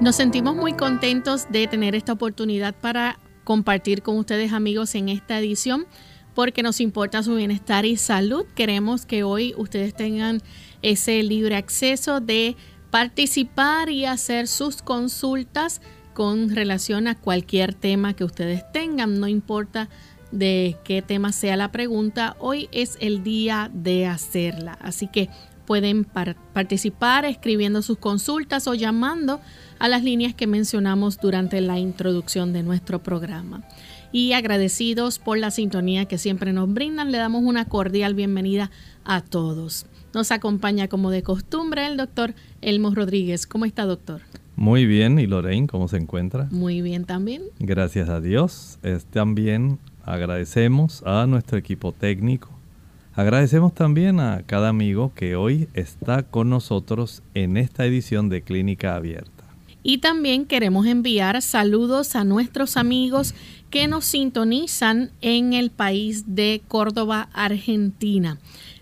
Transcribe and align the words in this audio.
Nos 0.00 0.14
sentimos 0.14 0.54
muy 0.54 0.74
contentos 0.74 1.50
de 1.50 1.66
tener 1.66 1.96
esta 1.96 2.12
oportunidad 2.12 2.72
para 2.72 3.18
compartir 3.42 4.02
con 4.02 4.16
ustedes 4.16 4.52
amigos 4.52 4.94
en 4.94 5.08
esta 5.08 5.40
edición 5.40 5.86
porque 6.34 6.62
nos 6.62 6.80
importa 6.80 7.24
su 7.24 7.34
bienestar 7.34 7.84
y 7.84 7.96
salud. 7.96 8.46
Queremos 8.54 9.06
que 9.06 9.24
hoy 9.24 9.54
ustedes 9.56 9.92
tengan 9.94 10.40
ese 10.82 11.20
libre 11.24 11.56
acceso 11.56 12.20
de 12.20 12.56
participar 12.92 13.90
y 13.90 14.04
hacer 14.04 14.46
sus 14.46 14.82
consultas 14.82 15.82
con 16.14 16.54
relación 16.54 17.08
a 17.08 17.16
cualquier 17.16 17.74
tema 17.74 18.14
que 18.14 18.22
ustedes 18.22 18.62
tengan, 18.72 19.18
no 19.18 19.26
importa 19.26 19.88
de 20.30 20.76
qué 20.84 21.02
tema 21.02 21.32
sea 21.32 21.56
la 21.56 21.72
pregunta, 21.72 22.36
hoy 22.38 22.68
es 22.70 22.98
el 23.00 23.24
día 23.24 23.68
de 23.74 24.06
hacerla. 24.06 24.78
Así 24.80 25.08
que 25.08 25.28
pueden 25.68 26.04
participar 26.04 27.26
escribiendo 27.26 27.82
sus 27.82 27.98
consultas 27.98 28.66
o 28.68 28.74
llamando 28.74 29.40
a 29.78 29.88
las 29.88 30.02
líneas 30.02 30.34
que 30.34 30.46
mencionamos 30.46 31.18
durante 31.18 31.60
la 31.60 31.78
introducción 31.78 32.52
de 32.52 32.62
nuestro 32.62 33.02
programa. 33.02 33.62
Y 34.10 34.32
agradecidos 34.32 35.18
por 35.18 35.38
la 35.38 35.50
sintonía 35.50 36.06
que 36.06 36.18
siempre 36.18 36.52
nos 36.52 36.72
brindan, 36.72 37.12
le 37.12 37.18
damos 37.18 37.42
una 37.44 37.66
cordial 37.66 38.14
bienvenida 38.14 38.70
a 39.04 39.20
todos. 39.20 39.86
Nos 40.14 40.32
acompaña 40.32 40.88
como 40.88 41.10
de 41.10 41.22
costumbre 41.22 41.86
el 41.86 41.96
doctor 41.96 42.34
Elmo 42.62 42.94
Rodríguez. 42.94 43.46
¿Cómo 43.46 43.66
está, 43.66 43.84
doctor? 43.84 44.22
Muy 44.56 44.86
bien, 44.86 45.18
¿y 45.18 45.26
Lorraine 45.26 45.68
cómo 45.68 45.86
se 45.86 45.98
encuentra? 45.98 46.48
Muy 46.50 46.82
bien 46.82 47.04
también. 47.04 47.42
Gracias 47.60 48.08
a 48.08 48.20
Dios. 48.20 48.78
también 49.10 49.78
agradecemos 50.04 51.02
a 51.04 51.26
nuestro 51.26 51.58
equipo 51.58 51.92
técnico. 51.92 52.50
Agradecemos 53.14 53.74
también 53.74 54.20
a 54.20 54.42
cada 54.46 54.68
amigo 54.68 55.12
que 55.14 55.36
hoy 55.36 55.68
está 55.74 56.22
con 56.22 56.50
nosotros 56.50 57.22
en 57.34 57.56
esta 57.56 57.84
edición 57.84 58.28
de 58.28 58.42
Clínica 58.42 58.94
Abierta. 58.96 59.37
Y 59.82 59.98
también 59.98 60.44
queremos 60.44 60.86
enviar 60.86 61.40
saludos 61.40 62.16
a 62.16 62.24
nuestros 62.24 62.76
amigos 62.76 63.34
que 63.70 63.86
nos 63.86 64.04
sintonizan 64.06 65.10
en 65.20 65.52
el 65.52 65.70
país 65.70 66.34
de 66.34 66.62
Córdoba, 66.68 67.28
Argentina. 67.32 68.38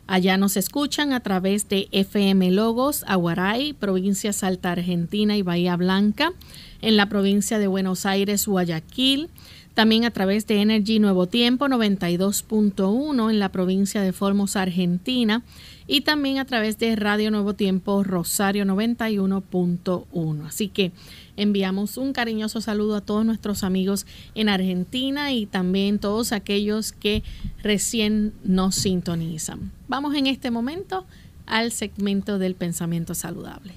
Allá 0.07 0.37
nos 0.37 0.57
escuchan 0.57 1.13
a 1.13 1.21
través 1.21 1.69
de 1.69 1.89
FM 1.91 2.53
Logos, 2.53 3.05
Aguaray, 3.09 3.73
provincia 3.73 4.33
Salta 4.33 4.73
Argentina 4.73 5.37
y 5.37 5.43
Bahía 5.43 5.77
Blanca, 5.77 6.33
en 6.81 6.97
la 6.97 7.09
provincia 7.09 7.59
de 7.59 7.67
Buenos 7.67 8.07
Aires, 8.07 8.47
Guayaquil, 8.47 9.31
también 9.77 10.07
a 10.07 10.11
través 10.11 10.47
de 10.47 10.63
Energy 10.63 10.99
Nuevo 11.01 11.27
Tiempo 11.27 11.67
92.1 11.67 13.31
en 13.31 13.39
la 13.39 13.51
provincia 13.51 14.01
de 14.01 14.15
Formosa, 14.15 14.63
Argentina, 14.63 15.43
y 15.87 16.01
también 16.01 16.39
a 16.39 16.47
través 16.47 16.79
de 16.79 16.97
Radio 16.97 17.31
Nuevo 17.31 17.53
Tiempo 17.53 18.03
Rosario 18.03 18.65
91.1. 18.65 20.47
Así 20.47 20.69
que 20.69 20.93
enviamos 21.37 21.99
un 21.99 22.15
cariñoso 22.15 22.63
saludo 22.63 22.97
a 22.97 23.01
todos 23.03 23.27
nuestros 23.27 23.65
amigos 23.65 24.07
en 24.35 24.49
Argentina 24.49 25.33
y 25.33 25.45
también 25.45 25.99
todos 25.99 26.33
aquellos 26.33 26.93
que 26.93 27.23
recién 27.63 28.33
nos 28.45 28.77
sintonizan. 28.77 29.73
Vamos 29.89 30.15
en 30.15 30.27
este 30.27 30.51
momento 30.51 31.05
al 31.45 31.71
segmento 31.71 32.39
del 32.39 32.55
pensamiento 32.55 33.15
saludable. 33.15 33.75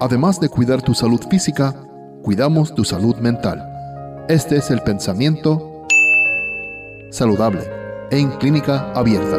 Además 0.00 0.38
de 0.40 0.48
cuidar 0.48 0.82
tu 0.82 0.92
salud 0.92 1.20
física, 1.30 1.83
cuidamos 2.24 2.74
tu 2.74 2.84
salud 2.84 3.16
mental. 3.16 4.24
Este 4.30 4.56
es 4.56 4.70
el 4.70 4.80
pensamiento 4.80 5.86
saludable 7.10 7.60
en 8.10 8.30
clínica 8.38 8.90
abierta. 8.94 9.38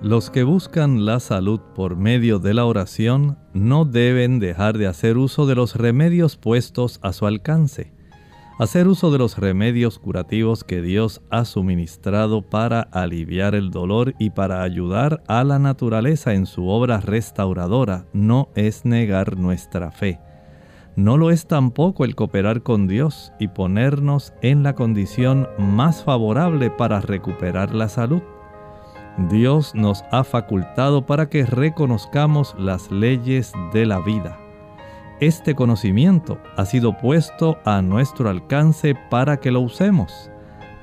Los 0.00 0.30
que 0.30 0.44
buscan 0.44 1.04
la 1.04 1.18
salud 1.18 1.58
por 1.74 1.96
medio 1.96 2.38
de 2.38 2.54
la 2.54 2.64
oración 2.64 3.36
no 3.52 3.84
deben 3.84 4.38
dejar 4.38 4.78
de 4.78 4.86
hacer 4.86 5.18
uso 5.18 5.46
de 5.46 5.56
los 5.56 5.74
remedios 5.74 6.36
puestos 6.36 7.00
a 7.02 7.12
su 7.12 7.26
alcance. 7.26 7.93
Hacer 8.58 8.86
uso 8.86 9.10
de 9.10 9.18
los 9.18 9.36
remedios 9.38 9.98
curativos 9.98 10.62
que 10.62 10.80
Dios 10.80 11.22
ha 11.30 11.44
suministrado 11.44 12.42
para 12.42 12.80
aliviar 12.80 13.54
el 13.54 13.70
dolor 13.70 14.14
y 14.18 14.30
para 14.30 14.62
ayudar 14.62 15.22
a 15.26 15.42
la 15.42 15.58
naturaleza 15.58 16.34
en 16.34 16.46
su 16.46 16.68
obra 16.68 17.00
restauradora 17.00 18.06
no 18.12 18.48
es 18.54 18.84
negar 18.84 19.36
nuestra 19.36 19.90
fe 19.90 20.20
no 20.96 21.16
lo 21.16 21.30
es 21.30 21.46
tampoco 21.46 22.04
el 22.04 22.14
cooperar 22.14 22.62
con 22.62 22.86
Dios 22.86 23.32
y 23.38 23.48
ponernos 23.48 24.32
en 24.42 24.62
la 24.62 24.74
condición 24.74 25.48
más 25.58 26.04
favorable 26.04 26.70
para 26.70 27.00
recuperar 27.00 27.74
la 27.74 27.88
salud. 27.88 28.22
Dios 29.28 29.74
nos 29.74 30.04
ha 30.10 30.24
facultado 30.24 31.06
para 31.06 31.28
que 31.28 31.46
reconozcamos 31.46 32.54
las 32.58 32.90
leyes 32.90 33.52
de 33.72 33.86
la 33.86 34.00
vida. 34.00 34.43
Este 35.20 35.54
conocimiento 35.54 36.38
ha 36.56 36.64
sido 36.64 36.98
puesto 36.98 37.58
a 37.64 37.80
nuestro 37.82 38.28
alcance 38.28 38.96
para 39.10 39.36
que 39.36 39.52
lo 39.52 39.60
usemos. 39.60 40.28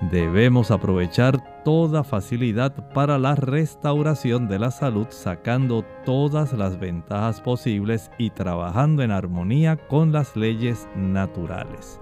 Debemos 0.09 0.71
aprovechar 0.71 1.63
toda 1.65 2.05
facilidad 2.05 2.93
para 2.93 3.19
la 3.19 3.35
restauración 3.35 4.47
de 4.47 4.57
la 4.57 4.71
salud 4.71 5.07
sacando 5.09 5.83
todas 6.05 6.53
las 6.53 6.79
ventajas 6.79 7.41
posibles 7.41 8.09
y 8.17 8.29
trabajando 8.29 9.03
en 9.03 9.11
armonía 9.11 9.75
con 9.75 10.13
las 10.13 10.37
leyes 10.37 10.87
naturales. 10.95 11.99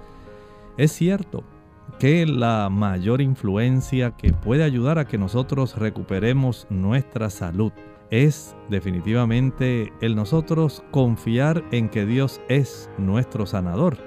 Es 0.77 0.91
cierto, 0.91 1.43
que 1.97 2.27
la 2.27 2.69
mayor 2.69 3.21
influencia 3.21 4.11
que 4.11 4.33
puede 4.33 4.63
ayudar 4.63 4.99
a 4.99 5.05
que 5.05 5.17
nosotros 5.17 5.77
recuperemos 5.77 6.67
nuestra 6.69 7.31
salud 7.31 7.71
es 8.11 8.55
definitivamente 8.69 9.93
el 10.01 10.15
nosotros 10.15 10.83
confiar 10.91 11.63
en 11.71 11.89
que 11.89 12.05
Dios 12.05 12.41
es 12.49 12.89
nuestro 12.97 13.45
sanador. 13.45 13.97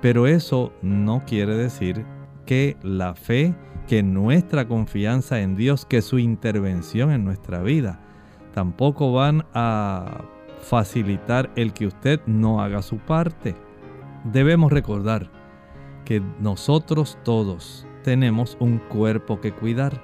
Pero 0.00 0.26
eso 0.26 0.72
no 0.82 1.24
quiere 1.26 1.56
decir 1.56 2.04
que 2.46 2.76
la 2.82 3.14
fe, 3.14 3.54
que 3.88 4.02
nuestra 4.02 4.68
confianza 4.68 5.40
en 5.40 5.56
Dios, 5.56 5.86
que 5.86 6.02
su 6.02 6.18
intervención 6.18 7.10
en 7.10 7.24
nuestra 7.24 7.62
vida, 7.62 8.00
tampoco 8.52 9.12
van 9.12 9.46
a 9.54 10.24
facilitar 10.60 11.50
el 11.56 11.72
que 11.72 11.86
usted 11.86 12.20
no 12.26 12.60
haga 12.62 12.82
su 12.82 12.98
parte. 12.98 13.54
Debemos 14.24 14.72
recordar 14.72 15.30
que 16.04 16.22
nosotros 16.40 17.18
todos 17.24 17.86
tenemos 18.02 18.56
un 18.60 18.78
cuerpo 18.78 19.40
que 19.40 19.52
cuidar. 19.52 20.02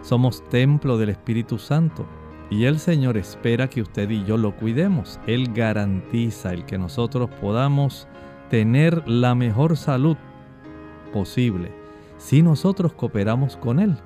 Somos 0.00 0.42
templo 0.48 0.98
del 0.98 1.10
Espíritu 1.10 1.58
Santo 1.58 2.06
y 2.52 2.66
el 2.66 2.78
Señor 2.78 3.16
espera 3.16 3.70
que 3.70 3.80
usted 3.80 4.10
y 4.10 4.24
yo 4.24 4.36
lo 4.36 4.54
cuidemos. 4.54 5.18
Él 5.26 5.54
garantiza 5.54 6.52
el 6.52 6.66
que 6.66 6.76
nosotros 6.76 7.30
podamos 7.40 8.06
tener 8.50 9.08
la 9.08 9.34
mejor 9.34 9.78
salud 9.78 10.18
posible 11.14 11.72
si 12.18 12.42
nosotros 12.42 12.92
cooperamos 12.92 13.56
con 13.56 13.80
Él. 13.80 13.96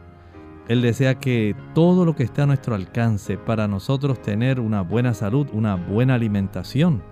Él 0.69 0.81
desea 0.81 1.16
que 1.16 1.56
todo 1.75 2.04
lo 2.04 2.14
que 2.14 2.22
esté 2.22 2.43
a 2.43 2.46
nuestro 2.46 2.76
alcance 2.76 3.37
para 3.37 3.66
nosotros 3.66 4.22
tener 4.22 4.60
una 4.60 4.82
buena 4.82 5.12
salud, 5.12 5.49
una 5.52 5.75
buena 5.75 6.14
alimentación. 6.14 7.02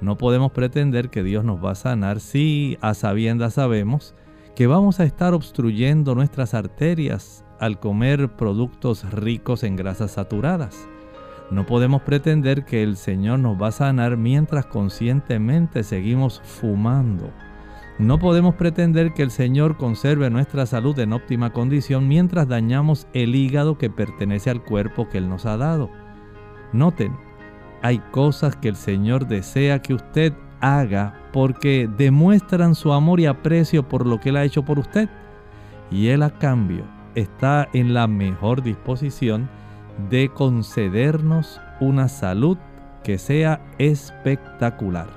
No 0.00 0.16
podemos 0.16 0.52
pretender 0.52 1.10
que 1.10 1.24
Dios 1.24 1.44
nos 1.44 1.62
va 1.62 1.72
a 1.72 1.76
sanar 1.76 2.20
si 2.20 2.78
a 2.80 2.94
sabiendas 2.94 3.54
sabemos 3.54 4.14
que 4.54 4.68
vamos 4.68 5.00
a 5.00 5.04
estar 5.04 5.34
obstruyendo 5.34 6.14
nuestras 6.14 6.54
arterias 6.54 7.43
al 7.64 7.80
comer 7.80 8.28
productos 8.28 9.10
ricos 9.10 9.62
en 9.62 9.76
grasas 9.76 10.12
saturadas. 10.12 10.88
No 11.50 11.66
podemos 11.66 12.02
pretender 12.02 12.64
que 12.64 12.82
el 12.82 12.96
Señor 12.96 13.38
nos 13.38 13.60
va 13.60 13.68
a 13.68 13.72
sanar 13.72 14.16
mientras 14.16 14.66
conscientemente 14.66 15.82
seguimos 15.82 16.40
fumando 16.44 17.32
no 17.98 18.18
podemos 18.18 18.56
pretender 18.56 19.14
que 19.14 19.22
el 19.22 19.30
Señor 19.30 19.76
conserve 19.76 20.28
nuestra 20.28 20.66
salud 20.66 20.98
en 20.98 21.12
óptima 21.12 21.52
condición 21.52 22.08
mientras 22.08 22.48
dañamos 22.48 23.06
el 23.12 23.36
hígado 23.36 23.78
que 23.78 23.88
pertenece 23.88 24.50
al 24.50 24.64
cuerpo 24.64 25.08
que 25.08 25.18
Él 25.18 25.28
nos 25.28 25.46
ha 25.46 25.56
dado. 25.56 25.90
Noten, 26.72 27.16
hay 27.82 28.00
cosas 28.10 28.56
que 28.56 28.68
el 28.68 28.74
Señor 28.74 29.28
desea 29.28 29.80
que 29.80 29.94
usted 29.94 30.32
haga 30.60 31.22
porque 31.32 31.88
demuestran 31.96 32.74
su 32.74 32.92
amor 32.92 33.20
y 33.20 33.26
aprecio 33.26 33.88
por 33.88 34.06
lo 34.06 34.18
que 34.18 34.30
Él 34.30 34.38
ha 34.38 34.44
hecho 34.44 34.64
por 34.64 34.80
usted. 34.80 35.08
Y 35.88 36.08
Él 36.08 36.24
a 36.24 36.30
cambio 36.30 36.84
está 37.14 37.68
en 37.72 37.94
la 37.94 38.06
mejor 38.06 38.62
disposición 38.62 39.48
de 40.10 40.28
concedernos 40.28 41.60
una 41.80 42.08
salud 42.08 42.58
que 43.02 43.18
sea 43.18 43.60
espectacular. 43.78 45.08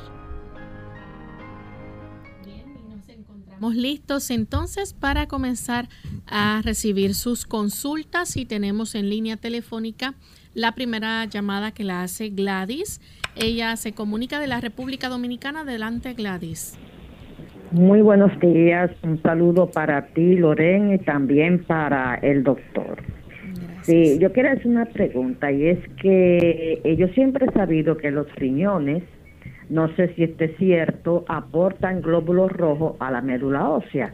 Estamos 3.57 3.75
listos 3.75 4.29
entonces 4.29 4.93
para 4.93 5.27
comenzar 5.27 5.89
a 6.27 6.61
recibir 6.63 7.15
sus 7.15 7.45
consultas 7.45 8.37
y 8.37 8.45
tenemos 8.45 8.93
en 8.93 9.09
línea 9.09 9.37
telefónica 9.37 10.13
la 10.53 10.75
primera 10.75 11.25
llamada 11.25 11.71
que 11.71 11.83
la 11.83 12.03
hace 12.03 12.29
Gladys. 12.29 13.01
Ella 13.35 13.75
se 13.75 13.93
comunica 13.93 14.39
de 14.39 14.47
la 14.47 14.61
República 14.61 15.09
Dominicana. 15.09 15.61
Adelante 15.61 16.13
Gladys. 16.13 16.77
Muy 17.71 18.01
buenos 18.01 18.37
días. 18.39 18.91
Un 19.03 19.21
saludo 19.21 19.69
para 19.69 20.07
ti, 20.07 20.35
Loren, 20.35 20.93
y 20.93 20.97
también 20.99 21.63
para 21.65 22.15
el 22.15 22.43
doctor. 22.43 22.97
Sí, 23.81 24.17
yo 24.19 24.31
quiero 24.31 24.51
hacer 24.51 24.67
una 24.67 24.85
pregunta 24.85 25.51
y 25.51 25.67
es 25.67 25.79
que 26.01 26.81
eh, 26.83 26.95
yo 26.97 27.07
siempre 27.09 27.45
he 27.45 27.51
sabido 27.51 27.97
que 27.97 28.11
los 28.11 28.33
riñones 28.35 29.03
no 29.69 29.93
sé 29.95 30.13
si 30.15 30.23
este 30.23 30.45
es 30.45 30.57
cierto, 30.57 31.25
aportan 31.27 32.01
glóbulos 32.01 32.51
rojos 32.51 32.95
a 32.99 33.11
la 33.11 33.21
médula 33.21 33.69
ósea. 33.69 34.13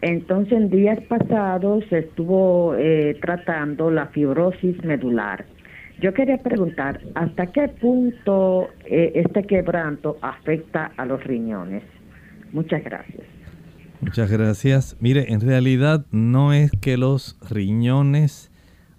Entonces, 0.00 0.52
en 0.52 0.70
días 0.70 0.98
pasados 1.08 1.84
se 1.88 2.00
estuvo 2.00 2.74
eh, 2.76 3.16
tratando 3.20 3.90
la 3.90 4.06
fibrosis 4.06 4.82
medular. 4.84 5.44
Yo 6.00 6.12
quería 6.12 6.38
preguntar, 6.38 7.00
¿hasta 7.14 7.46
qué 7.46 7.68
punto 7.68 8.68
eh, 8.84 9.12
este 9.14 9.44
quebranto 9.44 10.18
afecta 10.20 10.90
a 10.96 11.06
los 11.06 11.22
riñones? 11.24 11.82
Muchas 12.54 12.82
gracias. 12.82 13.26
Muchas 14.00 14.30
gracias. 14.30 14.96
Mire, 15.00 15.32
en 15.32 15.42
realidad 15.42 16.06
no 16.10 16.54
es 16.54 16.70
que 16.80 16.96
los 16.96 17.36
riñones 17.50 18.50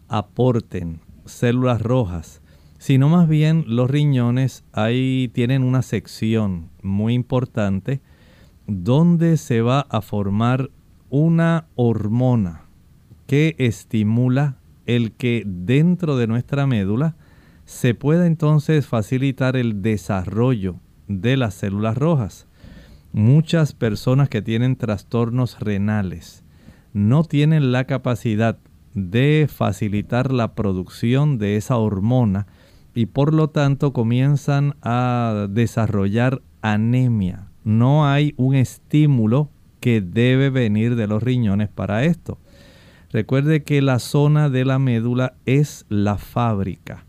aporten 0.07 0.99
células 1.25 1.81
rojas 1.81 2.43
sino 2.85 3.09
más 3.09 3.27
bien 3.27 3.63
los 3.67 3.89
riñones 3.89 4.63
ahí 4.71 5.31
tienen 5.33 5.63
una 5.63 5.81
sección 5.81 6.69
muy 6.83 7.15
importante 7.15 7.99
donde 8.67 9.37
se 9.37 9.61
va 9.61 9.81
a 9.89 10.01
formar 10.01 10.69
una 11.09 11.65
hormona 11.73 12.65
que 13.25 13.55
estimula 13.57 14.57
el 14.85 15.13
que 15.13 15.43
dentro 15.47 16.15
de 16.15 16.27
nuestra 16.27 16.67
médula 16.67 17.15
se 17.65 17.95
pueda 17.95 18.27
entonces 18.27 18.85
facilitar 18.85 19.55
el 19.55 19.81
desarrollo 19.81 20.75
de 21.07 21.37
las 21.37 21.55
células 21.55 21.97
rojas. 21.97 22.47
Muchas 23.15 23.71
personas 23.71 24.27
que 24.27 24.41
tienen 24.41 24.75
trastornos 24.75 25.61
renales 25.61 26.43
no 26.91 27.23
tienen 27.23 27.71
la 27.71 27.85
capacidad 27.85 28.57
de 28.93 29.47
facilitar 29.49 30.33
la 30.33 30.53
producción 30.53 31.37
de 31.37 31.55
esa 31.55 31.77
hormona 31.77 32.45
y 32.93 33.05
por 33.05 33.33
lo 33.33 33.49
tanto 33.49 33.93
comienzan 33.93 34.75
a 34.81 35.47
desarrollar 35.49 36.41
anemia. 36.61 37.47
No 37.63 38.05
hay 38.05 38.33
un 38.35 38.53
estímulo 38.53 39.49
que 39.79 40.01
debe 40.01 40.49
venir 40.49 40.97
de 40.97 41.07
los 41.07 41.23
riñones 41.23 41.69
para 41.69 42.03
esto. 42.03 42.37
Recuerde 43.13 43.63
que 43.63 43.81
la 43.81 43.99
zona 43.99 44.49
de 44.49 44.65
la 44.65 44.77
médula 44.77 45.35
es 45.45 45.85
la 45.87 46.17
fábrica. 46.17 47.05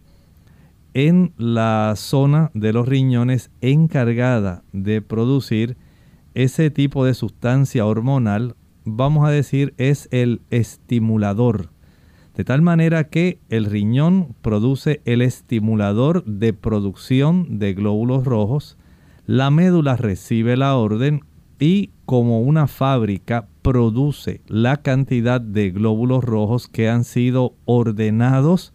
En 0.94 1.32
la 1.36 1.94
zona 1.96 2.52
de 2.54 2.72
los 2.72 2.86
riñones 2.86 3.50
encargada 3.60 4.62
de 4.72 5.02
producir 5.02 5.76
ese 6.36 6.70
tipo 6.70 7.06
de 7.06 7.14
sustancia 7.14 7.86
hormonal, 7.86 8.56
vamos 8.84 9.26
a 9.26 9.30
decir, 9.30 9.72
es 9.78 10.06
el 10.12 10.42
estimulador. 10.50 11.70
De 12.34 12.44
tal 12.44 12.60
manera 12.60 13.04
que 13.04 13.40
el 13.48 13.64
riñón 13.64 14.34
produce 14.42 15.00
el 15.06 15.22
estimulador 15.22 16.22
de 16.26 16.52
producción 16.52 17.58
de 17.58 17.72
glóbulos 17.72 18.26
rojos, 18.26 18.76
la 19.24 19.50
médula 19.50 19.96
recibe 19.96 20.58
la 20.58 20.76
orden 20.76 21.22
y 21.58 21.88
como 22.04 22.42
una 22.42 22.66
fábrica 22.66 23.48
produce 23.62 24.42
la 24.46 24.82
cantidad 24.82 25.40
de 25.40 25.70
glóbulos 25.70 26.22
rojos 26.22 26.68
que 26.68 26.90
han 26.90 27.04
sido 27.04 27.54
ordenados 27.64 28.74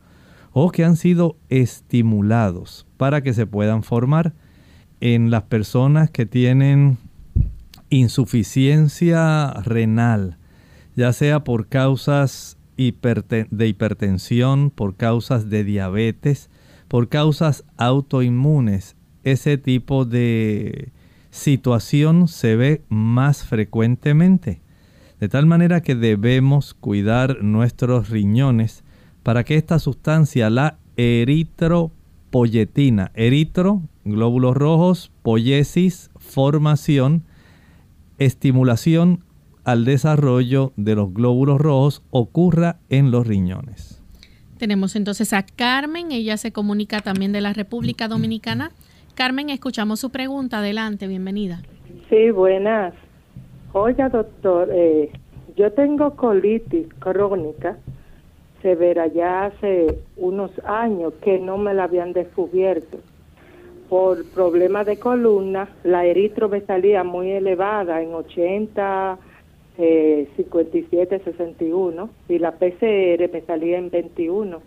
o 0.51 0.71
que 0.71 0.83
han 0.83 0.95
sido 0.95 1.37
estimulados 1.49 2.87
para 2.97 3.21
que 3.21 3.35
se 3.35 3.45
puedan 3.45 3.83
formar 3.83 4.33
en 4.99 5.29
las 5.29 5.43
personas 5.43 6.09
que 6.09 6.25
tienen 6.25 6.97
insuficiencia 7.91 9.51
renal, 9.63 10.39
ya 10.95 11.13
sea 11.13 11.43
por 11.43 11.67
causas 11.67 12.57
de 12.77 13.67
hipertensión, 13.67 14.71
por 14.71 14.95
causas 14.95 15.51
de 15.51 15.63
diabetes, 15.63 16.49
por 16.87 17.09
causas 17.09 17.63
autoinmunes. 17.77 18.95
Ese 19.23 19.59
tipo 19.59 20.05
de 20.05 20.91
situación 21.29 22.27
se 22.27 22.55
ve 22.55 22.81
más 22.89 23.45
frecuentemente. 23.45 24.61
De 25.19 25.29
tal 25.29 25.45
manera 25.45 25.81
que 25.81 25.93
debemos 25.93 26.73
cuidar 26.73 27.43
nuestros 27.43 28.09
riñones 28.09 28.83
para 29.21 29.43
que 29.43 29.57
esta 29.57 29.77
sustancia, 29.77 30.49
la 30.49 30.79
eritropoyetina, 30.97 33.11
eritro, 33.13 33.83
glóbulos 34.03 34.57
rojos, 34.57 35.11
poiesis, 35.21 36.09
formación, 36.17 37.25
estimulación 38.25 39.23
al 39.63 39.85
desarrollo 39.85 40.73
de 40.75 40.95
los 40.95 41.13
glóbulos 41.13 41.59
rojos 41.59 42.03
ocurra 42.11 42.77
en 42.89 43.11
los 43.11 43.27
riñones. 43.27 44.01
Tenemos 44.57 44.95
entonces 44.95 45.33
a 45.33 45.43
Carmen, 45.43 46.11
ella 46.11 46.37
se 46.37 46.51
comunica 46.51 47.01
también 47.01 47.31
de 47.31 47.41
la 47.41 47.53
República 47.53 48.07
Dominicana. 48.07 48.71
Carmen, 49.15 49.49
escuchamos 49.49 49.99
su 49.99 50.11
pregunta, 50.11 50.59
adelante, 50.59 51.07
bienvenida. 51.07 51.61
Sí, 52.09 52.29
buenas. 52.29 52.93
Oiga, 53.73 54.09
doctor, 54.09 54.69
eh, 54.71 55.11
yo 55.55 55.71
tengo 55.71 56.15
colitis 56.15 56.87
crónica 56.99 57.77
severa 58.61 59.07
ya 59.07 59.45
hace 59.45 59.99
unos 60.17 60.51
años 60.65 61.13
que 61.23 61.39
no 61.39 61.57
me 61.57 61.73
la 61.73 61.85
habían 61.85 62.13
descubierto. 62.13 62.99
Por 63.91 64.23
problemas 64.23 64.85
de 64.85 64.95
columna, 64.95 65.67
la 65.83 66.05
eritro 66.05 66.47
me 66.47 66.61
salía 66.61 67.03
muy 67.03 67.29
elevada 67.29 68.01
en 68.01 68.13
80 68.13 69.19
eh, 69.77 70.29
57-61 70.37 72.09
y 72.29 72.39
la 72.39 72.53
PCR 72.53 73.29
me 73.33 73.41
salía 73.45 73.77
en 73.77 73.89
21. 73.89 74.61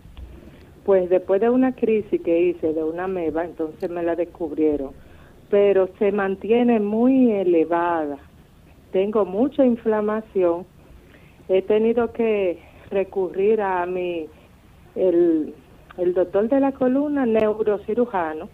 Pues 0.85 1.09
después 1.09 1.41
de 1.41 1.49
una 1.49 1.73
crisis 1.73 2.21
que 2.21 2.39
hice 2.39 2.71
de 2.71 2.83
una 2.83 3.07
meba, 3.07 3.43
entonces 3.45 3.89
me 3.89 4.03
la 4.03 4.15
descubrieron. 4.15 4.91
Pero 5.49 5.89
se 5.97 6.11
mantiene 6.11 6.79
muy 6.79 7.31
elevada. 7.31 8.19
Tengo 8.91 9.25
mucha 9.25 9.65
inflamación. 9.65 10.67
He 11.49 11.63
tenido 11.63 12.13
que 12.13 12.59
recurrir 12.91 13.59
a 13.59 13.87
mi, 13.87 14.27
el, 14.93 15.55
el 15.97 16.13
doctor 16.13 16.47
de 16.47 16.59
la 16.59 16.73
columna, 16.73 17.25
neurocirujano, 17.25 18.49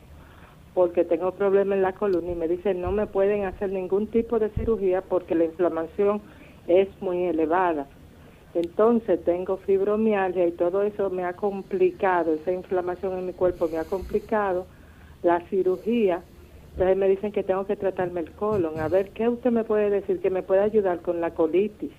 porque 0.73 1.03
tengo 1.03 1.31
problemas 1.31 1.77
en 1.77 1.81
la 1.81 1.93
columna 1.93 2.31
y 2.31 2.35
me 2.35 2.47
dice 2.47 2.73
no 2.73 2.91
me 2.91 3.07
pueden 3.07 3.45
hacer 3.45 3.71
ningún 3.71 4.07
tipo 4.07 4.39
de 4.39 4.49
cirugía 4.51 5.01
porque 5.01 5.35
la 5.35 5.45
inflamación 5.45 6.21
es 6.67 6.87
muy 7.01 7.25
elevada. 7.25 7.87
Entonces 8.53 9.23
tengo 9.23 9.57
fibromialgia 9.57 10.45
y 10.45 10.51
todo 10.51 10.83
eso 10.83 11.09
me 11.09 11.23
ha 11.23 11.33
complicado, 11.33 12.33
esa 12.33 12.51
inflamación 12.51 13.17
en 13.17 13.25
mi 13.25 13.33
cuerpo 13.33 13.69
me 13.69 13.77
ha 13.77 13.85
complicado 13.85 14.65
la 15.23 15.39
cirugía. 15.49 16.21
Entonces 16.73 16.97
me 16.97 17.09
dicen 17.09 17.31
que 17.31 17.43
tengo 17.43 17.65
que 17.65 17.75
tratarme 17.75 18.21
el 18.21 18.31
colon. 18.31 18.79
A 18.79 18.87
ver, 18.87 19.09
¿qué 19.09 19.27
usted 19.27 19.51
me 19.51 19.63
puede 19.63 19.89
decir 19.89 20.19
que 20.21 20.29
me 20.29 20.41
puede 20.41 20.61
ayudar 20.61 21.01
con 21.01 21.19
la 21.19 21.31
colitis? 21.31 21.91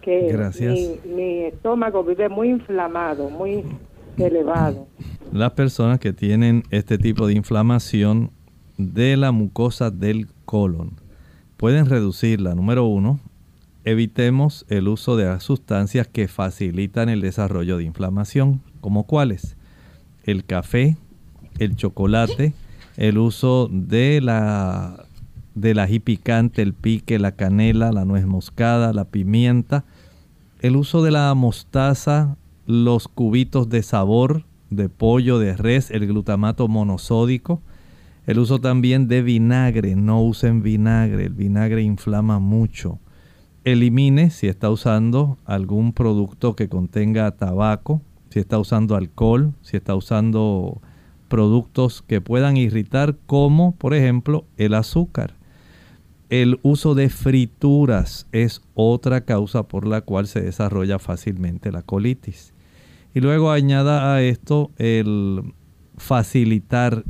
Que 0.00 0.28
Gracias. 0.32 1.04
mi 1.04 1.44
estómago 1.44 2.04
vive 2.04 2.28
muy 2.28 2.48
inflamado, 2.48 3.28
muy 3.28 3.64
Las 5.32 5.52
personas 5.52 5.98
que 5.98 6.12
tienen 6.12 6.62
este 6.70 6.98
tipo 6.98 7.26
de 7.26 7.34
inflamación 7.34 8.30
de 8.78 9.16
la 9.16 9.32
mucosa 9.32 9.90
del 9.90 10.28
colon 10.44 10.92
pueden 11.56 11.86
reducirla. 11.86 12.54
Número 12.54 12.84
uno, 12.84 13.20
evitemos 13.84 14.66
el 14.68 14.88
uso 14.88 15.16
de 15.16 15.38
sustancias 15.40 16.08
que 16.08 16.28
facilitan 16.28 17.08
el 17.08 17.20
desarrollo 17.20 17.78
de 17.78 17.84
inflamación, 17.84 18.60
como 18.80 19.04
cuáles? 19.04 19.56
El 20.24 20.44
café, 20.44 20.96
el 21.58 21.76
chocolate, 21.76 22.52
el 22.96 23.18
uso 23.18 23.68
de 23.70 24.20
la 24.20 25.06
del 25.54 25.78
ají 25.78 26.00
picante, 26.00 26.60
el 26.60 26.74
pique, 26.74 27.18
la 27.18 27.32
canela, 27.32 27.90
la 27.90 28.04
nuez 28.04 28.26
moscada, 28.26 28.92
la 28.92 29.06
pimienta, 29.06 29.84
el 30.60 30.76
uso 30.76 31.02
de 31.02 31.10
la 31.10 31.32
mostaza, 31.34 32.36
los 32.66 33.08
cubitos 33.08 33.68
de 33.68 33.82
sabor 33.82 34.44
de 34.70 34.88
pollo, 34.88 35.38
de 35.38 35.56
res, 35.56 35.90
el 35.90 36.06
glutamato 36.06 36.68
monosódico, 36.68 37.62
el 38.26 38.40
uso 38.40 38.60
también 38.60 39.06
de 39.06 39.22
vinagre, 39.22 39.94
no 39.94 40.22
usen 40.22 40.62
vinagre, 40.62 41.26
el 41.26 41.34
vinagre 41.34 41.82
inflama 41.82 42.40
mucho. 42.40 42.98
Elimine 43.64 44.30
si 44.30 44.48
está 44.48 44.70
usando 44.70 45.38
algún 45.44 45.92
producto 45.92 46.56
que 46.56 46.68
contenga 46.68 47.30
tabaco, 47.32 48.02
si 48.30 48.40
está 48.40 48.58
usando 48.58 48.96
alcohol, 48.96 49.54
si 49.62 49.76
está 49.76 49.94
usando 49.94 50.80
productos 51.28 52.02
que 52.02 52.20
puedan 52.20 52.56
irritar 52.56 53.16
como 53.26 53.72
por 53.72 53.94
ejemplo 53.94 54.44
el 54.56 54.74
azúcar. 54.74 55.34
El 56.28 56.58
uso 56.62 56.96
de 56.96 57.08
frituras 57.08 58.26
es 58.32 58.62
otra 58.74 59.20
causa 59.24 59.68
por 59.68 59.86
la 59.86 60.00
cual 60.00 60.26
se 60.26 60.40
desarrolla 60.40 60.98
fácilmente 60.98 61.70
la 61.70 61.82
colitis. 61.82 62.52
Y 63.16 63.20
luego 63.20 63.50
añada 63.50 64.14
a 64.14 64.20
esto 64.20 64.72
el 64.76 65.54
facilitar 65.96 67.02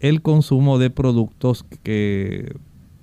el 0.00 0.22
consumo 0.22 0.78
de 0.78 0.88
productos 0.88 1.66
que 1.82 2.56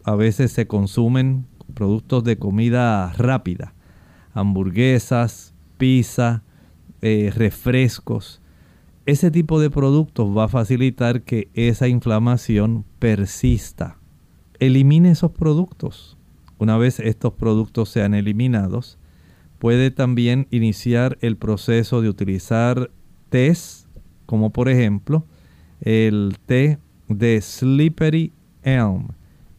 a 0.04 0.16
veces 0.16 0.52
se 0.52 0.66
consumen, 0.66 1.46
productos 1.76 2.24
de 2.24 2.40
comida 2.40 3.14
rápida, 3.14 3.76
hamburguesas, 4.34 5.54
pizza, 5.78 6.42
eh, 7.04 7.32
refrescos. 7.32 8.42
Ese 9.06 9.30
tipo 9.30 9.60
de 9.60 9.70
productos 9.70 10.36
va 10.36 10.46
a 10.46 10.50
facilitar 10.50 11.22
que 11.22 11.48
esa 11.54 11.90
inflamación 11.90 12.86
persista. 12.98 14.00
Elimine 14.58 15.12
esos 15.12 15.30
productos. 15.30 16.18
Una 16.58 16.76
vez 16.80 17.00
estos 17.00 17.34
productos 17.34 17.90
sean 17.90 18.16
eliminados, 18.16 18.98
puede 19.62 19.92
también 19.92 20.48
iniciar 20.50 21.20
el 21.22 21.38
proceso 21.38 22.02
de 22.02 22.10
utilizar 22.10 22.90
tés, 23.30 23.88
como 24.26 24.50
por 24.50 24.70
ejemplo 24.70 25.28
el 25.82 26.38
té 26.48 26.80
de 27.08 27.40
Slippery 27.40 28.34
Elm. 28.64 29.10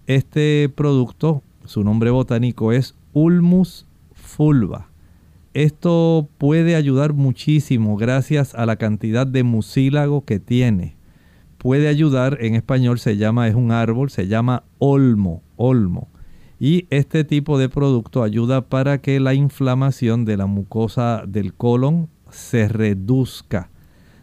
Este 0.09 0.68
producto, 0.75 1.44
su 1.66 1.85
nombre 1.85 2.11
botánico 2.11 2.73
es 2.73 2.97
Ulmus 3.12 3.87
fulva. 4.12 4.88
Esto 5.54 6.28
puede 6.37 6.75
ayudar 6.75 7.12
muchísimo 7.12 7.97
gracias 7.97 8.56
a 8.56 8.66
la 8.66 8.75
cantidad 8.75 9.25
de 9.25 9.44
mucílago 9.44 10.25
que 10.25 10.40
tiene. 10.40 10.97
Puede 11.59 11.87
ayudar, 11.87 12.38
en 12.40 12.56
español 12.56 12.99
se 12.99 13.18
llama, 13.18 13.47
es 13.47 13.54
un 13.54 13.71
árbol, 13.71 14.11
se 14.11 14.26
llama 14.26 14.64
olmo, 14.80 15.44
olmo. 15.54 16.09
Y 16.62 16.87
este 16.90 17.25
tipo 17.25 17.59
de 17.59 17.69
producto 17.69 18.23
ayuda 18.23 18.61
para 18.61 18.99
que 18.99 19.19
la 19.19 19.35
inflamación 19.35 20.25
de 20.25 20.37
la 20.37 20.47
mucosa 20.47 21.25
del 21.26 21.54
colon 21.54 22.09
se 22.31 22.69
reduzca. 22.69 23.69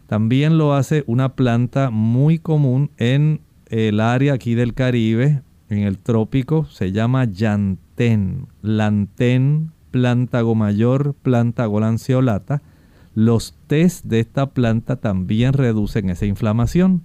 También 0.06 0.56
lo 0.56 0.72
hace 0.72 1.04
una 1.06 1.34
planta 1.34 1.90
muy 1.90 2.38
común 2.38 2.92
en 2.96 3.42
el 3.66 4.00
área 4.00 4.32
aquí 4.32 4.54
del 4.54 4.72
Caribe, 4.72 5.42
en 5.68 5.80
el 5.80 5.98
trópico, 5.98 6.64
se 6.64 6.92
llama 6.92 7.26
llantén, 7.26 8.46
lantén, 8.62 9.72
plántago 9.90 10.54
mayor, 10.54 11.12
plántago 11.20 11.78
lanceolata. 11.78 12.62
Los 13.14 13.54
tés 13.66 14.08
de 14.08 14.20
esta 14.20 14.48
planta 14.48 14.96
también 14.96 15.52
reducen 15.52 16.08
esa 16.08 16.24
inflamación. 16.24 17.02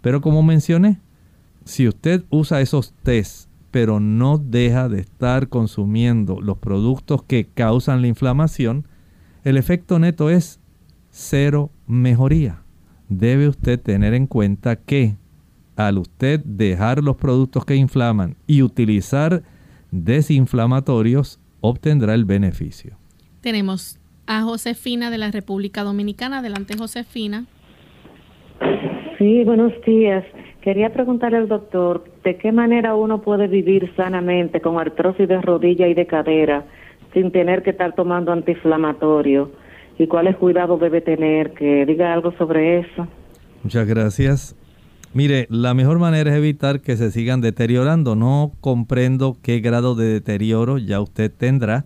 Pero 0.00 0.20
como 0.20 0.42
mencioné, 0.42 0.98
si 1.64 1.86
usted 1.86 2.24
usa 2.30 2.60
esos 2.60 2.94
tés 3.04 3.48
pero 3.72 3.98
no 3.98 4.38
deja 4.38 4.88
de 4.88 5.00
estar 5.00 5.48
consumiendo 5.48 6.40
los 6.40 6.58
productos 6.58 7.24
que 7.24 7.46
causan 7.46 8.02
la 8.02 8.06
inflamación, 8.06 8.86
el 9.42 9.56
efecto 9.56 9.98
neto 9.98 10.30
es 10.30 10.60
cero 11.08 11.70
mejoría. 11.86 12.62
Debe 13.08 13.48
usted 13.48 13.80
tener 13.80 14.14
en 14.14 14.26
cuenta 14.26 14.76
que 14.76 15.16
al 15.74 15.98
usted 15.98 16.40
dejar 16.44 17.02
los 17.02 17.16
productos 17.16 17.64
que 17.64 17.74
inflaman 17.74 18.36
y 18.46 18.62
utilizar 18.62 19.42
desinflamatorios, 19.90 21.40
obtendrá 21.60 22.14
el 22.14 22.26
beneficio. 22.26 22.98
Tenemos 23.40 23.98
a 24.26 24.42
Josefina 24.42 25.10
de 25.10 25.18
la 25.18 25.30
República 25.30 25.82
Dominicana. 25.82 26.38
Adelante, 26.38 26.76
Josefina. 26.76 27.46
Sí, 29.18 29.44
buenos 29.44 29.72
días. 29.86 30.24
Quería 30.60 30.92
preguntarle 30.92 31.38
al 31.38 31.48
doctor, 31.48 32.04
¿de 32.24 32.36
qué 32.36 32.52
manera 32.52 32.94
uno 32.94 33.20
puede 33.20 33.48
vivir 33.48 33.92
sanamente 33.96 34.60
con 34.60 34.78
artrosis 34.78 35.28
de 35.28 35.40
rodilla 35.40 35.88
y 35.88 35.94
de 35.94 36.06
cadera 36.06 36.64
sin 37.12 37.30
tener 37.30 37.62
que 37.62 37.70
estar 37.70 37.94
tomando 37.94 38.32
antiinflamatorio? 38.32 39.50
¿Y 39.98 40.06
cuáles 40.06 40.36
cuidados 40.36 40.80
debe 40.80 41.00
tener? 41.00 41.52
Que 41.52 41.84
diga 41.86 42.12
algo 42.12 42.32
sobre 42.32 42.80
eso. 42.80 43.06
Muchas 43.62 43.86
gracias. 43.86 44.56
Mire, 45.14 45.46
la 45.50 45.74
mejor 45.74 45.98
manera 45.98 46.30
es 46.30 46.36
evitar 46.36 46.80
que 46.80 46.96
se 46.96 47.10
sigan 47.10 47.42
deteriorando. 47.42 48.16
No 48.16 48.52
comprendo 48.60 49.36
qué 49.42 49.60
grado 49.60 49.94
de 49.94 50.06
deterioro 50.06 50.78
ya 50.78 51.00
usted 51.00 51.30
tendrá, 51.30 51.84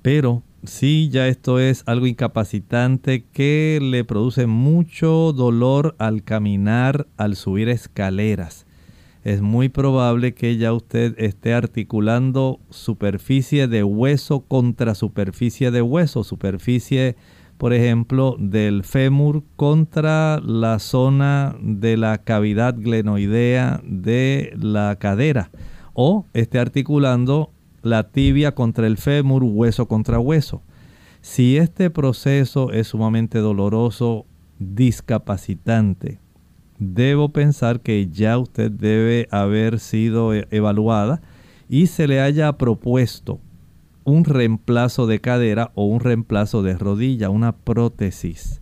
pero 0.00 0.42
sí 0.64 1.10
ya 1.10 1.28
esto 1.28 1.58
es 1.58 1.84
algo 1.86 2.06
incapacitante 2.06 3.24
que 3.32 3.78
le 3.82 4.04
produce 4.04 4.46
mucho 4.46 5.32
dolor 5.34 5.94
al 5.98 6.22
caminar, 6.22 7.06
al 7.18 7.36
subir 7.36 7.68
escaleras. 7.68 8.66
Es 9.24 9.40
muy 9.40 9.68
probable 9.68 10.34
que 10.34 10.56
ya 10.56 10.72
usted 10.72 11.14
esté 11.16 11.54
articulando 11.54 12.58
superficie 12.70 13.68
de 13.68 13.84
hueso 13.84 14.40
contra 14.40 14.96
superficie 14.96 15.70
de 15.70 15.80
hueso, 15.80 16.24
superficie, 16.24 17.14
por 17.56 17.72
ejemplo, 17.72 18.34
del 18.40 18.82
fémur 18.82 19.44
contra 19.54 20.40
la 20.40 20.80
zona 20.80 21.54
de 21.60 21.96
la 21.96 22.18
cavidad 22.18 22.74
glenoidea 22.76 23.80
de 23.84 24.52
la 24.60 24.96
cadera, 24.96 25.50
o 25.92 26.26
esté 26.32 26.58
articulando 26.58 27.52
la 27.82 28.08
tibia 28.08 28.56
contra 28.56 28.88
el 28.88 28.96
fémur, 28.96 29.44
hueso 29.44 29.86
contra 29.86 30.18
hueso. 30.18 30.62
Si 31.20 31.58
este 31.58 31.90
proceso 31.90 32.72
es 32.72 32.88
sumamente 32.88 33.38
doloroso, 33.38 34.26
discapacitante, 34.58 36.18
debo 36.82 37.30
pensar 37.30 37.80
que 37.80 38.08
ya 38.08 38.38
usted 38.38 38.70
debe 38.70 39.28
haber 39.30 39.78
sido 39.80 40.34
e-, 40.34 40.46
evaluada 40.50 41.22
y 41.68 41.86
se 41.86 42.06
le 42.06 42.20
haya 42.20 42.52
propuesto 42.58 43.40
un 44.04 44.24
reemplazo 44.24 45.06
de 45.06 45.20
cadera 45.20 45.70
o 45.74 45.86
un 45.86 46.00
reemplazo 46.00 46.62
de 46.62 46.76
rodilla, 46.76 47.30
una 47.30 47.52
prótesis. 47.52 48.60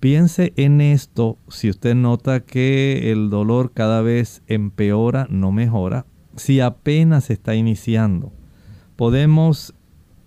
Piense 0.00 0.52
en 0.56 0.80
esto 0.80 1.36
si 1.48 1.68
usted 1.68 1.94
nota 1.94 2.40
que 2.40 3.10
el 3.10 3.30
dolor 3.30 3.72
cada 3.74 4.00
vez 4.02 4.42
empeora, 4.46 5.26
no 5.28 5.50
mejora, 5.50 6.06
si 6.36 6.60
apenas 6.60 7.30
está 7.30 7.56
iniciando 7.56 8.32
podemos 8.98 9.74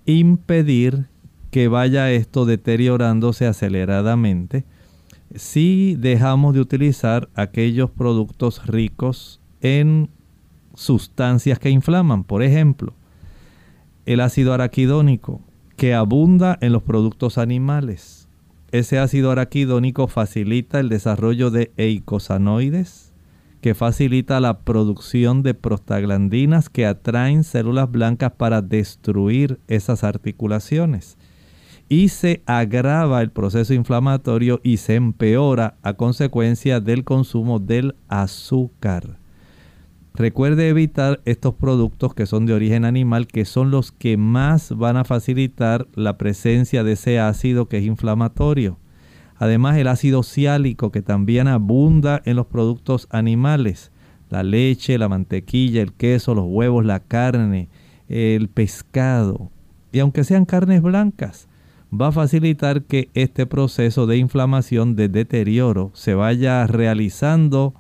impedir 0.06 1.08
que 1.52 1.68
vaya 1.68 2.10
esto 2.10 2.46
deteriorándose 2.46 3.46
aceleradamente 3.46 4.64
si 5.36 5.96
dejamos 5.98 6.54
de 6.54 6.62
utilizar 6.62 7.30
aquellos 7.36 7.90
productos 7.90 8.66
ricos 8.68 9.40
en 9.62 10.10
sustancias 10.74 11.60
que 11.60 11.70
inflaman. 11.70 12.24
Por 12.24 12.44
ejemplo, 12.44 12.94
el 14.06 14.20
ácido 14.20 14.54
araquidónico 14.54 15.42
que 15.76 15.94
abunda 15.94 16.58
en 16.62 16.74
los 16.74 16.84
productos 16.84 17.38
animales. 17.38 18.28
Ese 18.72 19.00
ácido 19.00 19.32
araquidónico 19.32 20.08
facilita 20.08 20.80
el 20.80 20.90
desarrollo 20.90 21.52
de 21.52 21.72
eicosanoides, 21.78 23.12
que 23.62 23.76
facilita 23.76 24.40
la 24.40 24.60
producción 24.60 25.44
de 25.44 25.54
prostaglandinas 25.54 26.70
que 26.70 26.86
atraen 26.86 27.44
células 27.44 27.92
blancas 27.92 28.32
para 28.32 28.62
destruir 28.62 29.60
esas 29.68 30.04
articulaciones. 30.04 31.18
Y 31.92 32.08
se 32.08 32.42
agrava 32.46 33.22
el 33.22 33.32
proceso 33.32 33.74
inflamatorio 33.74 34.62
y 34.64 34.78
se 34.78 34.96
empeora 34.96 35.76
a 35.82 35.96
consecuencia 35.96 36.80
del 36.80 37.04
consumo 37.04 37.60
del 37.60 37.96
azúcar. 38.08 39.18
Recuerde 40.14 40.70
evitar 40.70 41.20
estos 41.26 41.54
productos 41.54 42.14
que 42.14 42.26
son 42.26 42.46
de 42.46 42.54
origen 42.54 42.86
animal, 42.86 43.28
que 43.28 43.44
son 43.44 43.72
los 43.72 43.92
que 43.92 44.16
más 44.16 44.72
van 44.78 44.96
a 44.96 45.04
facilitar 45.04 45.86
la 45.94 46.18
presencia 46.18 46.86
de 46.86 46.94
ese 46.94 47.20
ácido 47.20 47.68
que 47.68 47.80
es 47.80 47.84
inflamatorio. 47.84 48.80
Además, 49.36 49.76
el 49.76 49.90
ácido 49.90 50.24
ciálico 50.24 50.94
que 50.94 51.02
también 51.02 51.50
abunda 51.50 52.22
en 52.24 52.38
los 52.38 52.46
productos 52.46 53.10
animales, 53.10 53.92
la 54.30 54.44
leche, 54.44 54.98
la 54.98 55.10
mantequilla, 55.10 55.82
el 55.82 55.92
queso, 55.92 56.36
los 56.36 56.46
huevos, 56.48 56.86
la 56.86 57.02
carne, 57.02 57.68
el 58.08 58.48
pescado. 58.48 59.52
Y 59.92 60.00
aunque 60.00 60.24
sean 60.24 60.46
carnes 60.46 60.82
blancas, 60.82 61.50
va 61.94 62.08
a 62.08 62.12
facilitar 62.12 62.84
que 62.84 63.10
este 63.14 63.46
proceso 63.46 64.08
de 64.08 64.18
inflamación, 64.18 64.96
de 64.96 65.10
deterioro, 65.10 65.92
se 65.94 66.14
vaya 66.14 66.66
realizando 66.68 67.74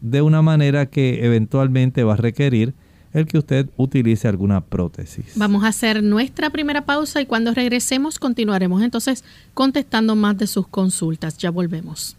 de 0.00 0.22
una 0.22 0.42
manera 0.42 0.86
que 0.86 1.24
eventualmente 1.24 2.04
va 2.04 2.14
a 2.14 2.16
requerir 2.16 2.74
el 3.12 3.26
que 3.26 3.38
usted 3.38 3.70
utilice 3.76 4.28
alguna 4.28 4.60
prótesis. 4.60 5.32
Vamos 5.36 5.64
a 5.64 5.68
hacer 5.68 6.02
nuestra 6.02 6.50
primera 6.50 6.84
pausa 6.84 7.20
y 7.20 7.26
cuando 7.26 7.54
regresemos 7.54 8.18
continuaremos 8.18 8.82
entonces 8.82 9.24
contestando 9.54 10.14
más 10.14 10.36
de 10.36 10.46
sus 10.46 10.68
consultas. 10.68 11.38
Ya 11.38 11.50
volvemos. 11.50 12.16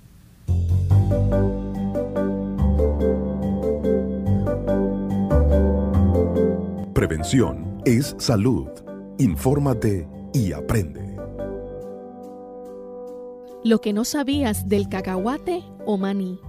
Prevención 6.94 7.80
es 7.86 8.16
salud. 8.18 8.68
Infórmate 9.20 10.08
y 10.34 10.52
aprende. 10.52 11.07
Lo 13.64 13.82
que 13.82 13.92
no 13.92 14.06
sabías 14.06 14.70
del 14.70 14.88
cacahuate 14.88 15.64
o 15.86 15.98
maní. 15.98 16.40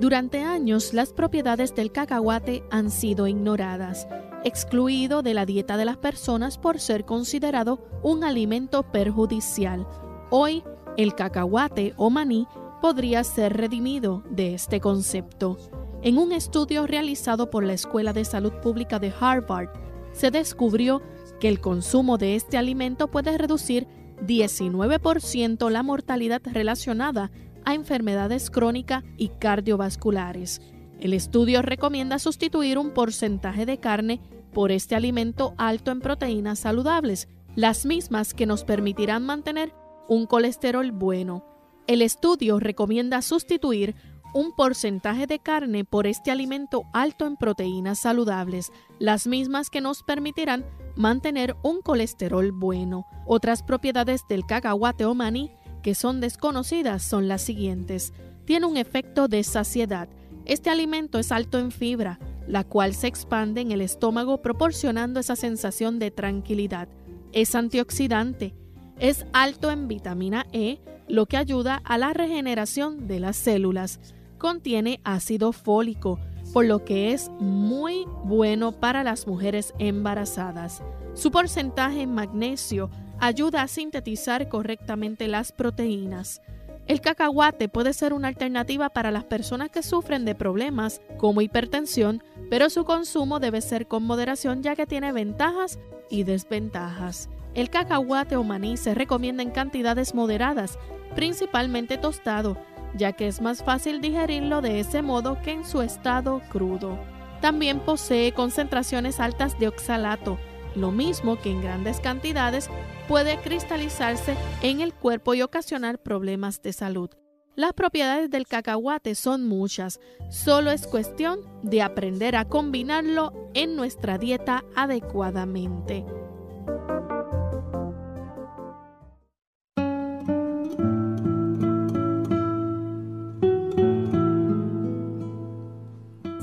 Durante 0.00 0.42
años 0.42 0.94
las 0.94 1.12
propiedades 1.12 1.74
del 1.74 1.92
cacahuate 1.92 2.64
han 2.70 2.90
sido 2.90 3.26
ignoradas, 3.26 4.08
excluido 4.44 5.22
de 5.22 5.34
la 5.34 5.44
dieta 5.44 5.76
de 5.76 5.84
las 5.84 5.98
personas 5.98 6.56
por 6.56 6.80
ser 6.80 7.04
considerado 7.04 7.80
un 8.02 8.24
alimento 8.24 8.82
perjudicial. 8.90 9.86
Hoy, 10.30 10.64
el 10.96 11.14
cacahuate 11.14 11.92
o 11.96 12.08
maní 12.08 12.48
podría 12.80 13.22
ser 13.24 13.56
redimido 13.56 14.24
de 14.30 14.54
este 14.54 14.80
concepto. 14.80 15.58
En 16.02 16.18
un 16.18 16.32
estudio 16.32 16.86
realizado 16.86 17.50
por 17.50 17.62
la 17.64 17.74
Escuela 17.74 18.12
de 18.12 18.24
Salud 18.24 18.52
Pública 18.62 18.98
de 18.98 19.12
Harvard, 19.20 19.68
se 20.12 20.30
descubrió 20.30 21.02
que 21.40 21.48
el 21.48 21.60
consumo 21.60 22.16
de 22.16 22.36
este 22.36 22.56
alimento 22.56 23.08
puede 23.10 23.36
reducir 23.36 23.86
19% 24.20 25.70
la 25.70 25.82
mortalidad 25.82 26.42
relacionada 26.44 27.30
a 27.64 27.74
enfermedades 27.74 28.50
crónicas 28.50 29.04
y 29.16 29.28
cardiovasculares. 29.28 30.60
El 31.00 31.12
estudio 31.12 31.62
recomienda 31.62 32.18
sustituir 32.18 32.78
un 32.78 32.90
porcentaje 32.90 33.66
de 33.66 33.78
carne 33.78 34.20
por 34.52 34.70
este 34.70 34.94
alimento 34.94 35.54
alto 35.58 35.90
en 35.90 36.00
proteínas 36.00 36.60
saludables, 36.60 37.28
las 37.56 37.84
mismas 37.84 38.34
que 38.34 38.46
nos 38.46 38.64
permitirán 38.64 39.24
mantener 39.24 39.72
un 40.08 40.26
colesterol 40.26 40.92
bueno. 40.92 41.44
El 41.86 42.02
estudio 42.02 42.60
recomienda 42.60 43.20
sustituir 43.22 43.94
un 44.32 44.54
porcentaje 44.54 45.26
de 45.26 45.38
carne 45.38 45.84
por 45.84 46.06
este 46.06 46.30
alimento 46.30 46.84
alto 46.92 47.26
en 47.26 47.36
proteínas 47.36 48.00
saludables, 48.00 48.72
las 48.98 49.26
mismas 49.26 49.70
que 49.70 49.80
nos 49.80 50.02
permitirán 50.02 50.64
mantener 50.96 51.56
un 51.62 51.80
colesterol 51.80 52.52
bueno. 52.52 53.06
Otras 53.26 53.62
propiedades 53.62 54.22
del 54.28 54.46
cacahuate 54.46 55.04
o 55.04 55.14
maní 55.14 55.50
que 55.82 55.94
son 55.94 56.20
desconocidas 56.20 57.02
son 57.02 57.28
las 57.28 57.42
siguientes. 57.42 58.12
Tiene 58.46 58.66
un 58.66 58.76
efecto 58.76 59.28
de 59.28 59.44
saciedad. 59.44 60.08
Este 60.46 60.70
alimento 60.70 61.18
es 61.18 61.30
alto 61.30 61.58
en 61.58 61.70
fibra, 61.70 62.18
la 62.46 62.64
cual 62.64 62.94
se 62.94 63.06
expande 63.06 63.60
en 63.60 63.70
el 63.70 63.80
estómago 63.80 64.42
proporcionando 64.42 65.20
esa 65.20 65.36
sensación 65.36 65.98
de 65.98 66.10
tranquilidad. 66.10 66.88
Es 67.32 67.54
antioxidante. 67.54 68.54
Es 68.98 69.26
alto 69.32 69.70
en 69.70 69.88
vitamina 69.88 70.46
E, 70.52 70.80
lo 71.08 71.26
que 71.26 71.36
ayuda 71.36 71.82
a 71.84 71.98
la 71.98 72.12
regeneración 72.12 73.06
de 73.06 73.20
las 73.20 73.36
células. 73.36 74.00
Contiene 74.38 75.00
ácido 75.04 75.52
fólico, 75.52 76.18
por 76.52 76.64
lo 76.66 76.84
que 76.84 77.12
es 77.12 77.30
muy 77.38 78.06
bueno 78.24 78.72
para 78.72 79.04
las 79.04 79.26
mujeres 79.26 79.74
embarazadas. 79.78 80.82
Su 81.14 81.30
porcentaje 81.30 82.02
en 82.02 82.14
magnesio 82.14 82.90
ayuda 83.20 83.62
a 83.62 83.68
sintetizar 83.68 84.48
correctamente 84.48 85.28
las 85.28 85.52
proteínas. 85.52 86.42
El 86.86 87.00
cacahuate 87.00 87.68
puede 87.68 87.94
ser 87.94 88.12
una 88.12 88.28
alternativa 88.28 88.90
para 88.90 89.10
las 89.10 89.24
personas 89.24 89.70
que 89.70 89.82
sufren 89.82 90.24
de 90.24 90.34
problemas 90.34 91.00
como 91.16 91.40
hipertensión, 91.40 92.22
pero 92.50 92.68
su 92.68 92.84
consumo 92.84 93.40
debe 93.40 93.62
ser 93.62 93.86
con 93.86 94.02
moderación 94.04 94.62
ya 94.62 94.76
que 94.76 94.86
tiene 94.86 95.12
ventajas 95.12 95.78
y 96.10 96.24
desventajas. 96.24 97.30
El 97.54 97.70
cacahuate 97.70 98.36
o 98.36 98.42
maní 98.42 98.76
se 98.76 98.94
recomienda 98.94 99.42
en 99.42 99.50
cantidades 99.50 100.14
moderadas, 100.14 100.78
principalmente 101.14 101.96
tostado, 101.96 102.58
ya 102.94 103.12
que 103.12 103.26
es 103.26 103.40
más 103.40 103.62
fácil 103.62 104.00
digerirlo 104.00 104.60
de 104.60 104.80
ese 104.80 105.02
modo 105.02 105.40
que 105.42 105.52
en 105.52 105.64
su 105.64 105.82
estado 105.82 106.40
crudo. 106.50 106.98
También 107.40 107.80
posee 107.80 108.32
concentraciones 108.32 109.20
altas 109.20 109.58
de 109.58 109.68
oxalato, 109.68 110.38
lo 110.74 110.90
mismo 110.90 111.40
que 111.40 111.50
en 111.50 111.62
grandes 111.62 112.00
cantidades 112.00 112.70
puede 113.08 113.38
cristalizarse 113.38 114.36
en 114.62 114.80
el 114.80 114.94
cuerpo 114.94 115.34
y 115.34 115.42
ocasionar 115.42 115.98
problemas 115.98 116.62
de 116.62 116.72
salud. 116.72 117.10
Las 117.56 117.72
propiedades 117.72 118.30
del 118.30 118.46
cacahuate 118.46 119.14
son 119.14 119.46
muchas, 119.46 120.00
solo 120.28 120.72
es 120.72 120.88
cuestión 120.88 121.40
de 121.62 121.82
aprender 121.82 122.34
a 122.34 122.46
combinarlo 122.46 123.32
en 123.54 123.76
nuestra 123.76 124.18
dieta 124.18 124.64
adecuadamente. 124.74 126.04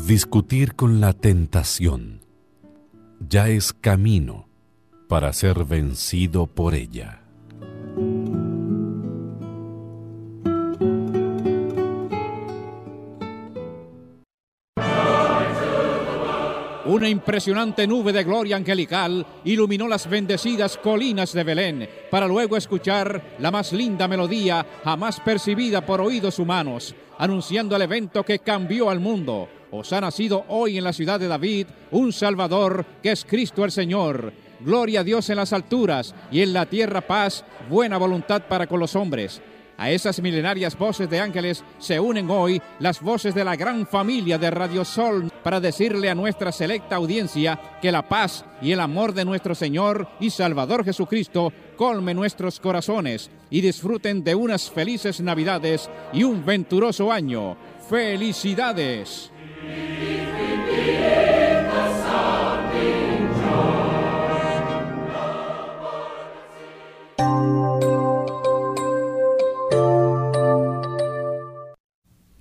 Discutir 0.07 0.75
con 0.75 0.99
la 0.99 1.13
tentación 1.13 2.21
ya 3.19 3.47
es 3.49 3.71
camino 3.71 4.49
para 5.07 5.31
ser 5.31 5.63
vencido 5.63 6.47
por 6.47 6.73
ella. 6.73 7.21
Una 16.85 17.07
impresionante 17.07 17.87
nube 17.87 18.11
de 18.11 18.23
gloria 18.23 18.57
angelical 18.57 19.25
iluminó 19.45 19.87
las 19.87 20.09
bendecidas 20.09 20.77
colinas 20.77 21.31
de 21.31 21.43
Belén 21.43 21.89
para 22.09 22.27
luego 22.27 22.57
escuchar 22.57 23.35
la 23.39 23.49
más 23.51 23.71
linda 23.71 24.09
melodía 24.09 24.65
jamás 24.83 25.21
percibida 25.21 25.85
por 25.85 26.01
oídos 26.01 26.37
humanos, 26.39 26.95
anunciando 27.17 27.75
el 27.77 27.83
evento 27.83 28.23
que 28.23 28.39
cambió 28.39 28.89
al 28.89 28.99
mundo. 28.99 29.47
Os 29.71 29.91
ha 29.93 30.01
nacido 30.01 30.45
hoy 30.49 30.77
en 30.77 30.83
la 30.83 30.93
ciudad 30.93 31.19
de 31.19 31.27
David 31.27 31.67
un 31.91 32.11
Salvador 32.11 32.85
que 33.01 33.11
es 33.11 33.25
Cristo 33.25 33.63
el 33.63 33.71
Señor 33.71 34.33
Gloria 34.63 34.99
a 34.99 35.03
Dios 35.03 35.29
en 35.29 35.37
las 35.37 35.53
alturas 35.53 36.13
y 36.31 36.41
en 36.41 36.53
la 36.53 36.67
tierra 36.67 37.01
paz, 37.01 37.43
buena 37.69 37.97
voluntad 37.97 38.43
para 38.47 38.67
con 38.67 38.79
los 38.79 38.95
hombres. 38.95 39.41
A 39.77 39.89
esas 39.89 40.21
milenarias 40.21 40.77
voces 40.77 41.09
de 41.09 41.19
ángeles 41.19 41.63
se 41.79 41.99
unen 41.99 42.29
hoy 42.29 42.61
las 42.77 43.01
voces 43.01 43.33
de 43.33 43.43
la 43.43 43.55
gran 43.55 43.87
familia 43.87 44.37
de 44.37 44.51
Radio 44.51 44.85
Sol 44.85 45.31
para 45.43 45.59
decirle 45.59 46.11
a 46.11 46.15
nuestra 46.15 46.51
selecta 46.51 46.97
audiencia 46.97 47.59
que 47.81 47.91
la 47.91 48.07
paz 48.07 48.45
y 48.61 48.71
el 48.71 48.79
amor 48.79 49.13
de 49.15 49.25
nuestro 49.25 49.55
Señor 49.55 50.07
y 50.19 50.29
Salvador 50.29 50.85
Jesucristo 50.85 51.51
colme 51.75 52.13
nuestros 52.13 52.59
corazones 52.59 53.31
y 53.49 53.61
disfruten 53.61 54.23
de 54.23 54.35
unas 54.35 54.69
felices 54.69 55.19
Navidades 55.19 55.89
y 56.13 56.23
un 56.23 56.45
venturoso 56.45 57.11
año. 57.11 57.57
¡Felicidades! 57.89 59.30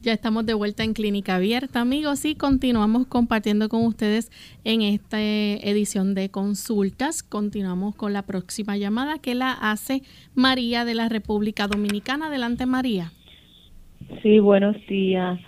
Ya 0.03 0.15
estamos 0.15 0.47
de 0.47 0.55
vuelta 0.55 0.83
en 0.83 0.95
Clínica 0.95 1.37
Abierta, 1.37 1.83
amigos, 1.83 2.25
y 2.25 2.35
continuamos 2.35 3.07
compartiendo 3.07 3.69
con 3.69 3.85
ustedes 3.85 4.33
en 4.65 4.81
esta 4.81 5.21
edición 5.21 6.15
de 6.15 6.31
consultas. 6.31 7.23
Continuamos 7.23 7.95
con 7.95 8.15
la 8.15 8.23
próxima 8.23 8.79
llamada 8.79 9.19
que 9.19 9.35
la 9.35 9.53
hace 9.53 10.03
María 10.35 10.87
de 10.87 10.95
la 10.95 11.11
República 11.11 11.69
Dominicana. 11.69 12.29
Adelante, 12.29 12.65
María. 12.65 13.13
Sí, 14.23 14.39
buenos 14.39 14.75
días. 14.89 15.39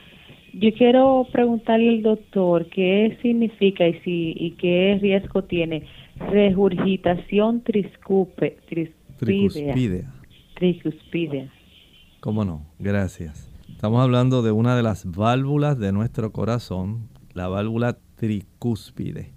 Yo 0.55 0.71
quiero 0.75 1.27
preguntarle 1.33 1.89
al 1.89 2.03
doctor 2.03 2.69
qué 2.69 3.17
significa 3.23 3.89
y 3.89 3.95
si 4.01 4.35
y 4.37 4.51
qué 4.53 4.99
riesgo 5.01 5.45
tiene 5.45 5.85
regurgitación 6.31 7.63
triscupe, 7.63 8.59
tricuspidea. 8.69 10.13
Tricuspidea. 10.55 11.51
¿Cómo 12.21 12.45
no? 12.45 12.67
Gracias. 12.79 13.51
Estamos 13.71 14.03
hablando 14.03 14.43
de 14.43 14.53
una 14.53 14.77
de 14.77 14.83
las 14.83 15.11
válvulas 15.11 15.79
de 15.79 15.91
nuestro 15.91 16.33
corazón, 16.33 17.09
la 17.33 17.49
válvula 17.49 17.97
tricúspide. 18.17 19.33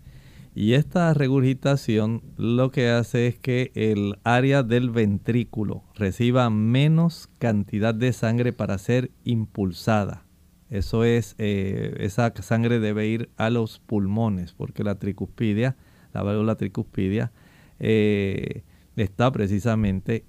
Y 0.54 0.73
esta 0.73 1.13
regurgitación 1.13 2.21
lo 2.38 2.71
que 2.71 2.89
hace 2.89 3.28
es 3.28 3.39
que 3.39 3.71
el 3.73 4.15
área 4.23 4.63
del 4.63 4.89
ventrículo 4.89 5.84
reciba 5.95 6.49
menos 6.49 7.30
cantidad 7.39 7.95
de 7.95 8.13
sangre 8.13 8.54
para 8.54 8.78
ser 8.78 9.12
impulsada. 9.23 10.25
Eso 10.69 11.04
es, 11.04 11.36
eh, 11.38 11.95
esa 11.99 12.34
sangre 12.41 12.80
debe 12.80 13.08
ir 13.08 13.30
a 13.38 13.49
los 13.49 13.80
pulmones 13.80 14.54
porque 14.54 14.84
la 14.84 14.95
tricuspidia, 14.95 15.75
la 16.13 16.23
válvula 16.23 16.56
tricuspidia, 16.56 17.32
eh, 17.80 18.63
está 18.95 19.32
precisamente 19.32 20.25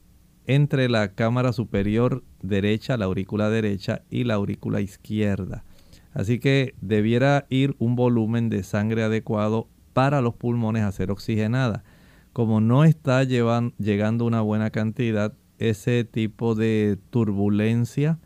entre 0.46 0.88
la 0.88 1.12
cámara 1.14 1.52
superior 1.52 2.22
derecha, 2.42 2.96
la 2.96 3.06
aurícula 3.06 3.50
derecha 3.50 4.02
y 4.10 4.24
la 4.24 4.34
aurícula 4.34 4.80
izquierda. 4.80 5.64
Así 6.12 6.38
que 6.38 6.74
debiera 6.80 7.46
ir 7.50 7.74
un 7.78 7.96
volumen 7.96 8.48
de 8.48 8.62
sangre 8.62 9.02
adecuado 9.02 9.68
para 9.92 10.20
los 10.20 10.34
pulmones 10.34 10.82
a 10.82 10.92
ser 10.92 11.10
oxigenada. 11.10 11.84
Como 12.32 12.60
no 12.60 12.84
está 12.84 13.24
llegando 13.24 14.24
una 14.24 14.40
buena 14.40 14.70
cantidad, 14.70 15.32
ese 15.58 16.04
tipo 16.04 16.54
de 16.54 16.98
turbulencia 17.10 18.18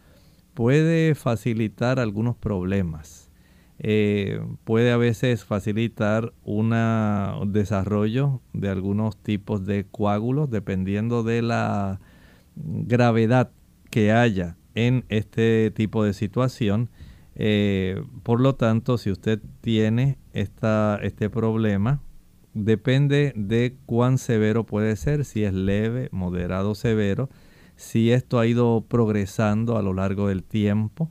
puede 0.61 1.15
facilitar 1.15 1.99
algunos 1.99 2.37
problemas. 2.37 3.31
Eh, 3.79 4.43
puede 4.65 4.93
a 4.93 4.99
veces 4.99 5.43
facilitar 5.43 6.35
un 6.45 6.75
desarrollo 7.51 8.43
de 8.53 8.69
algunos 8.69 9.17
tipos 9.17 9.65
de 9.65 9.87
coágulos 9.91 10.51
dependiendo 10.51 11.23
de 11.23 11.41
la 11.41 11.99
gravedad 12.57 13.53
que 13.89 14.13
haya 14.13 14.59
en 14.75 15.07
este 15.09 15.71
tipo 15.71 16.05
de 16.05 16.13
situación. 16.13 16.91
Eh, 17.37 18.05
por 18.23 18.39
lo 18.39 18.55
tanto, 18.55 18.99
si 18.99 19.11
usted 19.11 19.41
tiene 19.63 20.19
esta, 20.35 21.01
este 21.03 21.31
problema, 21.31 22.03
depende 22.53 23.33
de 23.35 23.77
cuán 23.87 24.19
severo 24.19 24.67
puede 24.67 24.95
ser, 24.97 25.25
si 25.25 25.43
es 25.43 25.55
leve, 25.55 26.11
moderado, 26.13 26.75
severo, 26.75 27.31
si 27.81 28.13
esto 28.13 28.39
ha 28.39 28.47
ido 28.47 28.85
progresando 28.87 29.79
a 29.79 29.83
lo 29.83 29.95
largo 29.95 30.29
del 30.29 30.45
tiempo. 30.45 31.11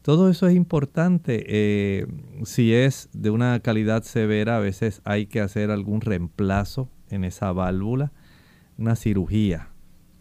Todo 0.00 0.30
eso 0.30 0.46
es 0.48 0.56
importante. 0.56 1.44
Eh, 1.46 2.06
si 2.44 2.72
es 2.72 3.10
de 3.12 3.28
una 3.28 3.60
calidad 3.60 4.02
severa, 4.04 4.56
a 4.56 4.60
veces 4.60 5.02
hay 5.04 5.26
que 5.26 5.42
hacer 5.42 5.70
algún 5.70 6.00
reemplazo 6.00 6.88
en 7.10 7.24
esa 7.24 7.52
válvula, 7.52 8.10
una 8.78 8.96
cirugía. 8.96 9.68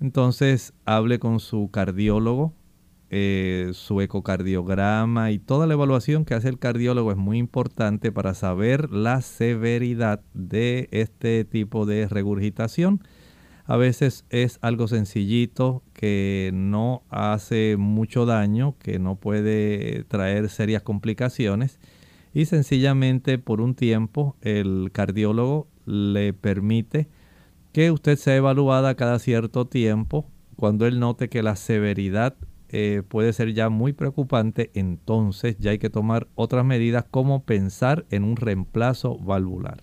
Entonces 0.02 0.74
hable 0.84 1.20
con 1.20 1.40
su 1.40 1.70
cardiólogo, 1.72 2.54
eh, 3.10 3.70
su 3.72 4.02
ecocardiograma 4.02 5.32
y 5.32 5.40
toda 5.40 5.68
la 5.68 5.76
evaluación 5.76 6.26
que 6.26 6.34
hace 6.34 6.50
el 6.50 6.60
cardiólogo 6.60 7.12
es 7.12 7.18
muy 7.18 7.38
importante 7.38 8.12
para 8.12 8.34
saber 8.34 8.92
la 8.92 9.22
severidad 9.22 10.20
de 10.34 10.90
este 10.92 11.46
tipo 11.46 11.86
de 11.86 12.10
regurgitación. 12.10 13.00
A 13.68 13.76
veces 13.76 14.24
es 14.30 14.60
algo 14.62 14.88
sencillito 14.88 15.84
que 15.92 16.52
no 16.54 17.04
hace 17.10 17.76
mucho 17.78 18.26
daño, 18.26 18.76
que 18.80 18.98
no 18.98 19.18
puede 19.18 20.06
traer 20.06 20.48
serias 20.48 20.84
complicaciones 20.84 21.78
y 22.34 22.46
sencillamente 22.46 23.38
por 23.40 23.60
un 23.60 23.76
tiempo 23.76 24.38
el 24.42 24.90
cardiólogo 24.94 25.68
le 25.86 26.32
permite 26.32 27.10
que 27.74 27.92
usted 27.92 28.18
sea 28.18 28.38
evaluada 28.38 28.96
cada 28.96 29.20
cierto 29.20 29.68
tiempo. 29.68 30.26
Cuando 30.56 30.88
él 30.88 31.02
note 31.02 31.28
que 31.28 31.44
la 31.44 31.58
severidad 31.58 32.36
eh, 32.70 33.04
puede 33.06 33.34
ser 33.34 33.54
ya 33.54 33.70
muy 33.70 33.92
preocupante, 33.92 34.72
entonces 34.76 35.58
ya 35.60 35.72
hay 35.72 35.78
que 35.78 35.90
tomar 35.90 36.28
otras 36.36 36.64
medidas 36.64 37.04
como 37.12 37.44
pensar 37.44 38.06
en 38.12 38.24
un 38.24 38.38
reemplazo 38.38 39.18
valvular. 39.18 39.82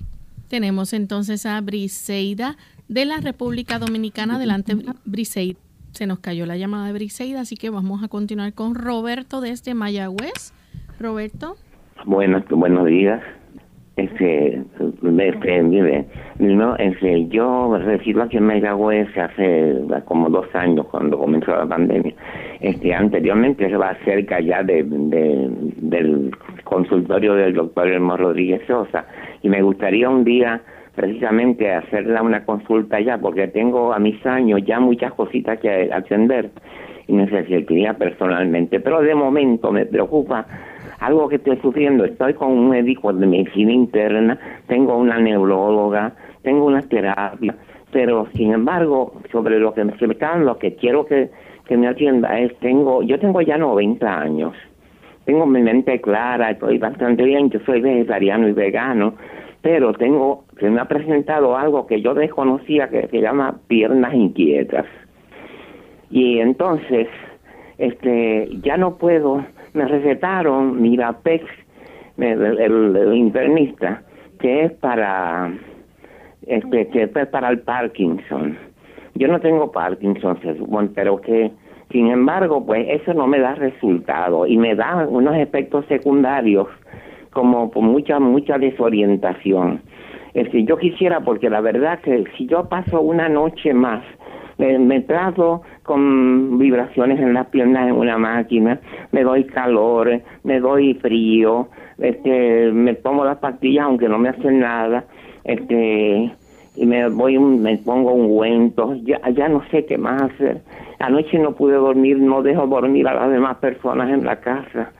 Tenemos 0.49 0.93
entonces 0.93 1.47
a 1.47 1.61
Briseida 1.61 2.57
de 2.89 3.05
la 3.05 3.19
República 3.19 3.79
Dominicana. 3.79 4.37
Adelante, 4.37 4.75
Briseida. 5.05 5.59
Se 5.93 6.07
nos 6.07 6.19
cayó 6.19 6.45
la 6.45 6.57
llamada 6.57 6.89
de 6.89 6.93
Briseida, 6.93 7.41
así 7.41 7.57
que 7.57 7.71
vamos 7.71 8.03
a 8.03 8.09
continuar 8.09 8.53
con 8.53 8.75
Roberto 8.75 9.41
desde 9.41 9.75
Mayagüez. 9.75 10.53
Roberto. 10.99 11.57
Buenos, 12.05 12.43
buenos 12.49 12.87
días. 12.87 13.23
Este, 13.97 14.61
este, 15.19 15.63
mire, 15.63 16.07
no, 16.41 16.75
este, 16.77 17.29
yo 17.29 17.79
resido 17.79 18.25
aquí 18.25 18.39
en 18.39 18.47
Mayagüez 18.47 19.07
hace 19.17 19.77
como 20.05 20.29
dos 20.31 20.53
años 20.53 20.87
cuando 20.91 21.17
comenzó 21.17 21.53
la 21.53 21.67
pandemia. 21.67 22.13
Este, 22.61 22.93
anteriormente 22.93 23.67
estaba 23.67 23.97
cerca 24.05 24.41
ya 24.41 24.65
de, 24.65 24.83
del 24.83 26.37
consultorio 26.65 27.35
del 27.35 27.55
doctor 27.55 27.87
Elmo 27.87 28.17
Rodríguez 28.17 28.63
Sosa 28.67 29.07
y 29.43 29.49
me 29.49 29.63
gustaría 29.63 30.11
un 30.11 30.25
día 30.25 30.61
precisamente 30.95 31.73
hacerla 31.73 32.23
una 32.23 32.45
consulta 32.45 33.01
ya 33.01 33.19
porque 33.19 33.49
tengo 33.49 33.93
a 33.93 33.99
mis 33.99 34.25
años 34.27 34.61
ya 34.65 34.81
muchas 34.81 35.13
cositas 35.15 35.59
que 35.59 35.91
atender 35.93 36.51
y 37.07 37.13
necesitaría 37.13 37.95
personalmente, 37.95 38.81
pero 38.81 39.01
de 39.03 39.15
momento 39.15 39.73
me 39.73 39.85
preocupa 39.87 40.47
algo 41.01 41.29
que 41.29 41.37
estoy 41.37 41.59
sufriendo. 41.59 42.05
Estoy 42.05 42.35
con 42.35 42.51
un 42.51 42.71
médico 42.71 43.13
de 43.13 43.27
medicina 43.27 43.73
interna, 43.73 44.39
tengo 44.67 44.97
una 44.97 45.19
neuróloga, 45.19 46.15
tengo 46.43 46.67
una 46.67 46.81
terapia, 46.83 47.55
pero 47.93 48.27
sin 48.35 48.53
embargo, 48.53 49.21
sobre 49.31 49.59
lo 49.59 49.75
que 49.75 49.85
me 49.85 49.93
están, 49.93 50.45
lo 50.45 50.59
que 50.59 50.77
quiero 50.77 51.05
que, 51.05 51.31
que 51.67 51.77
me 51.77 51.89
atienda 51.89 52.39
es, 52.39 52.57
tengo, 52.59 53.03
yo 53.03 53.19
tengo 53.19 53.41
ya 53.41 53.59
90 53.59 54.21
años, 54.21 54.55
tengo 55.25 55.47
mi 55.47 55.63
mente 55.63 56.01
clara, 56.01 56.51
estoy 56.51 56.79
bastante 56.79 57.25
bien, 57.25 57.51
yo 57.51 57.61
soy 57.61 57.81
vegetariano 57.81 58.49
y 58.49 58.53
vegano, 58.53 59.15
pero 59.65 59.95
tengo, 59.95 60.45
se 60.61 60.69
me 60.69 60.79
ha 60.79 60.85
presentado 60.85 61.57
algo 61.57 61.87
que 61.87 62.03
yo 62.03 62.13
desconocía 62.13 62.91
que 62.91 63.09
se 63.09 63.23
llama 63.23 63.61
piernas 63.67 64.13
inquietas. 64.13 64.85
Y 66.11 66.39
entonces, 66.39 67.09
este, 67.79 68.47
ya 68.63 68.77
no 68.77 68.99
puedo 68.99 69.43
me 69.73 69.87
recetaron 69.87 70.83
Mirapex, 70.83 71.47
el, 72.19 72.59
el, 72.95 73.15
internista, 73.15 74.03
que 74.39 74.65
es 74.65 74.73
para 74.73 75.51
este, 76.47 76.89
que 76.89 77.05
es 77.05 77.29
para 77.29 77.49
el 77.49 77.61
Parkinson. 77.61 78.59
Yo 79.15 79.29
no 79.29 79.41
tengo 79.41 79.73
Parkinson, 79.73 80.39
pero 80.95 81.23
que 81.23 81.51
sin 81.91 82.09
embargo, 82.09 82.67
pues 82.67 82.87
eso 82.91 83.15
no 83.15 83.27
me 83.27 83.39
da 83.39 83.55
resultado 83.55 84.47
y 84.47 84.59
me 84.59 84.75
da 84.75 85.07
unos 85.09 85.37
efectos 85.37 85.87
secundarios 85.87 86.69
como 87.35 87.71
por 87.71 87.83
mucha 87.83 88.19
mucha 88.19 88.57
desorientación. 88.59 89.83
Es 90.33 90.47
decir, 90.47 90.67
yo 90.67 90.79
quisiera 90.79 91.21
porque 91.21 91.51
la 91.51 91.61
verdad 91.61 92.01
que 92.01 92.25
si 92.37 92.47
yo 92.47 92.69
paso 92.69 93.01
una 93.01 93.29
noche 93.29 93.75
más 93.75 94.03
me, 94.59 95.01
trato 95.01 95.63
con 95.83 96.59
vibraciones 96.59 97.21
en 97.21 97.35
las 97.35 97.47
piernas 97.49 97.89
en 97.89 97.95
una 97.95 98.19
máquina, 98.19 98.81
me 99.13 99.23
doy 99.23 99.45
calor, 99.45 100.21
me 100.45 100.61
doy 100.61 100.95
frío, 100.95 101.69
este, 101.99 102.71
me 102.73 102.95
tomo 102.95 103.25
las 103.25 103.39
pastillas 103.39 103.85
aunque 103.85 104.09
no 104.09 104.19
me 104.19 104.29
hacen 104.29 104.61
nada, 104.61 105.05
este, 105.45 106.33
y 106.77 106.87
me 106.87 107.09
voy, 107.09 107.39
me 107.39 107.77
pongo 107.79 108.13
ungüentos, 108.13 109.03
ya, 109.05 109.21
ya 109.31 109.49
no 109.49 109.63
sé 109.71 109.85
qué 109.87 109.99
más 109.99 110.23
hacer. 110.23 110.63
Anoche 110.99 111.39
no 111.39 111.53
pude 111.53 111.75
dormir, 111.75 112.19
no 112.19 112.43
dejo 112.43 112.67
dormir 112.67 113.07
a 113.09 113.15
las 113.15 113.31
demás 113.31 113.57
personas 113.59 114.11
en 114.11 114.25
la 114.25 114.41
casa. 114.41 114.93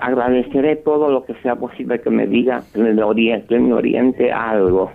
Agradeceré 0.00 0.76
todo 0.76 1.10
lo 1.10 1.24
que 1.24 1.34
sea 1.42 1.56
posible 1.56 2.00
que 2.00 2.10
me 2.10 2.26
diga, 2.26 2.62
que 2.72 2.80
me 2.80 3.02
oriente, 3.02 3.58
me 3.58 3.74
oriente 3.74 4.32
algo 4.32 4.90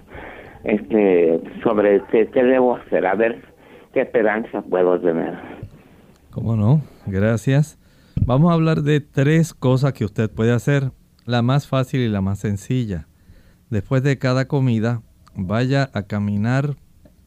este, 0.64 1.40
sobre 1.64 2.02
qué, 2.12 2.26
debo 2.34 2.76
hacer, 2.76 3.06
a 3.06 3.16
ver 3.16 3.42
qué 3.94 4.02
esperanza 4.02 4.62
puedo 4.62 5.00
tener. 5.00 5.38
¿Cómo 6.32 6.56
no? 6.56 6.82
Gracias. 7.06 7.78
Vamos 8.26 8.52
a 8.52 8.56
hablar 8.56 8.82
de 8.82 9.00
tres 9.00 9.54
cosas 9.54 9.94
que 9.94 10.06
usted 10.06 10.30
puede 10.30 10.52
hacer, 10.52 10.92
la 11.26 11.42
más 11.42 11.68
fácil 11.68 12.02
y 12.02 12.10
la 12.10 12.22
más 12.22 12.40
sencilla. 12.40 13.08
Después 13.70 14.04
de 14.04 14.18
cada 14.18 14.48
comida, 14.48 15.02
vaya 15.36 15.90
a 15.94 16.04
caminar 16.04 16.76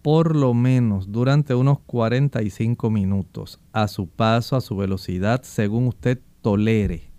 por 0.02 0.34
lo 0.34 0.52
menos 0.52 1.12
durante 1.12 1.54
unos 1.54 1.78
45 1.80 2.90
minutos 2.90 3.60
a 3.72 3.86
su 3.86 4.08
paso, 4.08 4.56
a 4.56 4.60
su 4.60 4.76
velocidad, 4.76 5.42
según 5.42 5.86
usted 5.86 6.18
tolere. 6.42 7.12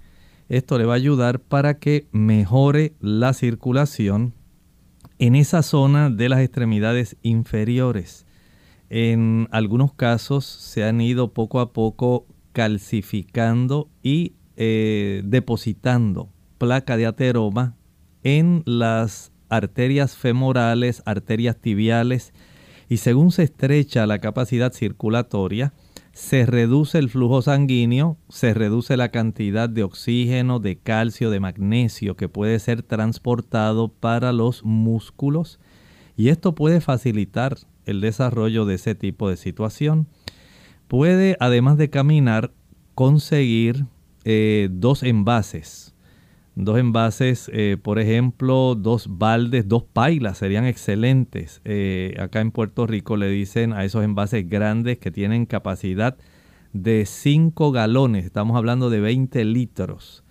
Esto 0.50 0.78
le 0.78 0.86
va 0.86 0.94
a 0.94 0.98
ayudar 0.98 1.40
para 1.40 1.80
que 1.80 2.08
mejore 2.12 2.94
la 3.00 3.34
circulación 3.34 4.34
en 5.18 5.36
esa 5.36 5.64
zona 5.64 6.10
de 6.10 6.30
las 6.30 6.42
extremidades 6.42 7.18
inferiores. 7.24 8.26
En 8.90 9.48
algunos 9.52 9.94
casos 9.94 10.46
se 10.46 10.84
han 10.84 11.02
ido 11.02 11.34
poco 11.34 11.60
a 11.60 11.74
poco 11.74 12.28
calcificando 12.52 13.90
y 14.04 14.34
eh, 14.56 15.24
depositando 15.26 16.30
placa 16.60 16.98
de 16.98 17.08
ateroma 17.08 17.76
en 18.24 18.62
las 18.66 19.32
arterias 19.50 20.16
femorales, 20.16 21.02
arterias 21.06 21.58
tibiales 21.58 22.34
y 22.90 22.98
según 22.98 23.32
se 23.32 23.44
estrecha 23.44 24.06
la 24.06 24.20
capacidad 24.20 24.72
circulatoria, 24.74 25.74
se 26.14 26.46
reduce 26.46 27.00
el 27.00 27.10
flujo 27.10 27.42
sanguíneo, 27.42 28.18
se 28.30 28.54
reduce 28.54 28.98
la 28.98 29.10
cantidad 29.10 29.68
de 29.68 29.84
oxígeno, 29.84 30.60
de 30.60 30.78
calcio, 30.78 31.32
de 31.32 31.40
magnesio 31.40 32.16
que 32.16 32.30
puede 32.30 32.60
ser 32.60 32.84
transportado 32.84 33.88
para 33.88 34.32
los 34.32 34.64
músculos 34.64 35.60
y 36.16 36.30
esto 36.30 36.54
puede 36.54 36.82
facilitar 36.82 37.58
el 37.86 38.00
desarrollo 38.00 38.66
de 38.66 38.76
ese 38.76 38.94
tipo 38.94 39.28
de 39.28 39.38
situación. 39.38 40.08
Puede, 40.88 41.36
además 41.40 41.78
de 41.78 41.90
caminar, 41.90 42.52
conseguir 42.94 43.88
eh, 44.24 44.70
dos 44.72 45.02
envases 45.02 45.93
Dos 46.56 46.78
envases, 46.78 47.50
eh, 47.52 47.78
por 47.82 47.98
ejemplo, 47.98 48.76
dos 48.76 49.08
baldes, 49.10 49.68
dos 49.68 49.84
pailas 49.84 50.38
serían 50.38 50.66
excelentes. 50.66 51.62
Eh, 51.66 52.16
acá 52.20 52.42
en 52.42 52.52
Puerto 52.52 52.86
Rico 52.86 53.18
le 53.18 53.28
dicen 53.28 53.74
a 53.74 53.84
esos 53.86 54.04
envases 54.04 54.48
grandes 54.48 55.00
que 55.00 55.10
tienen 55.10 55.48
capacidad 55.48 56.16
de 56.72 57.06
5 57.08 57.72
galones, 57.72 58.26
estamos 58.26 58.56
hablando 58.56 58.92
de 58.92 59.00
20 59.00 59.44
litros. 59.46 60.24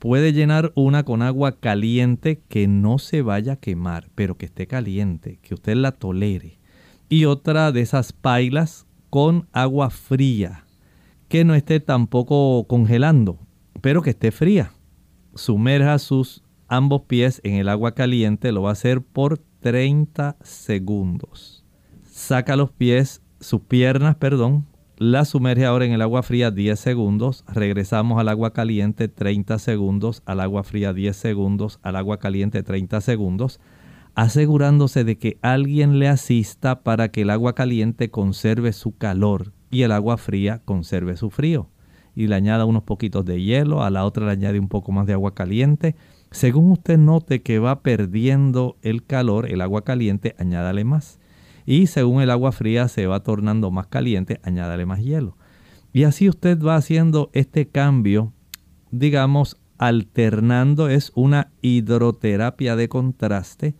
Puede 0.00 0.32
llenar 0.32 0.72
una 0.74 1.04
con 1.04 1.22
agua 1.22 1.60
caliente 1.60 2.40
que 2.48 2.66
no 2.66 2.98
se 2.98 3.22
vaya 3.22 3.52
a 3.52 3.56
quemar, 3.56 4.08
pero 4.16 4.36
que 4.36 4.46
esté 4.46 4.66
caliente, 4.66 5.38
que 5.42 5.54
usted 5.54 5.76
la 5.76 5.92
tolere. 5.92 6.58
Y 7.08 7.26
otra 7.26 7.70
de 7.70 7.82
esas 7.82 8.12
pailas 8.12 8.86
con 9.10 9.46
agua 9.52 9.90
fría, 9.90 10.64
que 11.28 11.44
no 11.44 11.54
esté 11.54 11.78
tampoco 11.78 12.64
congelando, 12.66 13.38
pero 13.80 14.02
que 14.02 14.10
esté 14.10 14.32
fría 14.32 14.72
sumerja 15.34 15.98
sus 15.98 16.42
ambos 16.68 17.02
pies 17.02 17.40
en 17.44 17.54
el 17.54 17.68
agua 17.68 17.92
caliente, 17.94 18.52
lo 18.52 18.62
va 18.62 18.70
a 18.70 18.72
hacer 18.72 19.02
por 19.02 19.38
30 19.60 20.36
segundos. 20.42 21.64
Saca 22.04 22.56
los 22.56 22.70
pies, 22.70 23.22
sus 23.40 23.60
piernas, 23.62 24.16
perdón, 24.16 24.66
la 24.96 25.24
sumerge 25.24 25.64
ahora 25.64 25.84
en 25.84 25.92
el 25.92 26.02
agua 26.02 26.22
fría 26.22 26.50
10 26.50 26.78
segundos, 26.78 27.44
regresamos 27.48 28.20
al 28.20 28.28
agua 28.28 28.52
caliente 28.52 29.08
30 29.08 29.58
segundos, 29.58 30.22
al 30.26 30.40
agua 30.40 30.62
fría 30.62 30.92
10 30.92 31.16
segundos, 31.16 31.80
al 31.82 31.96
agua 31.96 32.18
caliente 32.18 32.62
30 32.62 33.00
segundos, 33.00 33.60
asegurándose 34.14 35.04
de 35.04 35.18
que 35.18 35.38
alguien 35.42 35.98
le 35.98 36.08
asista 36.08 36.82
para 36.82 37.10
que 37.10 37.22
el 37.22 37.30
agua 37.30 37.54
caliente 37.54 38.10
conserve 38.10 38.72
su 38.72 38.96
calor 38.96 39.52
y 39.70 39.82
el 39.82 39.92
agua 39.92 40.18
fría 40.18 40.60
conserve 40.64 41.16
su 41.16 41.30
frío 41.30 41.71
y 42.14 42.26
le 42.26 42.34
añada 42.34 42.64
unos 42.64 42.82
poquitos 42.82 43.24
de 43.24 43.42
hielo, 43.42 43.82
a 43.82 43.90
la 43.90 44.04
otra 44.04 44.26
le 44.26 44.32
añade 44.32 44.58
un 44.58 44.68
poco 44.68 44.92
más 44.92 45.06
de 45.06 45.14
agua 45.14 45.34
caliente. 45.34 45.96
Según 46.30 46.70
usted 46.70 46.98
note 46.98 47.42
que 47.42 47.58
va 47.58 47.80
perdiendo 47.82 48.76
el 48.82 49.04
calor, 49.04 49.50
el 49.50 49.60
agua 49.60 49.82
caliente, 49.82 50.34
añádale 50.38 50.84
más. 50.84 51.18
Y 51.64 51.86
según 51.86 52.22
el 52.22 52.30
agua 52.30 52.52
fría 52.52 52.88
se 52.88 53.06
va 53.06 53.20
tornando 53.20 53.70
más 53.70 53.86
caliente, 53.86 54.40
añádale 54.42 54.86
más 54.86 55.00
hielo. 55.00 55.36
Y 55.92 56.04
así 56.04 56.28
usted 56.28 56.60
va 56.60 56.76
haciendo 56.76 57.30
este 57.32 57.68
cambio, 57.68 58.32
digamos, 58.90 59.58
alternando, 59.78 60.88
es 60.88 61.12
una 61.14 61.50
hidroterapia 61.60 62.76
de 62.76 62.88
contraste. 62.88 63.74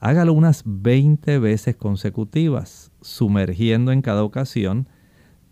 Hágalo 0.00 0.32
unas 0.32 0.62
20 0.64 1.38
veces 1.38 1.76
consecutivas, 1.76 2.92
sumergiendo 3.00 3.90
en 3.90 4.02
cada 4.02 4.22
ocasión 4.22 4.88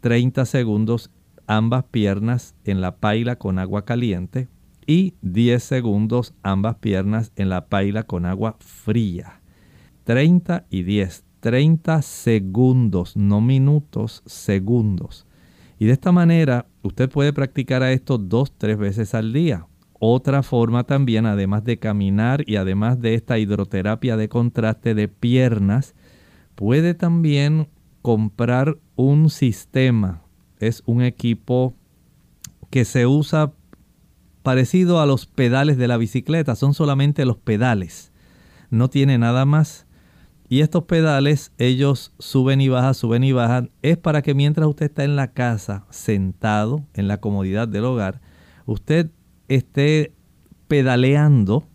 30 0.00 0.44
segundos 0.44 1.10
ambas 1.46 1.84
piernas 1.84 2.54
en 2.64 2.80
la 2.80 2.96
paila 2.96 3.36
con 3.36 3.58
agua 3.58 3.84
caliente 3.84 4.48
y 4.86 5.14
10 5.22 5.62
segundos 5.62 6.34
ambas 6.42 6.76
piernas 6.76 7.32
en 7.36 7.48
la 7.48 7.66
paila 7.66 8.04
con 8.04 8.26
agua 8.26 8.56
fría. 8.60 9.40
30 10.04 10.66
y 10.70 10.84
10, 10.84 11.24
30 11.40 12.02
segundos, 12.02 13.16
no 13.16 13.40
minutos, 13.40 14.22
segundos. 14.26 15.26
Y 15.78 15.86
de 15.86 15.92
esta 15.92 16.12
manera 16.12 16.66
usted 16.82 17.10
puede 17.10 17.32
practicar 17.32 17.82
a 17.82 17.92
esto 17.92 18.18
dos, 18.18 18.52
tres 18.56 18.78
veces 18.78 19.14
al 19.14 19.32
día. 19.32 19.66
Otra 19.98 20.42
forma 20.42 20.84
también, 20.84 21.26
además 21.26 21.64
de 21.64 21.78
caminar 21.78 22.44
y 22.46 22.56
además 22.56 23.00
de 23.00 23.14
esta 23.14 23.38
hidroterapia 23.38 24.16
de 24.16 24.28
contraste 24.28 24.94
de 24.94 25.08
piernas, 25.08 25.94
puede 26.54 26.94
también 26.94 27.68
comprar 28.02 28.78
un 28.94 29.30
sistema 29.30 30.25
es 30.60 30.82
un 30.86 31.02
equipo 31.02 31.74
que 32.70 32.84
se 32.84 33.06
usa 33.06 33.52
parecido 34.42 35.00
a 35.00 35.06
los 35.06 35.26
pedales 35.26 35.76
de 35.76 35.88
la 35.88 35.96
bicicleta, 35.96 36.54
son 36.54 36.74
solamente 36.74 37.24
los 37.24 37.36
pedales, 37.36 38.12
no 38.70 38.88
tiene 38.88 39.18
nada 39.18 39.44
más. 39.44 39.86
Y 40.48 40.60
estos 40.60 40.84
pedales, 40.84 41.52
ellos 41.58 42.12
suben 42.20 42.60
y 42.60 42.68
bajan, 42.68 42.94
suben 42.94 43.24
y 43.24 43.32
bajan, 43.32 43.70
es 43.82 43.96
para 43.96 44.22
que 44.22 44.34
mientras 44.34 44.68
usted 44.68 44.86
está 44.86 45.02
en 45.02 45.16
la 45.16 45.32
casa, 45.32 45.86
sentado 45.90 46.84
en 46.94 47.08
la 47.08 47.18
comodidad 47.18 47.66
del 47.66 47.84
hogar, 47.84 48.20
usted 48.64 49.10
esté 49.48 50.12
pedaleando 50.68 51.66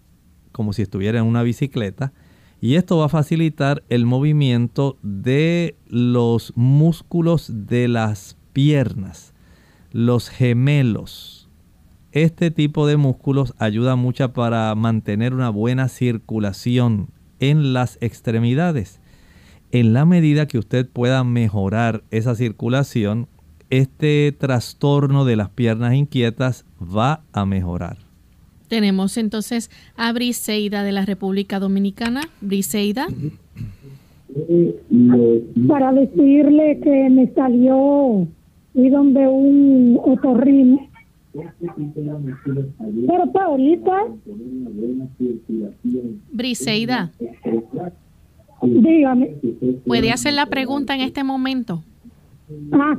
como 0.52 0.74
si 0.74 0.82
estuviera 0.82 1.20
en 1.20 1.26
una 1.26 1.44
bicicleta 1.44 2.14
y 2.62 2.76
esto 2.76 2.98
va 2.98 3.06
a 3.06 3.10
facilitar 3.10 3.84
el 3.90 4.06
movimiento 4.06 4.98
de 5.02 5.76
los 5.88 6.54
músculos 6.56 7.52
de 7.52 7.88
las 7.88 8.38
piernas, 8.54 9.34
los 9.92 10.30
gemelos. 10.30 11.50
Este 12.12 12.52
tipo 12.52 12.88
de 12.88 12.98
músculos 12.98 13.54
ayuda 13.58 13.96
mucho 13.96 14.34
para 14.34 14.74
mantener 14.76 15.34
una 15.34 15.50
buena 15.50 15.88
circulación 15.88 17.08
en 17.40 17.74
las 17.74 17.98
extremidades. 18.02 19.00
En 19.72 19.94
la 19.94 20.06
medida 20.06 20.48
que 20.48 20.58
usted 20.58 20.90
pueda 20.90 21.24
mejorar 21.24 22.04
esa 22.12 22.36
circulación, 22.36 23.28
este 23.70 24.36
trastorno 24.38 25.24
de 25.24 25.38
las 25.38 25.50
piernas 25.50 25.94
inquietas 25.94 26.66
va 26.82 27.24
a 27.32 27.46
mejorar. 27.46 27.98
Tenemos 28.68 29.18
entonces 29.18 29.70
a 29.96 30.12
Briseida 30.12 30.84
de 30.84 30.92
la 30.92 31.06
República 31.06 31.60
Dominicana. 31.60 32.22
Briseida. 32.42 33.08
Para 35.68 35.94
decirle 35.94 36.80
que 36.82 37.10
me 37.10 37.28
salió 37.34 38.28
y 38.74 38.90
donde 38.90 39.28
un 39.28 40.00
otorrino. 40.04 40.88
Pero 41.34 43.24
está 43.26 43.44
ahorita. 43.44 44.06
Briseida. 46.32 47.12
Dígame. 48.62 49.36
¿Puede 49.86 50.12
hacer 50.12 50.34
la 50.34 50.46
pregunta 50.46 50.96
en 50.96 51.02
este 51.02 51.24
momento? 51.24 51.84
Ah, 52.74 52.98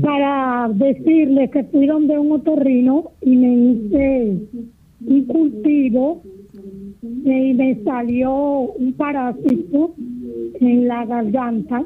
para 0.00 0.70
decirle 0.72 1.50
que 1.50 1.64
fui 1.64 1.86
donde 1.86 2.18
un 2.18 2.32
otorrino 2.32 3.10
y 3.20 3.36
me 3.36 3.54
hice 3.54 4.38
un 5.06 5.24
cultivo 5.26 6.22
y 7.02 7.54
me 7.54 7.82
salió 7.84 8.32
un 8.32 8.94
parásito 8.94 9.94
en 10.60 10.88
la 10.88 11.04
garganta 11.04 11.84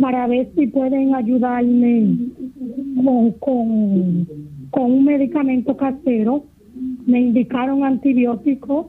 para 0.00 0.26
ver 0.26 0.50
si 0.56 0.66
pueden 0.66 1.14
ayudarme 1.14 2.16
con, 3.40 4.26
con, 4.70 4.92
un 4.92 5.04
medicamento 5.04 5.76
casero. 5.76 6.44
Me 7.06 7.20
indicaron 7.20 7.84
antibióticos. 7.84 8.86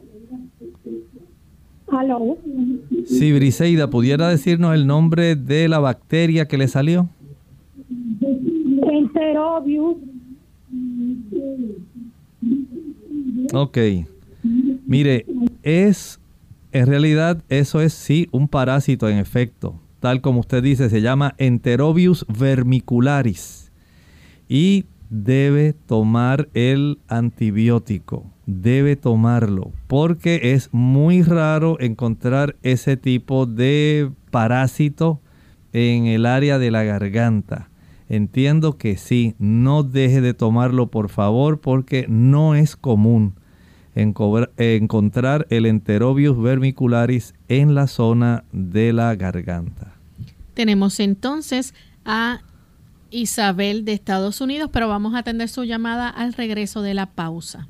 ¿Aló? 1.87 2.37
Sí, 3.05 3.31
Briseida, 3.31 3.89
¿pudiera 3.89 4.27
decirnos 4.29 4.73
el 4.73 4.87
nombre 4.87 5.35
de 5.35 5.67
la 5.67 5.79
bacteria 5.79 6.47
que 6.47 6.57
le 6.57 6.67
salió? 6.67 7.07
Enterobius. 8.91 9.97
Ok. 13.53 13.77
Mire, 14.87 15.25
es, 15.61 16.19
en 16.71 16.87
realidad, 16.87 17.43
eso 17.49 17.81
es 17.81 17.93
sí 17.93 18.27
un 18.31 18.47
parásito 18.47 19.07
en 19.07 19.17
efecto 19.17 19.79
tal 20.05 20.21
como 20.21 20.41
usted 20.41 20.61
dice, 20.61 20.91
se 20.91 21.01
llama 21.01 21.33
Enterobius 21.39 22.27
vermicularis. 22.29 23.71
Y 24.47 24.85
debe 25.09 25.73
tomar 25.73 26.47
el 26.53 26.99
antibiótico, 27.07 28.23
debe 28.45 28.97
tomarlo, 28.97 29.71
porque 29.87 30.53
es 30.53 30.69
muy 30.71 31.23
raro 31.23 31.79
encontrar 31.79 32.55
ese 32.61 32.97
tipo 32.97 33.47
de 33.47 34.11
parásito 34.29 35.21
en 35.73 36.05
el 36.05 36.27
área 36.27 36.59
de 36.59 36.69
la 36.69 36.83
garganta. 36.83 37.71
Entiendo 38.07 38.77
que 38.77 38.97
sí, 38.97 39.33
no 39.39 39.81
deje 39.81 40.21
de 40.21 40.35
tomarlo 40.35 40.91
por 40.91 41.09
favor 41.09 41.61
porque 41.61 42.05
no 42.07 42.53
es 42.53 42.75
común 42.75 43.33
encontrar 43.95 45.47
el 45.49 45.65
enterobius 45.65 46.39
vermicularis 46.39 47.33
en 47.47 47.73
la 47.73 47.87
zona 47.87 48.43
de 48.51 48.93
la 48.93 49.15
garganta. 49.15 49.94
Tenemos 50.55 51.01
entonces 51.01 51.73
a 52.05 52.41
Isabel 53.11 53.83
de 53.83 53.91
Estados 53.91 54.39
Unidos, 54.39 54.69
pero 54.71 54.87
vamos 54.87 55.13
a 55.13 55.19
atender 55.19 55.49
su 55.49 55.65
llamada 55.65 56.09
al 56.09 56.33
regreso 56.33 56.81
de 56.81 56.93
la 56.93 57.07
pausa. 57.07 57.67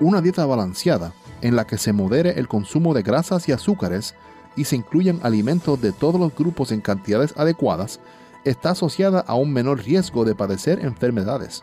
Una 0.00 0.20
dieta 0.20 0.44
balanceada 0.46 1.12
en 1.42 1.54
la 1.54 1.66
que 1.66 1.78
se 1.78 1.92
modere 1.92 2.40
el 2.40 2.48
consumo 2.48 2.92
de 2.92 3.02
grasas 3.02 3.48
y 3.48 3.52
azúcares 3.52 4.14
y 4.56 4.64
se 4.64 4.76
incluyan 4.76 5.20
alimentos 5.22 5.80
de 5.80 5.92
todos 5.92 6.20
los 6.20 6.34
grupos 6.34 6.72
en 6.72 6.80
cantidades 6.80 7.34
adecuadas 7.36 8.00
está 8.44 8.70
asociada 8.70 9.20
a 9.20 9.34
un 9.34 9.52
menor 9.52 9.84
riesgo 9.84 10.24
de 10.24 10.34
padecer 10.34 10.84
enfermedades. 10.84 11.62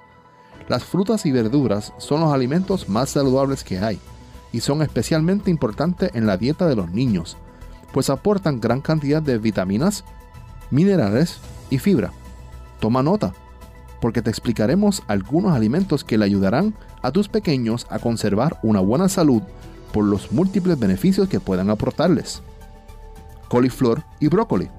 Las 0.69 0.85
frutas 0.85 1.25
y 1.25 1.31
verduras 1.31 1.93
son 1.97 2.21
los 2.21 2.31
alimentos 2.31 2.87
más 2.87 3.09
saludables 3.09 3.63
que 3.63 3.79
hay 3.79 3.99
y 4.51 4.61
son 4.61 4.81
especialmente 4.81 5.51
importantes 5.51 6.11
en 6.13 6.25
la 6.27 6.37
dieta 6.37 6.67
de 6.67 6.75
los 6.75 6.91
niños, 6.91 7.37
pues 7.91 8.09
aportan 8.09 8.59
gran 8.59 8.81
cantidad 8.81 9.21
de 9.21 9.37
vitaminas, 9.37 10.03
minerales 10.71 11.39
y 11.69 11.79
fibra. 11.79 12.11
Toma 12.79 13.03
nota, 13.03 13.33
porque 14.01 14.21
te 14.21 14.29
explicaremos 14.29 15.03
algunos 15.07 15.55
alimentos 15.55 16.03
que 16.03 16.17
le 16.17 16.25
ayudarán 16.25 16.75
a 17.01 17.11
tus 17.11 17.29
pequeños 17.29 17.87
a 17.89 17.99
conservar 17.99 18.59
una 18.63 18.79
buena 18.79 19.09
salud 19.09 19.41
por 19.91 20.05
los 20.05 20.31
múltiples 20.31 20.77
beneficios 20.77 21.29
que 21.29 21.39
puedan 21.39 21.69
aportarles. 21.69 22.41
Coliflor 23.47 24.03
y 24.19 24.27
brócoli 24.27 24.69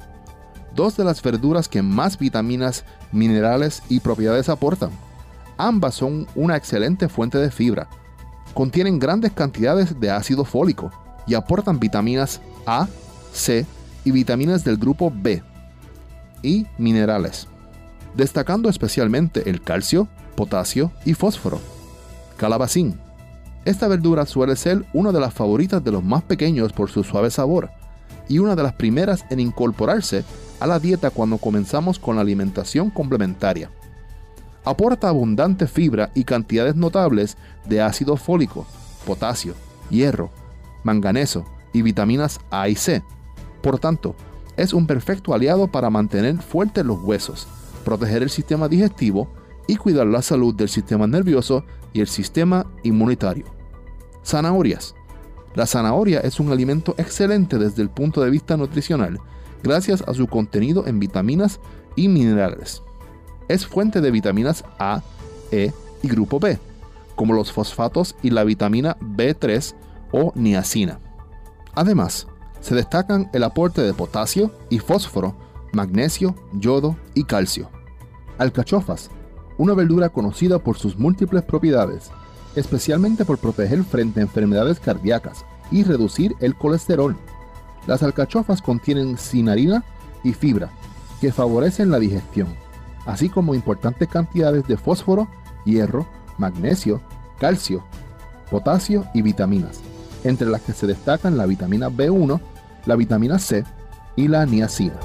dos 0.78 0.96
de 0.96 1.02
las 1.02 1.20
verduras 1.22 1.68
que 1.68 1.82
más 1.82 2.18
vitaminas, 2.18 2.84
minerales 3.10 3.82
y 3.88 3.98
propiedades 3.98 4.48
aportan. 4.48 4.90
Ambas 5.56 5.96
son 5.96 6.28
una 6.36 6.56
excelente 6.56 7.08
fuente 7.08 7.36
de 7.36 7.50
fibra. 7.50 7.88
Contienen 8.58 8.98
grandes 8.98 9.30
cantidades 9.30 10.00
de 10.00 10.10
ácido 10.10 10.44
fólico 10.44 10.90
y 11.28 11.34
aportan 11.34 11.78
vitaminas 11.78 12.40
A, 12.66 12.88
C 13.32 13.64
y 14.04 14.10
vitaminas 14.10 14.64
del 14.64 14.78
grupo 14.78 15.12
B 15.14 15.44
y 16.42 16.66
minerales, 16.76 17.46
destacando 18.16 18.68
especialmente 18.68 19.48
el 19.48 19.62
calcio, 19.62 20.08
potasio 20.34 20.90
y 21.04 21.14
fósforo. 21.14 21.60
Calabacín. 22.36 22.98
Esta 23.64 23.86
verdura 23.86 24.26
suele 24.26 24.56
ser 24.56 24.84
una 24.92 25.12
de 25.12 25.20
las 25.20 25.34
favoritas 25.34 25.84
de 25.84 25.92
los 25.92 26.02
más 26.02 26.24
pequeños 26.24 26.72
por 26.72 26.90
su 26.90 27.04
suave 27.04 27.30
sabor 27.30 27.70
y 28.28 28.40
una 28.40 28.56
de 28.56 28.64
las 28.64 28.72
primeras 28.72 29.24
en 29.30 29.38
incorporarse 29.38 30.24
a 30.58 30.66
la 30.66 30.80
dieta 30.80 31.10
cuando 31.10 31.38
comenzamos 31.38 32.00
con 32.00 32.16
la 32.16 32.22
alimentación 32.22 32.90
complementaria. 32.90 33.70
Aporta 34.64 35.08
abundante 35.08 35.66
fibra 35.66 36.10
y 36.14 36.24
cantidades 36.24 36.76
notables 36.76 37.36
de 37.66 37.80
ácido 37.80 38.16
fólico, 38.16 38.66
potasio, 39.06 39.54
hierro, 39.90 40.30
manganeso 40.84 41.44
y 41.72 41.82
vitaminas 41.82 42.40
A 42.50 42.68
y 42.68 42.74
C. 42.74 43.02
Por 43.62 43.78
tanto, 43.78 44.14
es 44.56 44.72
un 44.72 44.86
perfecto 44.86 45.34
aliado 45.34 45.68
para 45.68 45.90
mantener 45.90 46.38
fuertes 46.38 46.84
los 46.84 47.00
huesos, 47.00 47.46
proteger 47.84 48.22
el 48.22 48.30
sistema 48.30 48.68
digestivo 48.68 49.28
y 49.66 49.76
cuidar 49.76 50.06
la 50.06 50.22
salud 50.22 50.54
del 50.54 50.68
sistema 50.68 51.06
nervioso 51.06 51.64
y 51.92 52.00
el 52.00 52.08
sistema 52.08 52.66
inmunitario. 52.82 53.46
Zanahorias. 54.24 54.94
La 55.54 55.66
zanahoria 55.66 56.20
es 56.20 56.40
un 56.40 56.52
alimento 56.52 56.94
excelente 56.98 57.58
desde 57.58 57.82
el 57.82 57.88
punto 57.88 58.20
de 58.20 58.30
vista 58.30 58.56
nutricional 58.56 59.18
gracias 59.62 60.02
a 60.06 60.14
su 60.14 60.26
contenido 60.26 60.86
en 60.86 60.98
vitaminas 60.98 61.60
y 61.96 62.08
minerales. 62.08 62.82
Es 63.48 63.66
fuente 63.66 64.00
de 64.00 64.10
vitaminas 64.10 64.64
A, 64.78 65.02
E 65.50 65.72
y 66.02 66.08
grupo 66.08 66.38
B, 66.38 66.58
como 67.14 67.34
los 67.34 67.50
fosfatos 67.50 68.14
y 68.22 68.30
la 68.30 68.44
vitamina 68.44 68.96
B3 69.00 69.74
o 70.12 70.32
niacina. 70.34 71.00
Además, 71.74 72.26
se 72.60 72.74
destacan 72.74 73.30
el 73.32 73.44
aporte 73.44 73.82
de 73.82 73.94
potasio 73.94 74.52
y 74.68 74.78
fósforo, 74.78 75.34
magnesio, 75.72 76.34
yodo 76.52 76.96
y 77.14 77.24
calcio. 77.24 77.70
Alcachofas, 78.36 79.10
una 79.56 79.74
verdura 79.74 80.08
conocida 80.10 80.58
por 80.58 80.78
sus 80.78 80.98
múltiples 80.98 81.42
propiedades, 81.42 82.10
especialmente 82.54 83.24
por 83.24 83.38
proteger 83.38 83.82
frente 83.84 84.20
a 84.20 84.24
enfermedades 84.24 84.80
cardíacas 84.80 85.44
y 85.70 85.84
reducir 85.84 86.34
el 86.40 86.56
colesterol. 86.56 87.16
Las 87.86 88.02
alcachofas 88.02 88.62
contienen 88.62 89.18
cinarina 89.18 89.84
y 90.22 90.32
fibra, 90.32 90.70
que 91.20 91.32
favorecen 91.32 91.90
la 91.90 91.98
digestión, 91.98 92.48
así 93.08 93.30
como 93.30 93.54
importantes 93.54 94.06
cantidades 94.06 94.68
de 94.68 94.76
fósforo, 94.76 95.28
hierro, 95.64 96.06
magnesio, 96.36 97.00
calcio, 97.40 97.82
potasio 98.50 99.06
y 99.14 99.22
vitaminas, 99.22 99.80
entre 100.24 100.48
las 100.48 100.60
que 100.60 100.74
se 100.74 100.86
destacan 100.86 101.38
la 101.38 101.46
vitamina 101.46 101.88
B1, 101.88 102.38
la 102.84 102.96
vitamina 102.96 103.38
C 103.38 103.64
y 104.14 104.28
la 104.28 104.44
niacina. 104.44 105.00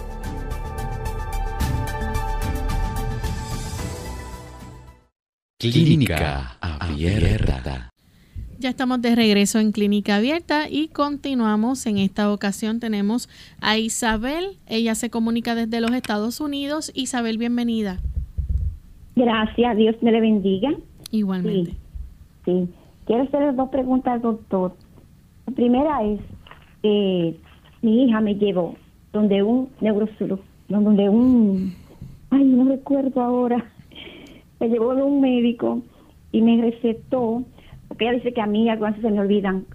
Clínica 5.57 6.57
Abierta. 6.59 7.92
Ya 8.63 8.69
estamos 8.69 9.02
de 9.02 9.13
regreso 9.13 9.60
en 9.60 9.73
Clínica 9.73 10.15
Abierta 10.15 10.69
y 10.69 10.88
continuamos. 10.88 11.86
En 11.86 11.97
esta 11.97 12.32
ocasión 12.32 12.80
tenemos 12.80 13.28
a 13.60 13.78
Isabel. 13.78 14.56
Ella 14.67 14.95
se 14.95 15.10
comunica 15.10 15.54
desde 15.54 15.82
los 15.82 15.91
Estados 15.91 16.39
Unidos. 16.39 16.89
Isabel, 16.95 17.38
bienvenida. 17.38 17.99
Gracias, 19.17 19.76
Dios 19.76 19.97
me 20.02 20.13
le 20.13 20.21
bendiga. 20.21 20.69
Igualmente. 21.12 21.73
Sí, 22.45 22.69
quiero 23.06 23.23
hacerle 23.23 23.52
dos 23.52 23.67
preguntas 23.67 24.13
al 24.13 24.21
doctor. 24.21 24.73
La 25.45 25.54
primera 25.56 26.02
es, 26.06 26.21
que 26.82 27.36
mi 27.82 28.06
hija 28.06 28.21
me 28.21 28.36
llevó 28.36 28.78
donde 29.12 29.43
un 29.43 29.67
neurocirujano, 29.82 30.41
donde 30.69 31.10
un, 31.10 31.73
ay, 32.30 32.45
no 32.45 32.63
recuerdo 32.63 33.19
ahora, 33.19 33.69
me 34.62 34.69
llevó 34.69 34.95
de 34.95 35.04
un 35.04 35.19
médico 35.19 35.82
y 36.32 36.41
me 36.41 36.62
recetó 36.62 37.43
porque 37.93 38.06
ella 38.06 38.15
dice 38.15 38.34
que 38.34 38.41
a 38.41 38.47
mí 38.47 38.67
algunas 38.69 38.95
veces 38.95 39.08
se 39.08 39.15
me 39.15 39.21
olvidan 39.21 39.67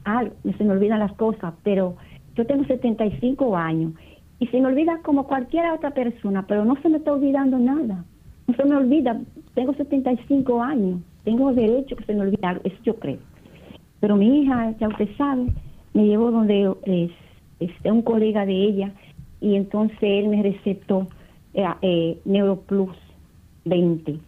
se 0.43 0.65
me 0.65 0.73
olvidan 0.73 0.99
las 0.99 1.13
cosas, 1.13 1.55
pero 1.63 1.95
yo 2.35 2.45
tengo 2.47 2.65
75 2.65 3.57
años 3.57 3.93
y 4.41 4.49
se 4.49 4.61
me 4.61 4.67
olvida 4.67 4.99
como 5.05 5.29
cualquier 5.29 5.71
otra 5.71 5.93
persona, 5.93 6.45
pero 6.49 6.65
no 6.65 6.75
se 6.83 6.89
me 6.89 6.97
está 6.99 7.13
olvidando 7.13 7.61
nada. 7.61 8.05
No 8.49 8.55
se 8.57 8.65
me 8.65 8.75
olvida, 8.75 9.21
tengo 9.55 9.73
75 9.73 10.61
años, 10.61 11.01
tengo 11.23 11.53
derecho 11.53 11.95
que 11.95 12.05
se 12.07 12.15
me 12.15 12.23
olvide 12.23 12.45
algo, 12.45 12.61
eso 12.65 12.77
yo 12.83 12.97
creo. 12.97 13.19
Pero 14.01 14.17
mi 14.17 14.43
hija, 14.43 14.75
ya 14.81 14.89
usted 14.89 15.09
sabe, 15.17 15.47
me 15.95 16.07
llevó 16.07 16.33
donde 16.33 16.75
es, 16.87 17.13
este, 17.61 17.93
un 17.93 18.03
colega 18.03 18.45
de 18.45 18.65
ella 18.65 18.93
y 19.41 19.55
entonces 19.55 19.99
él 20.03 20.27
me 20.27 20.43
recetó 20.43 21.07
eh, 21.55 21.65
eh, 21.83 22.19
Neuroplus 22.25 22.97
20 23.65 24.19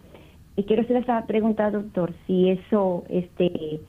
y 0.60 0.64
quiero 0.64 0.82
hacer 0.82 0.98
esa 0.98 1.24
pregunta, 1.26 1.70
doctor, 1.70 2.12
si 2.26 2.50
eso 2.50 3.04
este 3.08 3.80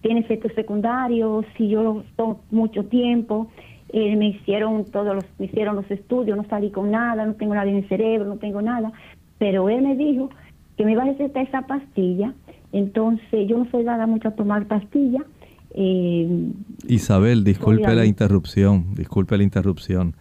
tiene 0.00 0.20
efectos 0.20 0.52
secundarios, 0.54 1.44
si 1.56 1.68
yo 1.68 1.82
lo 1.82 2.04
tomo 2.16 2.40
mucho 2.50 2.84
tiempo, 2.84 3.48
eh, 3.92 4.16
me 4.16 4.28
hicieron 4.28 4.84
todos 4.86 5.14
los, 5.14 5.24
me 5.38 5.46
hicieron 5.46 5.76
los 5.76 5.90
estudios, 5.90 6.36
no 6.36 6.44
salí 6.48 6.70
con 6.70 6.90
nada, 6.90 7.24
no 7.24 7.34
tengo 7.34 7.54
nada 7.54 7.70
en 7.70 7.76
el 7.76 7.88
cerebro, 7.88 8.28
no 8.28 8.36
tengo 8.36 8.62
nada, 8.62 8.92
pero 9.38 9.68
él 9.68 9.82
me 9.82 9.96
dijo 9.96 10.30
que 10.76 10.84
me 10.84 10.92
iba 10.92 11.02
a 11.02 11.06
recetar 11.06 11.46
esa 11.46 11.66
pastilla, 11.66 12.34
entonces 12.72 13.48
yo 13.48 13.58
no 13.58 13.70
soy 13.70 13.84
dada 13.84 14.06
mucho 14.06 14.28
a 14.28 14.30
tomar 14.32 14.66
pastilla. 14.66 15.20
Eh, 15.74 16.50
Isabel, 16.88 17.44
disculpe 17.44 17.94
la 17.94 18.04
interrupción, 18.04 18.94
disculpe 18.94 19.36
la 19.36 19.44
interrupción. 19.44 20.16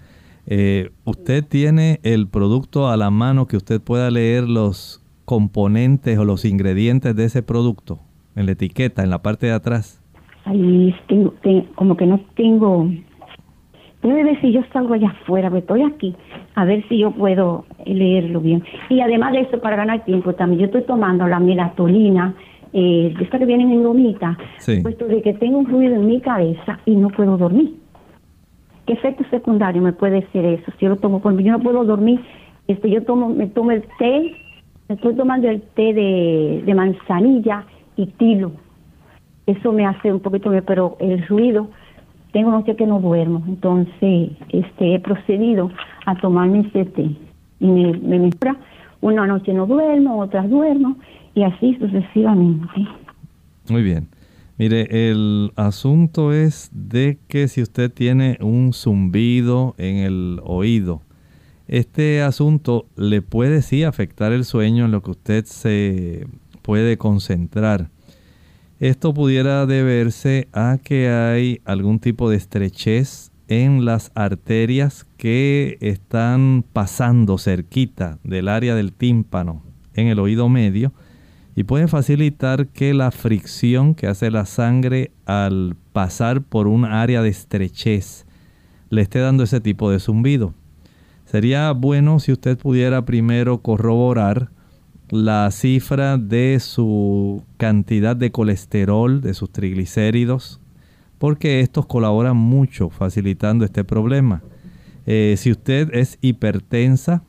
Eh, 0.45 0.91
¿Usted 1.05 1.45
tiene 1.45 1.99
el 2.03 2.27
producto 2.27 2.89
a 2.89 2.97
la 2.97 3.09
mano 3.09 3.47
que 3.47 3.57
usted 3.57 3.81
pueda 3.81 4.11
leer 4.11 4.49
los 4.49 5.03
componentes 5.25 6.17
o 6.17 6.25
los 6.25 6.45
ingredientes 6.45 7.15
de 7.15 7.25
ese 7.25 7.41
producto 7.41 7.99
en 8.35 8.45
la 8.45 8.51
etiqueta, 8.53 9.03
en 9.03 9.09
la 9.09 9.21
parte 9.21 9.47
de 9.47 9.53
atrás? 9.53 10.01
Ahí 10.45 10.95
tengo, 11.07 11.33
como 11.75 11.95
que 11.97 12.05
no 12.05 12.19
tengo. 12.35 12.89
Debe 14.01 14.23
ver 14.23 14.41
si 14.41 14.51
yo 14.51 14.61
salgo 14.73 14.95
allá 14.95 15.09
afuera, 15.09 15.49
pero 15.49 15.59
estoy 15.59 15.83
aquí, 15.83 16.15
a 16.55 16.65
ver 16.65 16.83
si 16.89 16.97
yo 16.97 17.11
puedo 17.11 17.65
leerlo 17.85 18.41
bien. 18.41 18.63
Y 18.89 18.99
además 19.01 19.33
de 19.33 19.41
eso, 19.41 19.61
para 19.61 19.75
ganar 19.75 20.03
tiempo 20.05 20.33
también, 20.33 20.61
yo 20.61 20.65
estoy 20.65 20.83
tomando 20.83 21.27
la 21.27 21.39
melatolina, 21.39 22.33
eh, 22.73 23.13
esta 23.19 23.37
que 23.37 23.45
viene 23.45 23.63
en 23.63 23.83
gomita, 23.83 24.37
puesto 24.81 25.05
de 25.05 25.21
que 25.21 25.33
tengo 25.33 25.59
un 25.59 25.67
ruido 25.67 25.95
en 25.95 26.07
mi 26.07 26.19
cabeza 26.19 26.79
y 26.85 26.95
no 26.95 27.09
puedo 27.09 27.37
dormir. 27.37 27.75
¿Qué 28.87 28.93
efecto 28.93 29.23
secundario 29.29 29.83
me 29.83 29.93
puede 29.93 30.25
ser 30.31 30.45
eso? 30.45 30.71
Si 30.79 30.85
yo 30.85 30.89
lo 30.89 30.95
tomo 30.95 31.21
por 31.21 31.39
yo 31.39 31.51
no 31.51 31.59
puedo 31.59 31.83
dormir, 31.83 32.19
este, 32.67 32.89
yo 32.89 33.03
tomo, 33.03 33.29
me 33.29 33.47
tomo 33.47 33.69
el 33.71 33.83
té, 33.99 34.35
me 34.89 34.95
estoy 34.95 35.15
tomando 35.15 35.47
el 35.47 35.61
té 35.61 35.93
de, 35.93 36.63
de 36.65 36.73
manzanilla 36.73 37.65
y 38.01 38.07
tilo. 38.07 38.51
Eso 39.45 39.71
me 39.71 39.85
hace 39.85 40.11
un 40.11 40.19
poquito, 40.19 40.51
pero 40.65 40.97
el 40.99 41.25
ruido, 41.27 41.69
tengo 42.31 42.51
noche 42.51 42.75
que 42.75 42.87
no 42.87 42.99
duermo, 42.99 43.43
entonces 43.47 44.31
este, 44.49 44.95
he 44.95 44.99
procedido 44.99 45.71
a 46.05 46.15
tomarme 46.15 46.61
ese 46.61 46.85
té. 46.85 47.11
Y 47.59 47.67
me, 47.67 47.93
me 47.97 48.19
mejora, 48.19 48.57
una 49.01 49.27
noche 49.27 49.53
no 49.53 49.65
duermo, 49.65 50.19
otras 50.19 50.49
duermo, 50.49 50.97
y 51.35 51.43
así 51.43 51.75
sucesivamente. 51.75 52.87
Muy 53.69 53.83
bien. 53.83 54.07
Mire, 54.57 55.09
el 55.09 55.51
asunto 55.55 56.33
es 56.33 56.69
de 56.73 57.17
que 57.27 57.47
si 57.47 57.61
usted 57.61 57.91
tiene 57.91 58.37
un 58.41 58.73
zumbido 58.73 59.75
en 59.77 59.97
el 59.97 60.39
oído, 60.43 61.01
este 61.67 62.21
asunto 62.21 62.85
le 62.95 63.21
puede 63.21 63.61
sí 63.61 63.83
afectar 63.83 64.31
el 64.33 64.45
sueño 64.45 64.85
en 64.85 64.91
lo 64.91 65.01
que 65.01 65.11
usted 65.11 65.45
se 65.45 66.27
puede 66.61 66.97
concentrar. 66.97 67.89
Esto 68.79 69.13
pudiera 69.13 69.65
deberse 69.65 70.47
a 70.53 70.79
que 70.83 71.09
hay 71.09 71.61
algún 71.65 71.99
tipo 71.99 72.29
de 72.29 72.37
estrechez 72.37 73.31
en 73.47 73.85
las 73.85 74.11
arterias 74.15 75.05
que 75.17 75.77
están 75.81 76.63
pasando 76.73 77.37
cerquita 77.37 78.17
del 78.23 78.47
área 78.47 78.75
del 78.75 78.93
tímpano 78.93 79.61
en 79.93 80.07
el 80.07 80.19
oído 80.19 80.49
medio 80.49 80.93
y 81.55 81.63
puede 81.63 81.87
facilitar 81.87 82.67
que 82.67 82.93
la 82.93 83.11
fricción 83.11 83.93
que 83.93 84.07
hace 84.07 84.31
la 84.31 84.45
sangre 84.45 85.11
al 85.25 85.75
pasar 85.91 86.41
por 86.41 86.67
un 86.67 86.85
área 86.85 87.21
de 87.21 87.29
estrechez 87.29 88.25
le 88.89 89.01
esté 89.01 89.19
dando 89.19 89.43
ese 89.43 89.59
tipo 89.59 89.91
de 89.91 89.99
zumbido. 89.99 90.53
Sería 91.25 91.71
bueno 91.71 92.19
si 92.19 92.31
usted 92.31 92.57
pudiera 92.57 93.05
primero 93.05 93.61
corroborar 93.61 94.49
la 95.11 95.51
cifra 95.51 96.17
de 96.17 96.59
su 96.61 97.43
cantidad 97.57 98.15
de 98.15 98.31
colesterol, 98.31 99.21
de 99.21 99.33
sus 99.33 99.51
triglicéridos, 99.51 100.59
porque 101.17 101.59
estos 101.59 101.85
colaboran 101.85 102.37
mucho 102.37 102.89
facilitando 102.89 103.65
este 103.65 103.83
problema. 103.83 104.41
Eh, 105.05 105.35
si 105.37 105.51
usted 105.51 105.93
es 105.93 106.17
hipertensa, 106.21 107.23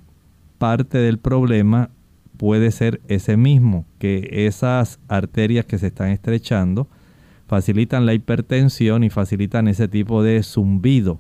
parte 0.59 0.99
del 0.99 1.19
problema 1.19 1.91
puede 2.37 2.71
ser 2.71 3.01
ese 3.09 3.37
mismo, 3.37 3.85
que 3.99 4.47
esas 4.47 5.01
arterias 5.09 5.67
que 5.67 5.79
se 5.79 5.89
están 5.89 6.09
estrechando 6.09 6.89
facilitan 7.49 8.07
la 8.07 8.15
hipertensión 8.15 9.05
y 9.05 9.11
facilitan 9.11 9.69
ese 9.69 9.89
tipo 9.89 10.23
de 10.23 10.43
zumbido. 10.43 11.19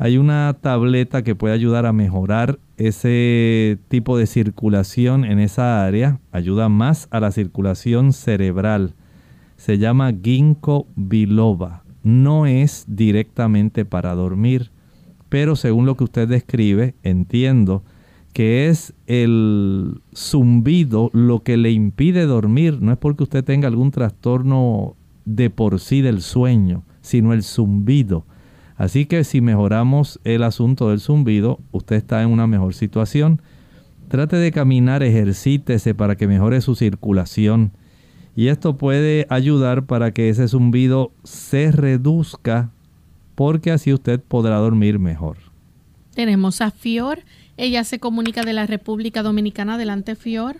Hay 0.00 0.16
una 0.16 0.56
tableta 0.60 1.24
que 1.24 1.34
puede 1.34 1.54
ayudar 1.54 1.84
a 1.84 1.92
mejorar 1.92 2.60
ese 2.76 3.78
tipo 3.88 4.16
de 4.16 4.26
circulación 4.26 5.24
en 5.24 5.40
esa 5.40 5.84
área, 5.84 6.20
ayuda 6.30 6.68
más 6.68 7.08
a 7.10 7.18
la 7.18 7.32
circulación 7.32 8.12
cerebral. 8.12 8.94
Se 9.56 9.78
llama 9.78 10.12
ginkgo 10.12 10.86
biloba. 10.94 11.82
No 12.04 12.46
es 12.46 12.84
directamente 12.86 13.84
para 13.84 14.14
dormir, 14.14 14.70
pero 15.28 15.56
según 15.56 15.84
lo 15.84 15.96
que 15.96 16.04
usted 16.04 16.28
describe, 16.28 16.94
entiendo 17.02 17.82
que 18.32 18.68
es 18.68 18.94
el 19.08 20.00
zumbido 20.14 21.10
lo 21.12 21.42
que 21.42 21.56
le 21.56 21.72
impide 21.72 22.24
dormir. 22.26 22.80
No 22.80 22.92
es 22.92 22.98
porque 22.98 23.24
usted 23.24 23.42
tenga 23.42 23.66
algún 23.66 23.90
trastorno 23.90 24.94
de 25.24 25.50
por 25.50 25.80
sí 25.80 26.02
del 26.02 26.20
sueño, 26.22 26.84
sino 27.00 27.32
el 27.32 27.42
zumbido. 27.42 28.24
Así 28.78 29.04
que 29.04 29.24
si 29.24 29.42
mejoramos 29.42 30.18
el 30.24 30.42
asunto 30.42 30.88
del 30.88 31.00
zumbido, 31.00 31.58
usted 31.72 31.96
está 31.96 32.22
en 32.22 32.30
una 32.30 32.46
mejor 32.46 32.72
situación. 32.72 33.42
Trate 34.08 34.36
de 34.36 34.52
caminar, 34.52 35.02
ejercítese 35.02 35.94
para 35.94 36.16
que 36.16 36.26
mejore 36.26 36.62
su 36.62 36.74
circulación. 36.74 37.72
Y 38.34 38.48
esto 38.48 38.78
puede 38.78 39.26
ayudar 39.28 39.84
para 39.84 40.12
que 40.12 40.30
ese 40.30 40.48
zumbido 40.48 41.10
se 41.24 41.72
reduzca 41.72 42.70
porque 43.34 43.72
así 43.72 43.92
usted 43.92 44.20
podrá 44.20 44.56
dormir 44.56 44.98
mejor. 44.98 45.36
Tenemos 46.14 46.62
a 46.62 46.70
Fior 46.70 47.18
ella 47.58 47.82
se 47.82 47.98
comunica 47.98 48.42
de 48.42 48.52
la 48.52 48.66
República 48.66 49.24
Dominicana. 49.24 49.74
Adelante, 49.74 50.14
Fior. 50.14 50.54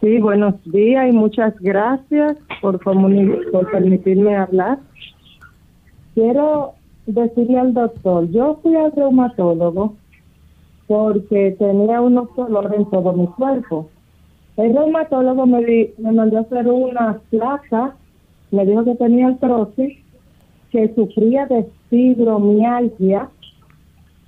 Sí, 0.00 0.18
buenos 0.18 0.54
días 0.64 1.06
y 1.06 1.12
muchas 1.12 1.54
gracias 1.60 2.38
por, 2.62 2.80
por 2.80 3.70
permitirme 3.70 4.34
hablar. 4.34 4.78
Quiero 6.14 6.72
decirle 7.08 7.58
al 7.58 7.74
doctor, 7.74 8.28
yo 8.30 8.58
fui 8.62 8.76
al 8.76 8.92
reumatólogo 8.92 9.94
porque 10.86 11.56
tenía 11.58 12.00
unos 12.00 12.34
dolores 12.36 12.72
en 12.72 12.90
todo 12.90 13.12
mi 13.12 13.26
cuerpo. 13.26 13.88
El 14.56 14.74
reumatólogo 14.74 15.46
me, 15.46 15.90
me 15.98 16.12
mandó 16.12 16.38
a 16.38 16.40
hacer 16.40 16.66
una 16.68 17.20
placa, 17.30 17.96
me 18.50 18.64
dijo 18.66 18.84
que 18.84 18.94
tenía 18.94 19.28
artrosis, 19.28 19.98
que 20.70 20.94
sufría 20.94 21.46
de 21.46 21.66
fibromialgia 21.88 23.28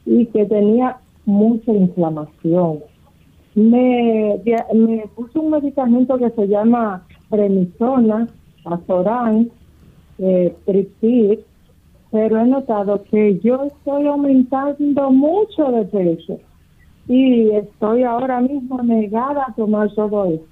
y 0.06 0.26
que 0.26 0.46
tenía 0.46 0.98
mucha 1.26 1.72
inflamación. 1.72 2.80
Me, 3.54 4.40
me 4.74 5.04
puso 5.14 5.40
un 5.40 5.50
medicamento 5.50 6.16
que 6.18 6.30
se 6.30 6.48
llama 6.48 7.06
Premisona, 7.28 8.28
Azoran, 8.64 9.50
eh, 10.18 10.54
pero 12.10 12.40
he 12.40 12.46
notado 12.46 13.02
que 13.04 13.38
yo 13.38 13.64
estoy 13.64 14.06
aumentando 14.06 15.10
mucho 15.10 15.70
de 15.70 15.84
peso. 15.84 16.38
Y 17.06 17.50
estoy 17.50 18.02
ahora 18.04 18.40
mismo 18.40 18.82
negada 18.82 19.46
a 19.48 19.54
tomar 19.54 19.92
todo 19.94 20.26
esto. 20.26 20.46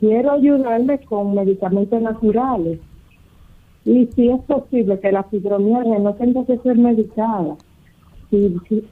Quiero 0.00 0.32
ayudarme 0.32 0.98
con 1.00 1.34
medicamentos 1.34 2.00
naturales. 2.00 2.78
Y 3.84 4.06
si 4.06 4.28
es 4.28 4.40
posible 4.42 4.98
que 5.00 5.12
la 5.12 5.24
fibromialgia 5.24 5.98
no 5.98 6.14
tenga 6.14 6.44
que 6.44 6.58
ser 6.58 6.76
medicada. 6.76 7.56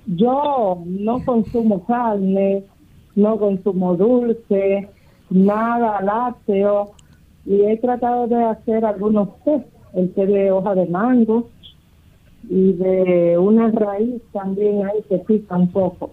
Yo 0.06 0.82
no 0.86 1.24
consumo 1.24 1.84
carne, 1.84 2.64
no 3.14 3.38
consumo 3.38 3.96
dulce, 3.96 4.88
nada 5.30 6.00
lácteo, 6.02 6.92
y 7.44 7.62
he 7.62 7.76
tratado 7.78 8.26
de 8.28 8.44
hacer 8.44 8.84
algunos 8.84 9.28
test, 9.44 9.66
el 9.94 10.12
té 10.14 10.26
de 10.26 10.50
hoja 10.50 10.74
de 10.74 10.86
mango 10.86 11.50
y 12.48 12.72
de 12.72 13.38
una 13.38 13.70
raíz 13.70 14.22
también 14.32 14.84
ahí 14.86 15.02
que 15.08 15.18
pica 15.18 15.56
un 15.56 15.70
poco. 15.70 16.12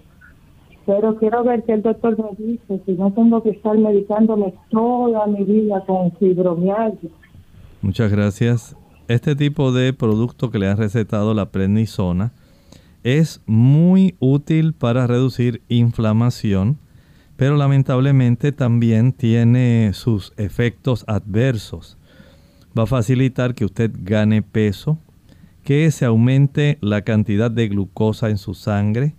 Pero 0.85 1.17
quiero 1.17 1.43
ver 1.43 1.63
que 1.63 1.73
el 1.73 1.83
doctor 1.83 2.17
me 2.17 2.35
dice 2.37 2.81
si 2.85 2.93
no 2.93 3.11
tengo 3.13 3.43
que 3.43 3.51
estar 3.51 3.77
medicándome 3.77 4.53
toda 4.71 5.27
mi 5.27 5.43
vida 5.43 5.83
con 5.85 6.11
fibromialgia. 6.13 7.09
Muchas 7.81 8.11
gracias. 8.11 8.75
Este 9.07 9.35
tipo 9.35 9.71
de 9.71 9.93
producto 9.93 10.49
que 10.49 10.59
le 10.59 10.67
ha 10.67 10.75
recetado 10.75 11.33
la 11.33 11.51
prednisona 11.51 12.31
es 13.03 13.41
muy 13.45 14.15
útil 14.19 14.73
para 14.73 15.07
reducir 15.07 15.61
inflamación, 15.69 16.77
pero 17.37 17.55
lamentablemente 17.55 18.51
también 18.51 19.13
tiene 19.13 19.91
sus 19.93 20.33
efectos 20.37 21.05
adversos. 21.07 21.98
Va 22.77 22.83
a 22.83 22.87
facilitar 22.87 23.55
que 23.55 23.65
usted 23.65 23.91
gane 24.03 24.41
peso, 24.41 24.97
que 25.63 25.89
se 25.91 26.05
aumente 26.05 26.77
la 26.81 27.01
cantidad 27.01 27.51
de 27.51 27.67
glucosa 27.67 28.29
en 28.29 28.37
su 28.37 28.53
sangre, 28.53 29.15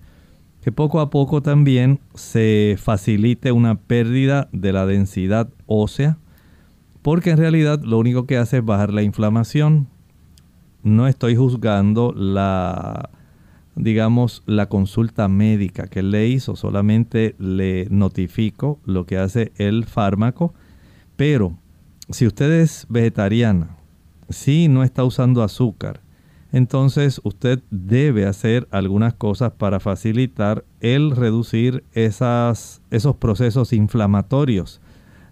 que 0.62 0.72
poco 0.72 1.00
a 1.00 1.10
poco 1.10 1.42
también 1.42 2.00
se 2.14 2.76
facilite 2.78 3.52
una 3.52 3.76
pérdida 3.76 4.48
de 4.52 4.72
la 4.72 4.86
densidad 4.86 5.48
ósea, 5.66 6.18
porque 7.02 7.30
en 7.30 7.38
realidad 7.38 7.82
lo 7.82 7.98
único 7.98 8.26
que 8.26 8.36
hace 8.36 8.58
es 8.58 8.64
bajar 8.64 8.92
la 8.92 9.02
inflamación. 9.02 9.88
No 10.82 11.06
estoy 11.06 11.36
juzgando 11.36 12.12
la 12.12 13.10
digamos, 13.76 14.42
la 14.46 14.68
consulta 14.68 15.28
médica 15.28 15.86
que 15.86 16.00
él 16.00 16.10
le 16.10 16.28
hizo, 16.28 16.56
solamente 16.56 17.34
le 17.38 17.86
notifico 17.90 18.78
lo 18.84 19.06
que 19.06 19.18
hace 19.18 19.52
el 19.56 19.84
fármaco, 19.84 20.54
pero 21.16 21.56
si 22.10 22.26
usted 22.26 22.50
es 22.52 22.86
vegetariana, 22.88 23.76
si 24.28 24.68
no 24.68 24.84
está 24.84 25.04
usando 25.04 25.42
azúcar, 25.42 26.00
entonces 26.52 27.20
usted 27.22 27.60
debe 27.70 28.26
hacer 28.26 28.66
algunas 28.70 29.14
cosas 29.14 29.52
para 29.52 29.78
facilitar 29.78 30.64
el 30.80 31.14
reducir 31.14 31.84
esos 31.92 33.16
procesos 33.18 33.72
inflamatorios. 33.72 34.80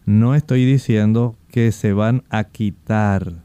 No 0.07 0.35
estoy 0.35 0.65
diciendo 0.65 1.37
que 1.51 1.73
se 1.73 1.93
van 1.93 2.23
a 2.31 2.45
quitar, 2.45 3.45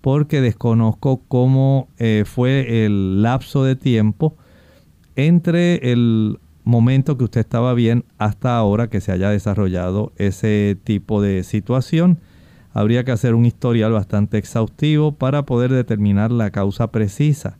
porque 0.00 0.42
desconozco 0.42 1.22
cómo 1.28 1.88
eh, 1.98 2.24
fue 2.26 2.84
el 2.84 3.22
lapso 3.22 3.64
de 3.64 3.74
tiempo 3.74 4.36
entre 5.16 5.92
el 5.92 6.38
momento 6.62 7.16
que 7.16 7.24
usted 7.24 7.40
estaba 7.40 7.72
bien 7.74 8.04
hasta 8.18 8.56
ahora 8.56 8.88
que 8.88 9.00
se 9.00 9.12
haya 9.12 9.30
desarrollado 9.30 10.12
ese 10.16 10.76
tipo 10.84 11.22
de 11.22 11.42
situación. 11.42 12.18
Habría 12.74 13.04
que 13.04 13.12
hacer 13.12 13.36
un 13.36 13.46
historial 13.46 13.92
bastante 13.92 14.36
exhaustivo 14.36 15.12
para 15.12 15.46
poder 15.46 15.72
determinar 15.72 16.32
la 16.32 16.50
causa 16.50 16.90
precisa. 16.90 17.56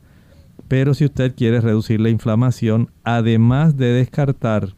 Pero 0.66 0.92
si 0.92 1.04
usted 1.04 1.36
quiere 1.36 1.60
reducir 1.60 2.00
la 2.00 2.10
inflamación, 2.10 2.90
además 3.04 3.76
de 3.76 3.92
descartar 3.92 4.74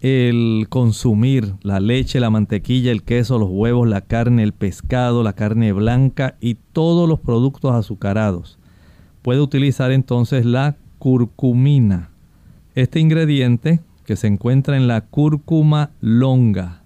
el 0.00 0.66
consumir 0.68 1.54
la 1.62 1.80
leche, 1.80 2.20
la 2.20 2.28
mantequilla, 2.28 2.92
el 2.92 3.02
queso, 3.02 3.38
los 3.38 3.48
huevos, 3.48 3.88
la 3.88 4.02
carne, 4.02 4.42
el 4.42 4.52
pescado, 4.52 5.22
la 5.22 5.32
carne 5.32 5.72
blanca 5.72 6.36
y 6.38 6.56
todos 6.72 7.08
los 7.08 7.20
productos 7.20 7.72
azucarados, 7.72 8.58
puede 9.22 9.40
utilizar 9.40 9.90
entonces 9.90 10.44
la 10.44 10.76
curcumina. 10.98 12.10
Este 12.74 13.00
ingrediente 13.00 13.80
que 14.04 14.16
se 14.16 14.26
encuentra 14.26 14.76
en 14.76 14.86
la 14.86 15.00
cúrcuma 15.02 15.92
longa, 16.00 16.82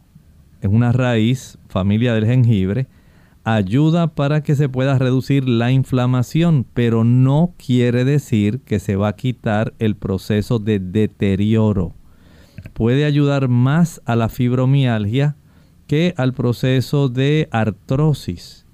es 0.61 0.71
una 0.71 0.93
raíz 0.93 1.59
familia 1.77 2.15
del 2.15 2.25
jengibre, 2.25 2.87
ayuda 3.45 4.07
para 4.07 4.43
que 4.43 4.55
se 4.55 4.71
pueda 4.71 4.99
reducir 4.99 5.47
la 5.47 5.73
inflamación, 5.73 6.65
pero 6.73 7.05
no 7.05 7.53
quiere 7.59 8.07
decir 8.07 8.61
que 8.61 8.79
se 8.79 8.97
va 8.97 9.09
a 9.09 9.17
quitar 9.17 9.75
el 9.79 9.95
proceso 9.95 10.59
de 10.59 10.79
deterioro. 10.79 11.93
Puede 12.73 13.05
ayudar 13.05 13.49
más 13.49 14.01
a 14.07 14.17
la 14.17 14.31
fibromialgia 14.31 15.37
que 15.87 16.15
al 16.17 16.33
proceso 16.33 17.11
de 17.11 17.47
artrosis. 17.51 18.65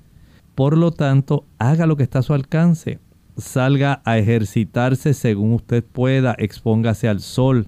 Por 0.55 0.79
lo 0.79 0.93
tanto, 0.93 1.45
haga 1.59 1.87
lo 1.87 1.97
que 1.97 2.05
está 2.05 2.21
a 2.21 2.23
su 2.23 2.33
alcance. 2.33 3.01
Salga 3.37 4.01
a 4.05 4.17
ejercitarse 4.19 5.13
según 5.13 5.55
usted 5.55 5.83
pueda, 5.83 6.37
expóngase 6.39 7.09
al 7.09 7.19
sol, 7.19 7.67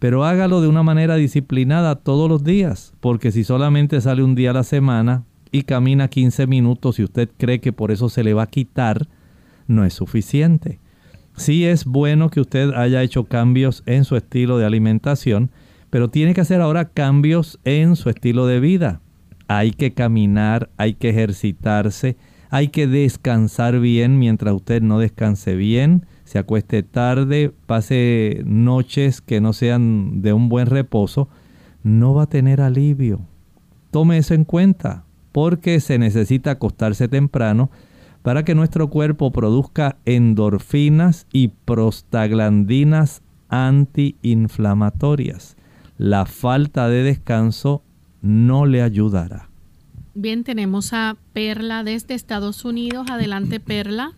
pero 0.00 0.24
hágalo 0.24 0.60
de 0.60 0.66
una 0.66 0.82
manera 0.82 1.14
disciplinada 1.14 1.94
todos 1.94 2.28
los 2.28 2.42
días, 2.42 2.94
porque 2.98 3.30
si 3.30 3.44
solamente 3.44 4.00
sale 4.00 4.24
un 4.24 4.34
día 4.34 4.50
a 4.50 4.54
la 4.54 4.64
semana, 4.64 5.24
y 5.52 5.62
camina 5.62 6.08
15 6.08 6.46
minutos 6.46 6.98
y 6.98 7.04
usted 7.04 7.28
cree 7.36 7.60
que 7.60 7.72
por 7.72 7.90
eso 7.90 8.08
se 8.08 8.24
le 8.24 8.34
va 8.34 8.44
a 8.44 8.48
quitar, 8.48 9.08
no 9.66 9.84
es 9.84 9.94
suficiente. 9.94 10.80
Sí 11.36 11.64
es 11.64 11.84
bueno 11.84 12.30
que 12.30 12.40
usted 12.40 12.72
haya 12.74 13.02
hecho 13.02 13.24
cambios 13.24 13.82
en 13.86 14.04
su 14.04 14.16
estilo 14.16 14.58
de 14.58 14.66
alimentación, 14.66 15.50
pero 15.90 16.08
tiene 16.08 16.34
que 16.34 16.40
hacer 16.40 16.60
ahora 16.60 16.86
cambios 16.86 17.58
en 17.64 17.96
su 17.96 18.10
estilo 18.10 18.46
de 18.46 18.60
vida. 18.60 19.00
Hay 19.48 19.72
que 19.72 19.92
caminar, 19.92 20.70
hay 20.76 20.94
que 20.94 21.10
ejercitarse, 21.10 22.16
hay 22.50 22.68
que 22.68 22.86
descansar 22.86 23.80
bien 23.80 24.18
mientras 24.18 24.54
usted 24.54 24.82
no 24.82 24.98
descanse 24.98 25.56
bien, 25.56 26.06
se 26.30 26.38
acueste 26.38 26.82
tarde, 26.84 27.52
pase 27.66 28.44
noches 28.46 29.20
que 29.20 29.40
no 29.40 29.52
sean 29.52 30.22
de 30.22 30.32
un 30.32 30.48
buen 30.48 30.66
reposo, 30.66 31.28
no 31.82 32.14
va 32.14 32.22
a 32.22 32.28
tener 32.28 32.60
alivio. 32.60 33.22
Tome 33.90 34.16
eso 34.16 34.34
en 34.34 34.44
cuenta 34.44 35.02
porque 35.32 35.80
se 35.80 35.98
necesita 35.98 36.52
acostarse 36.52 37.08
temprano 37.08 37.72
para 38.22 38.44
que 38.44 38.54
nuestro 38.54 38.90
cuerpo 38.90 39.32
produzca 39.32 39.96
endorfinas 40.04 41.26
y 41.32 41.48
prostaglandinas 41.48 43.22
antiinflamatorias. 43.48 45.56
La 45.98 46.26
falta 46.26 46.88
de 46.88 47.02
descanso 47.02 47.82
no 48.22 48.66
le 48.66 48.82
ayudará. 48.82 49.48
Bien, 50.14 50.44
tenemos 50.44 50.92
a 50.92 51.16
Perla 51.32 51.82
desde 51.82 52.14
Estados 52.14 52.64
Unidos. 52.64 53.10
Adelante, 53.10 53.58
Perla. 53.60 54.12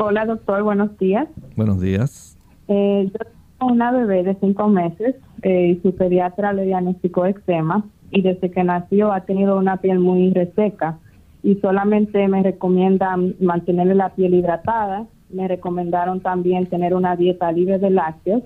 Hola, 0.00 0.26
doctor. 0.26 0.62
Buenos 0.62 0.96
días. 0.98 1.26
Buenos 1.56 1.80
días. 1.80 2.38
Eh, 2.68 3.10
yo 3.12 3.18
tengo 3.58 3.72
una 3.72 3.90
bebé 3.90 4.22
de 4.22 4.36
cinco 4.36 4.68
meses 4.68 5.16
eh, 5.42 5.76
y 5.76 5.82
su 5.82 5.92
pediatra 5.96 6.52
le 6.52 6.66
diagnosticó 6.66 7.26
eczema 7.26 7.84
y 8.12 8.22
desde 8.22 8.50
que 8.52 8.62
nació 8.62 9.10
ha 9.12 9.22
tenido 9.22 9.58
una 9.58 9.78
piel 9.78 9.98
muy 9.98 10.32
reseca 10.32 10.98
y 11.42 11.56
solamente 11.56 12.28
me 12.28 12.44
recomiendan 12.44 13.34
mantenerle 13.40 13.96
la 13.96 14.10
piel 14.10 14.34
hidratada. 14.34 15.06
Me 15.30 15.48
recomendaron 15.48 16.20
también 16.20 16.66
tener 16.66 16.94
una 16.94 17.16
dieta 17.16 17.50
libre 17.50 17.80
de 17.80 17.90
lácteos, 17.90 18.44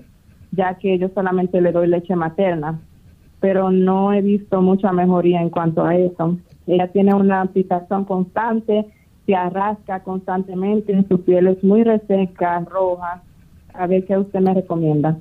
ya 0.51 0.73
que 0.79 0.97
yo 0.97 1.09
solamente 1.13 1.61
le 1.61 1.71
doy 1.71 1.87
leche 1.87 2.15
materna, 2.15 2.79
pero 3.39 3.69
no 3.69 4.11
he 4.11 4.21
visto 4.21 4.59
mucha 4.61 4.91
mejoría 4.91 5.39
en 5.39 5.51
cuanto 5.51 5.85
a 5.85 5.95
eso. 5.95 6.35
Ella 6.65 6.87
tiene 6.87 7.13
una 7.13 7.45
picazón 7.45 8.05
constante, 8.05 8.87
se 9.25 9.35
arrasca 9.35 10.03
constantemente, 10.03 11.05
su 11.07 11.21
piel 11.21 11.47
es 11.47 11.63
muy 11.63 11.83
reseca, 11.83 12.59
roja. 12.61 13.23
A 13.73 13.87
ver 13.87 14.05
qué 14.05 14.17
usted 14.17 14.39
me 14.39 14.53
recomienda. 14.53 15.17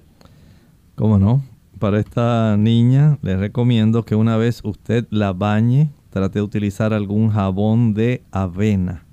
¿Cómo 0.94 1.18
no? 1.18 1.40
para 1.82 1.98
esta 1.98 2.57
niña 2.57 3.18
le 3.22 3.36
recomiendo 3.36 4.05
que 4.05 4.14
una 4.14 4.36
vez 4.36 4.61
usted 4.62 5.05
la 5.11 5.32
bañe, 5.32 5.90
trate 6.11 6.38
de 6.38 6.44
utilizar 6.44 6.94
algún 6.94 7.30
jabón 7.30 7.92
de 7.92 8.22
avena. 8.30 9.05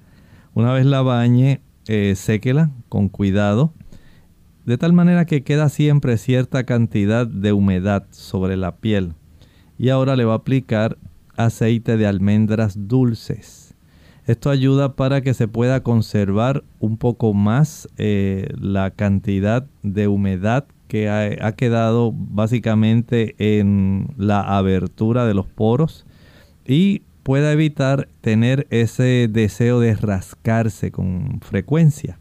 Una 0.53 0.71
vez 0.73 0.85
la 0.85 1.01
bañe, 1.01 1.61
eh, 1.87 2.13
séquela 2.15 2.69
con 2.87 3.09
cuidado, 3.09 3.73
de 4.67 4.77
tal 4.77 4.93
manera 4.93 5.25
que 5.25 5.41
queda 5.41 5.67
siempre 5.69 6.15
cierta 6.17 6.63
cantidad 6.63 7.25
de 7.25 7.53
humedad 7.53 8.05
sobre 8.11 8.55
la 8.55 8.75
piel. 8.75 9.13
Y 9.79 9.89
ahora 9.89 10.15
le 10.15 10.25
va 10.25 10.33
a 10.33 10.37
aplicar 10.37 10.95
aceite 11.37 11.97
de 11.97 12.05
almendras 12.05 12.87
dulces. 12.87 13.58
Esto 14.29 14.51
ayuda 14.51 14.95
para 14.95 15.21
que 15.21 15.33
se 15.33 15.47
pueda 15.47 15.81
conservar 15.81 16.63
un 16.79 16.97
poco 16.97 17.33
más 17.33 17.89
eh, 17.97 18.47
la 18.59 18.91
cantidad 18.91 19.65
de 19.81 20.07
humedad 20.07 20.67
que 20.87 21.09
ha, 21.09 21.51
quedado 21.53 22.13
básicamente 22.13 23.33
en 23.39 24.09
la 24.17 24.41
abertura 24.41 25.25
de 25.25 25.33
los 25.33 25.47
poros 25.47 26.05
y 26.63 27.01
pueda 27.23 27.51
evitar 27.51 28.07
tener 28.21 28.67
ese 28.69 29.27
deseo 29.31 29.79
de 29.79 29.95
rascarse 29.95 30.91
con 30.91 31.39
frecuencia. 31.41 32.19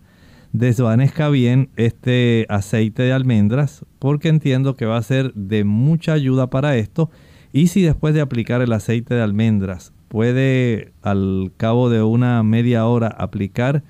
Desvanezca 0.55 1.29
bien 1.29 1.69
este 1.77 2.47
aceite 2.49 3.03
de 3.03 3.13
almendras 3.13 3.85
porque 3.99 4.31
entiendo 4.31 4.77
que 4.77 4.87
va 4.87 4.97
a 4.97 5.03
ser 5.03 5.35
de 5.35 5.65
mucha 5.65 6.15
ayuda 6.15 6.49
para 6.49 6.75
esto 6.77 7.11
y 7.53 7.67
si 7.67 7.83
después 7.83 8.15
de 8.15 8.23
aplicar 8.23 8.63
el 8.63 8.73
aceite 8.73 9.15
de 9.15 9.21
almendras 9.21 9.93
puede 10.09 10.93
al 11.03 11.53
cabo 11.57 11.91
de 11.91 12.03
una 12.03 12.43
media 12.43 12.87
hora 12.87 13.09
aplicar 13.09 13.85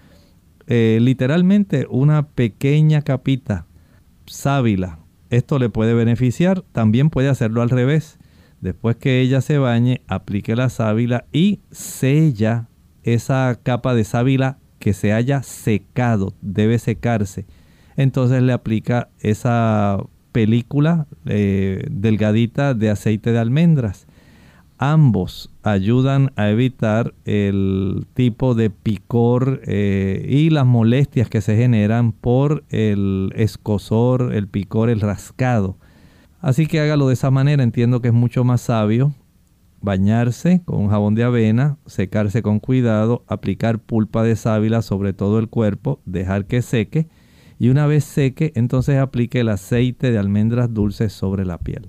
eh, 0.67 0.99
literalmente 1.01 1.87
una 1.89 2.29
pequeña 2.29 3.03
capita 3.03 3.67
sábila. 4.27 4.99
Esto 5.31 5.59
le 5.59 5.71
puede 5.71 5.95
beneficiar. 5.95 6.63
También 6.73 7.11
puede 7.11 7.29
hacerlo 7.29 7.63
al 7.63 7.71
revés. 7.71 8.19
Después 8.61 8.97
que 8.97 9.21
ella 9.21 9.41
se 9.41 9.59
bañe, 9.59 10.03
aplique 10.09 10.57
la 10.57 10.69
sábila 10.69 11.27
y 11.33 11.61
sella 11.71 12.69
esa 13.03 13.59
capa 13.63 13.95
de 13.95 14.05
sábila 14.05 14.59
que 14.79 14.93
se 14.93 15.13
haya 15.13 15.43
secado. 15.43 16.35
Debe 16.43 16.79
secarse. 16.79 17.47
Entonces 17.97 18.43
le 18.43 18.53
aplica 18.53 19.11
esa 19.21 19.99
película 20.33 21.07
eh, 21.27 21.87
delgadita 21.91 22.75
de 22.75 22.91
aceite 22.91 23.33
de 23.33 23.39
almendras. 23.39 24.08
Ambos 24.79 25.51
ayudan 25.65 26.33
a 26.37 26.51
evitar 26.51 27.13
el 27.25 28.07
tipo 28.15 28.55
de 28.55 28.71
picor 28.71 29.61
eh, 29.67 30.25
y 30.29 30.51
las 30.51 30.67
molestias 30.67 31.29
que 31.29 31.41
se 31.41 31.57
generan 31.57 32.13
por 32.13 32.65
el 32.71 33.33
escosor, 33.35 34.33
el 34.35 34.47
picor, 34.47 34.89
el 34.89 35.01
rascado. 35.01 35.77
Así 36.41 36.69
que 36.69 36.81
hágalo 36.81 37.09
de 37.09 37.15
esa 37.15 37.33
manera, 37.33 37.65
entiendo 37.65 38.01
que 38.01 38.09
es 38.09 38.15
mucho 38.15 38.45
más 38.45 38.61
sabio 38.61 39.13
bañarse 39.81 40.63
con 40.65 40.81
un 40.81 40.91
jabón 40.91 41.15
de 41.15 41.25
avena, 41.25 41.77
secarse 41.87 42.43
con 42.43 42.61
cuidado, 42.61 43.25
aplicar 43.27 43.79
pulpa 43.79 44.23
de 44.23 44.37
sábila 44.37 44.83
sobre 44.83 45.13
todo 45.13 45.39
el 45.39 45.49
cuerpo, 45.49 46.01
dejar 46.05 46.47
que 46.47 46.63
seque 46.63 47.09
y 47.59 47.71
una 47.71 47.87
vez 47.87 48.05
seque 48.05 48.53
entonces 48.55 48.99
aplique 48.99 49.41
el 49.41 49.49
aceite 49.49 50.11
de 50.11 50.19
almendras 50.19 50.73
dulces 50.73 51.13
sobre 51.13 51.45
la 51.45 51.59
piel. 51.59 51.89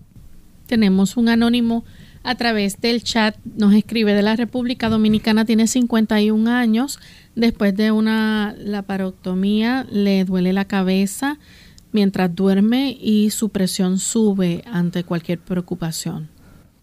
Tenemos 0.66 1.18
un 1.18 1.30
anónimo 1.30 1.84
a 2.24 2.36
través 2.36 2.80
del 2.82 3.04
chat. 3.04 3.36
Nos 3.58 3.74
escribe 3.74 4.14
de 4.14 4.22
la 4.22 4.36
República 4.36 4.90
Dominicana, 4.90 5.46
tiene 5.46 5.68
51 5.68 6.50
años. 6.50 7.00
Después 7.36 7.76
de 7.76 7.92
una 7.92 8.56
laparoctomía 8.58 9.86
le 9.90 10.26
duele 10.26 10.54
la 10.54 10.66
cabeza 10.66 11.40
mientras 11.92 12.36
duerme 12.36 12.96
y 13.00 13.30
su 13.32 13.50
presión 13.50 13.98
sube 13.98 14.64
ante 14.72 15.04
cualquier 15.04 15.40
preocupación. 15.40 16.30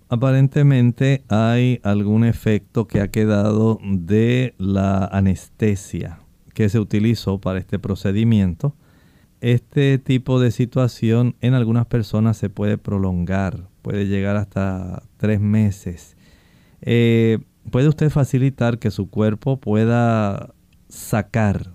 Aparentemente 0.09 1.25
hay 1.29 1.81
algún 1.83 2.25
efecto 2.25 2.87
que 2.87 3.01
ha 3.01 3.09
quedado 3.09 3.81
de 3.83 4.55
la 4.59 5.05
anestesia 5.05 6.21
que 6.55 6.69
se 6.69 6.79
utilizó 6.79 7.39
para 7.41 7.59
este 7.59 7.79
procedimiento. 7.79 8.75
Este 9.41 9.99
tipo 9.99 10.41
de 10.41 10.53
situación 10.53 11.35
en 11.41 11.55
algunas 11.55 11.87
personas 11.87 12.37
se 12.37 12.49
puede 12.49 12.79
prolongar 12.79 13.69
puede 13.87 14.09
llegar 14.09 14.35
hasta 14.35 15.05
tres 15.17 15.41
meses. 15.41 16.17
Eh, 16.81 17.39
puede 17.71 17.87
usted 17.87 18.11
facilitar 18.11 18.81
que 18.81 18.91
su 18.91 19.09
cuerpo 19.09 19.61
pueda 19.61 20.53
sacar 20.89 21.73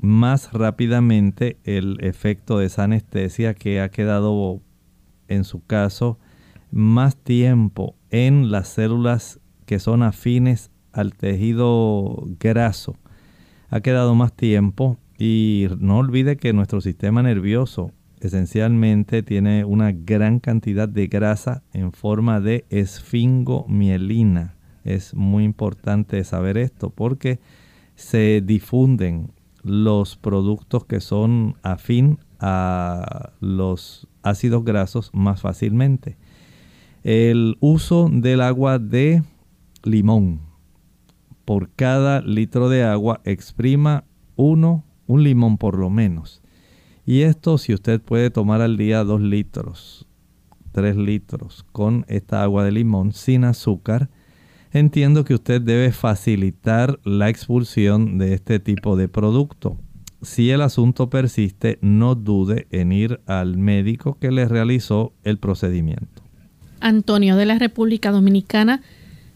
más 0.00 0.50
rápidamente 0.54 1.58
el 1.64 1.98
efecto 2.00 2.56
de 2.56 2.64
esa 2.64 2.84
anestesia 2.84 3.52
que 3.52 3.82
ha 3.82 3.90
quedado 3.90 4.62
en 5.28 5.44
su 5.44 5.62
caso 5.66 6.18
más 6.70 7.18
tiempo 7.18 7.96
en 8.08 8.50
las 8.50 8.68
células 8.68 9.38
que 9.66 9.78
son 9.78 10.02
afines 10.02 10.70
al 10.90 11.12
tejido 11.12 12.24
graso. 12.40 12.96
Ha 13.68 13.82
quedado 13.82 14.14
más 14.14 14.32
tiempo 14.32 14.96
Y 15.18 15.68
no 15.78 15.98
olvide 15.98 16.38
que 16.38 16.54
nuestro 16.54 16.80
sistema 16.80 17.22
nervioso 17.22 17.92
esencialmente 18.26 19.22
tiene 19.22 19.64
una 19.64 19.92
gran 19.92 20.40
cantidad 20.40 20.88
de 20.88 21.06
grasa 21.06 21.62
en 21.72 21.92
forma 21.92 22.40
de 22.40 22.64
esfingomielina. 22.70 24.56
Es 24.84 25.14
muy 25.14 25.44
importante 25.44 26.22
saber 26.24 26.58
esto 26.58 26.90
porque 26.90 27.40
se 27.94 28.42
difunden 28.44 29.30
los 29.62 30.16
productos 30.16 30.84
que 30.84 31.00
son 31.00 31.56
afín 31.62 32.18
a 32.40 33.30
los 33.40 34.08
ácidos 34.22 34.64
grasos 34.64 35.10
más 35.12 35.40
fácilmente. 35.40 36.16
El 37.04 37.56
uso 37.60 38.08
del 38.12 38.40
agua 38.40 38.78
de 38.78 39.22
limón. 39.84 40.40
Por 41.44 41.70
cada 41.70 42.20
litro 42.20 42.68
de 42.68 42.84
agua 42.84 43.20
exprima 43.24 44.04
uno, 44.36 44.84
un 45.06 45.22
limón 45.24 45.58
por 45.58 45.78
lo 45.78 45.90
menos. 45.90 46.41
Y 47.04 47.22
esto 47.22 47.58
si 47.58 47.74
usted 47.74 48.00
puede 48.00 48.30
tomar 48.30 48.60
al 48.60 48.76
día 48.76 49.02
dos 49.02 49.20
litros, 49.20 50.06
tres 50.72 50.96
litros 50.96 51.64
con 51.72 52.04
esta 52.08 52.42
agua 52.42 52.64
de 52.64 52.72
limón 52.72 53.12
sin 53.12 53.44
azúcar, 53.44 54.08
entiendo 54.72 55.24
que 55.24 55.34
usted 55.34 55.60
debe 55.60 55.92
facilitar 55.92 56.98
la 57.04 57.28
expulsión 57.28 58.18
de 58.18 58.34
este 58.34 58.60
tipo 58.60 58.96
de 58.96 59.08
producto. 59.08 59.76
Si 60.22 60.50
el 60.50 60.60
asunto 60.60 61.10
persiste, 61.10 61.78
no 61.82 62.14
dude 62.14 62.68
en 62.70 62.92
ir 62.92 63.20
al 63.26 63.56
médico 63.56 64.16
que 64.20 64.30
le 64.30 64.46
realizó 64.46 65.12
el 65.24 65.38
procedimiento. 65.38 66.22
Antonio 66.80 67.36
de 67.36 67.46
la 67.46 67.58
República 67.58 68.12
Dominicana 68.12 68.82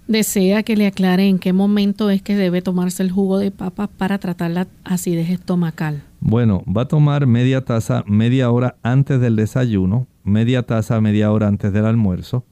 desea 0.06 0.62
que 0.62 0.76
le 0.76 0.86
aclare 0.86 1.28
en 1.28 1.40
qué 1.40 1.52
momento 1.52 2.10
es 2.10 2.22
que 2.22 2.36
debe 2.36 2.62
tomarse 2.62 3.02
el 3.02 3.10
jugo 3.10 3.38
de 3.38 3.50
papa 3.50 3.88
para 3.88 4.18
tratar 4.18 4.52
la 4.52 4.68
acidez 4.84 5.30
estomacal. 5.30 6.02
Bueno, 6.20 6.64
va 6.66 6.82
a 6.82 6.88
tomar 6.88 7.26
media 7.26 7.64
taza 7.64 8.04
media 8.06 8.50
hora 8.50 8.76
antes 8.82 9.20
del 9.20 9.36
desayuno, 9.36 10.06
media 10.24 10.62
taza 10.64 11.00
media 11.00 11.30
hora 11.30 11.48
antes 11.48 11.72
del 11.72 11.86
almuerzo, 11.86 12.44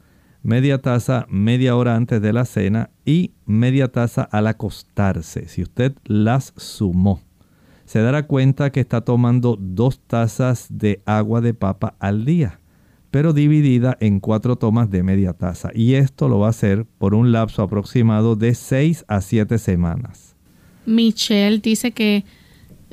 media 0.42 0.78
taza 0.80 1.26
media 1.28 1.76
hora 1.76 1.96
antes 1.96 2.20
de 2.20 2.32
la 2.32 2.44
cena 2.44 2.90
y 3.04 3.32
media 3.46 3.88
taza 3.88 4.22
al 4.22 4.46
acostarse, 4.46 5.48
si 5.48 5.62
usted 5.62 5.94
las 6.04 6.52
sumó. 6.56 7.20
Se 7.84 8.00
dará 8.00 8.26
cuenta 8.26 8.70
que 8.70 8.80
está 8.80 9.02
tomando 9.02 9.56
dos 9.60 10.00
tazas 10.00 10.66
de 10.70 11.02
agua 11.04 11.40
de 11.40 11.54
papa 11.54 11.94
al 11.98 12.24
día 12.24 12.60
pero 13.14 13.32
dividida 13.32 13.96
en 14.00 14.18
cuatro 14.18 14.56
tomas 14.56 14.90
de 14.90 15.04
media 15.04 15.34
taza. 15.34 15.70
Y 15.72 15.94
esto 15.94 16.28
lo 16.28 16.40
va 16.40 16.48
a 16.48 16.50
hacer 16.50 16.84
por 16.98 17.14
un 17.14 17.30
lapso 17.30 17.62
aproximado 17.62 18.34
de 18.34 18.56
6 18.56 19.04
a 19.06 19.20
7 19.20 19.56
semanas. 19.58 20.34
Michelle 20.84 21.60
dice 21.60 21.92
que 21.92 22.24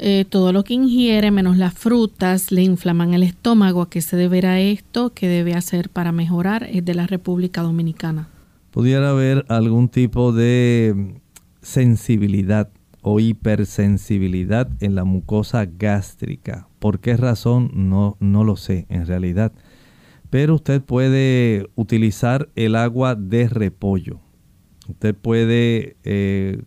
eh, 0.02 0.26
todo 0.28 0.52
lo 0.52 0.64
que 0.64 0.74
ingiere, 0.74 1.32
menos 1.32 1.58
las 1.58 1.74
frutas, 1.74 2.52
le 2.52 2.64
inflaman 2.64 3.14
el 3.14 3.24
estómago. 3.24 3.82
¿A 3.82 3.89
qué 3.89 4.02
se 4.02 4.18
deberá 4.18 4.60
esto? 4.60 5.14
¿Qué 5.14 5.28
debe 5.28 5.54
hacer 5.54 5.89
para 5.89 6.12
mejorar? 6.12 6.68
Es 6.72 6.84
de 6.84 6.93
la 6.93 7.08
República 7.08 7.62
Dominicana. 7.62 8.28
Pudiera 8.72 9.12
haber 9.12 9.45
algún 9.47 9.88
tipo 9.88 10.34
de 10.34 11.22
sensibilidad 11.62 12.70
o 13.02 13.20
hipersensibilidad 13.20 14.70
en 14.80 14.95
la 14.95 15.04
mucosa 15.04 15.66
gástrica. 15.66 16.68
¿Por 16.80 16.99
qué 16.99 17.16
razón? 17.16 17.72
No, 17.74 18.18
no 18.20 18.43
lo 18.43 18.58
sé 18.58 18.86
en 18.89 19.06
realidad 19.06 19.54
pero 20.32 20.56
usted 20.56 20.82
puede 20.82 21.68
utilizar 21.76 22.49
el 22.56 22.78
agua 22.78 23.16
de 23.16 23.49
repollo. 23.49 24.22
Usted 24.88 25.14
puede 25.14 25.97
eh, 26.06 26.64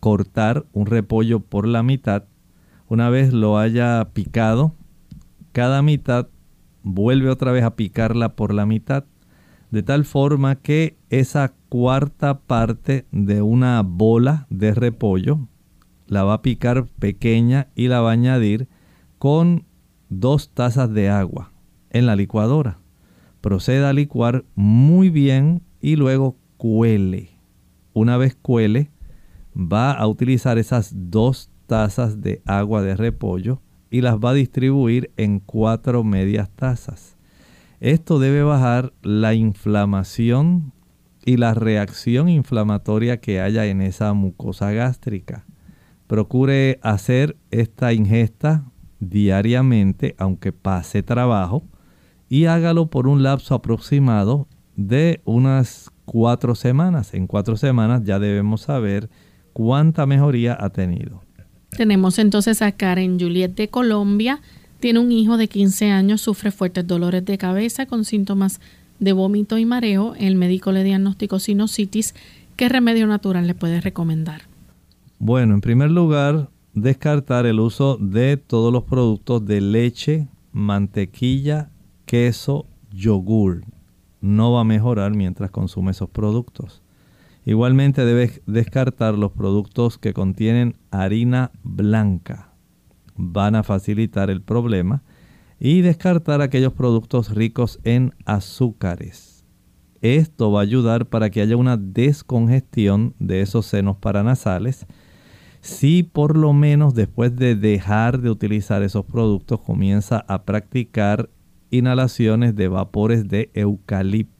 cortar 0.00 0.66
un 0.72 0.86
repollo 0.86 1.38
por 1.38 1.68
la 1.68 1.84
mitad. 1.84 2.24
Una 2.88 3.10
vez 3.10 3.32
lo 3.32 3.58
haya 3.58 4.10
picado, 4.12 4.74
cada 5.52 5.82
mitad 5.82 6.28
vuelve 6.82 7.30
otra 7.30 7.52
vez 7.52 7.64
a 7.64 7.76
picarla 7.76 8.36
por 8.36 8.54
la 8.54 8.66
mitad. 8.66 9.04
De 9.70 9.82
tal 9.82 10.04
forma 10.04 10.56
que 10.56 10.96
esa 11.10 11.54
cuarta 11.68 12.40
parte 12.40 13.06
de 13.10 13.42
una 13.42 13.82
bola 13.82 14.46
de 14.50 14.74
repollo 14.74 15.48
la 16.06 16.22
va 16.22 16.34
a 16.34 16.42
picar 16.42 16.86
pequeña 16.98 17.68
y 17.74 17.88
la 17.88 18.00
va 18.00 18.10
a 18.10 18.14
añadir 18.14 18.68
con 19.18 19.64
dos 20.08 20.50
tazas 20.50 20.92
de 20.92 21.08
agua 21.08 21.50
en 21.90 22.06
la 22.06 22.14
licuadora 22.14 22.78
proceda 23.46 23.90
a 23.90 23.92
licuar 23.92 24.44
muy 24.56 25.08
bien 25.08 25.62
y 25.80 25.94
luego 25.94 26.36
cuele. 26.56 27.30
Una 27.92 28.16
vez 28.16 28.34
cuele, 28.34 28.90
va 29.54 29.92
a 29.92 30.04
utilizar 30.08 30.58
esas 30.58 30.92
dos 30.92 31.48
tazas 31.66 32.20
de 32.20 32.42
agua 32.46 32.82
de 32.82 32.96
repollo 32.96 33.60
y 33.90 34.00
las 34.00 34.16
va 34.16 34.30
a 34.30 34.34
distribuir 34.34 35.10
en 35.16 35.40
cuatro 35.40 36.04
medias 36.04 36.50
tazas. 36.50 37.16
Esto 37.80 38.18
debe 38.18 38.42
bajar 38.42 38.92
la 39.02 39.34
inflamación 39.34 40.72
y 41.24 41.36
la 41.36 41.54
reacción 41.54 42.28
inflamatoria 42.28 43.20
que 43.20 43.40
haya 43.40 43.66
en 43.66 43.82
esa 43.82 44.12
mucosa 44.14 44.70
gástrica. 44.72 45.44
Procure 46.06 46.78
hacer 46.82 47.36
esta 47.50 47.92
ingesta 47.92 48.64
diariamente, 49.00 50.14
aunque 50.18 50.52
pase 50.52 51.02
trabajo, 51.02 51.64
y 52.28 52.46
hágalo 52.46 52.86
por 52.86 53.08
un 53.08 53.22
lapso 53.22 53.54
aproximado 53.54 54.48
de 54.76 55.20
unas 55.24 55.90
cuatro 56.04 56.54
semanas. 56.54 57.12
En 57.12 57.26
cuatro 57.26 57.56
semanas 57.56 58.02
ya 58.04 58.18
debemos 58.18 58.62
saber 58.62 59.10
cuánta 59.52 60.06
mejoría 60.06 60.56
ha 60.58 60.70
tenido. 60.70 61.25
Tenemos 61.76 62.18
entonces 62.18 62.62
a 62.62 62.72
Karen 62.72 63.20
Juliet 63.20 63.54
de 63.54 63.68
Colombia. 63.68 64.40
Tiene 64.80 64.98
un 64.98 65.12
hijo 65.12 65.36
de 65.36 65.48
15 65.48 65.90
años, 65.90 66.22
sufre 66.22 66.50
fuertes 66.50 66.86
dolores 66.86 67.24
de 67.24 67.36
cabeza 67.38 67.86
con 67.86 68.04
síntomas 68.04 68.60
de 68.98 69.12
vómito 69.12 69.58
y 69.58 69.66
mareo. 69.66 70.14
El 70.18 70.36
médico 70.36 70.72
le 70.72 70.84
diagnosticó 70.84 71.38
sinusitis. 71.38 72.14
¿Qué 72.56 72.68
remedio 72.68 73.06
natural 73.06 73.46
le 73.46 73.54
puede 73.54 73.80
recomendar? 73.80 74.42
Bueno, 75.18 75.54
en 75.54 75.60
primer 75.60 75.90
lugar, 75.90 76.48
descartar 76.72 77.44
el 77.46 77.60
uso 77.60 77.98
de 77.98 78.36
todos 78.38 78.72
los 78.72 78.84
productos 78.84 79.44
de 79.44 79.60
leche, 79.60 80.28
mantequilla 80.52 81.70
queso, 82.06 82.66
yogur. 82.92 83.64
No 84.22 84.52
va 84.52 84.62
a 84.62 84.64
mejorar 84.64 85.14
mientras 85.14 85.50
consume 85.50 85.90
esos 85.90 86.08
productos. 86.08 86.80
Igualmente 87.46 88.04
debes 88.04 88.42
descartar 88.46 89.16
los 89.16 89.30
productos 89.30 89.98
que 89.98 90.12
contienen 90.12 90.76
harina 90.90 91.52
blanca. 91.62 92.52
Van 93.14 93.54
a 93.54 93.62
facilitar 93.62 94.30
el 94.30 94.42
problema. 94.42 95.04
Y 95.60 95.80
descartar 95.80 96.42
aquellos 96.42 96.74
productos 96.74 97.34
ricos 97.34 97.78
en 97.84 98.12
azúcares. 98.26 99.44
Esto 100.02 100.52
va 100.52 100.60
a 100.60 100.64
ayudar 100.64 101.06
para 101.06 101.30
que 101.30 101.40
haya 101.40 101.56
una 101.56 101.78
descongestión 101.78 103.14
de 103.20 103.40
esos 103.40 103.64
senos 103.64 103.96
paranasales. 103.96 104.84
Si 105.60 106.02
por 106.02 106.36
lo 106.36 106.52
menos 106.52 106.94
después 106.94 107.34
de 107.36 107.54
dejar 107.54 108.20
de 108.20 108.28
utilizar 108.28 108.82
esos 108.82 109.06
productos 109.06 109.60
comienza 109.60 110.24
a 110.28 110.44
practicar 110.44 111.30
inhalaciones 111.70 112.54
de 112.56 112.68
vapores 112.68 113.28
de 113.28 113.50
eucalipto. 113.54 114.35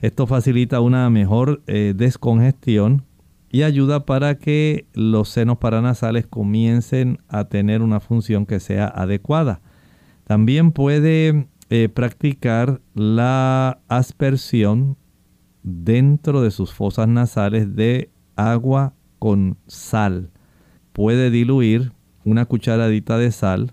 Esto 0.00 0.26
facilita 0.28 0.80
una 0.80 1.10
mejor 1.10 1.62
eh, 1.66 1.92
descongestión 1.96 3.04
y 3.50 3.62
ayuda 3.62 4.06
para 4.06 4.38
que 4.38 4.86
los 4.92 5.28
senos 5.30 5.58
paranasales 5.58 6.26
comiencen 6.26 7.18
a 7.28 7.44
tener 7.44 7.82
una 7.82 7.98
función 7.98 8.46
que 8.46 8.60
sea 8.60 8.86
adecuada. 8.86 9.60
También 10.24 10.70
puede 10.72 11.48
eh, 11.70 11.88
practicar 11.88 12.80
la 12.94 13.80
aspersión 13.88 14.96
dentro 15.62 16.42
de 16.42 16.50
sus 16.50 16.72
fosas 16.72 17.08
nasales 17.08 17.74
de 17.74 18.10
agua 18.36 18.94
con 19.18 19.56
sal. 19.66 20.30
Puede 20.92 21.30
diluir 21.30 21.92
una 22.24 22.44
cucharadita 22.44 23.18
de 23.18 23.32
sal 23.32 23.72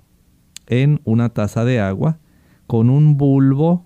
en 0.68 1.02
una 1.04 1.30
taza 1.30 1.66
de 1.66 1.80
agua 1.80 2.18
con 2.66 2.90
un 2.90 3.18
bulbo 3.18 3.86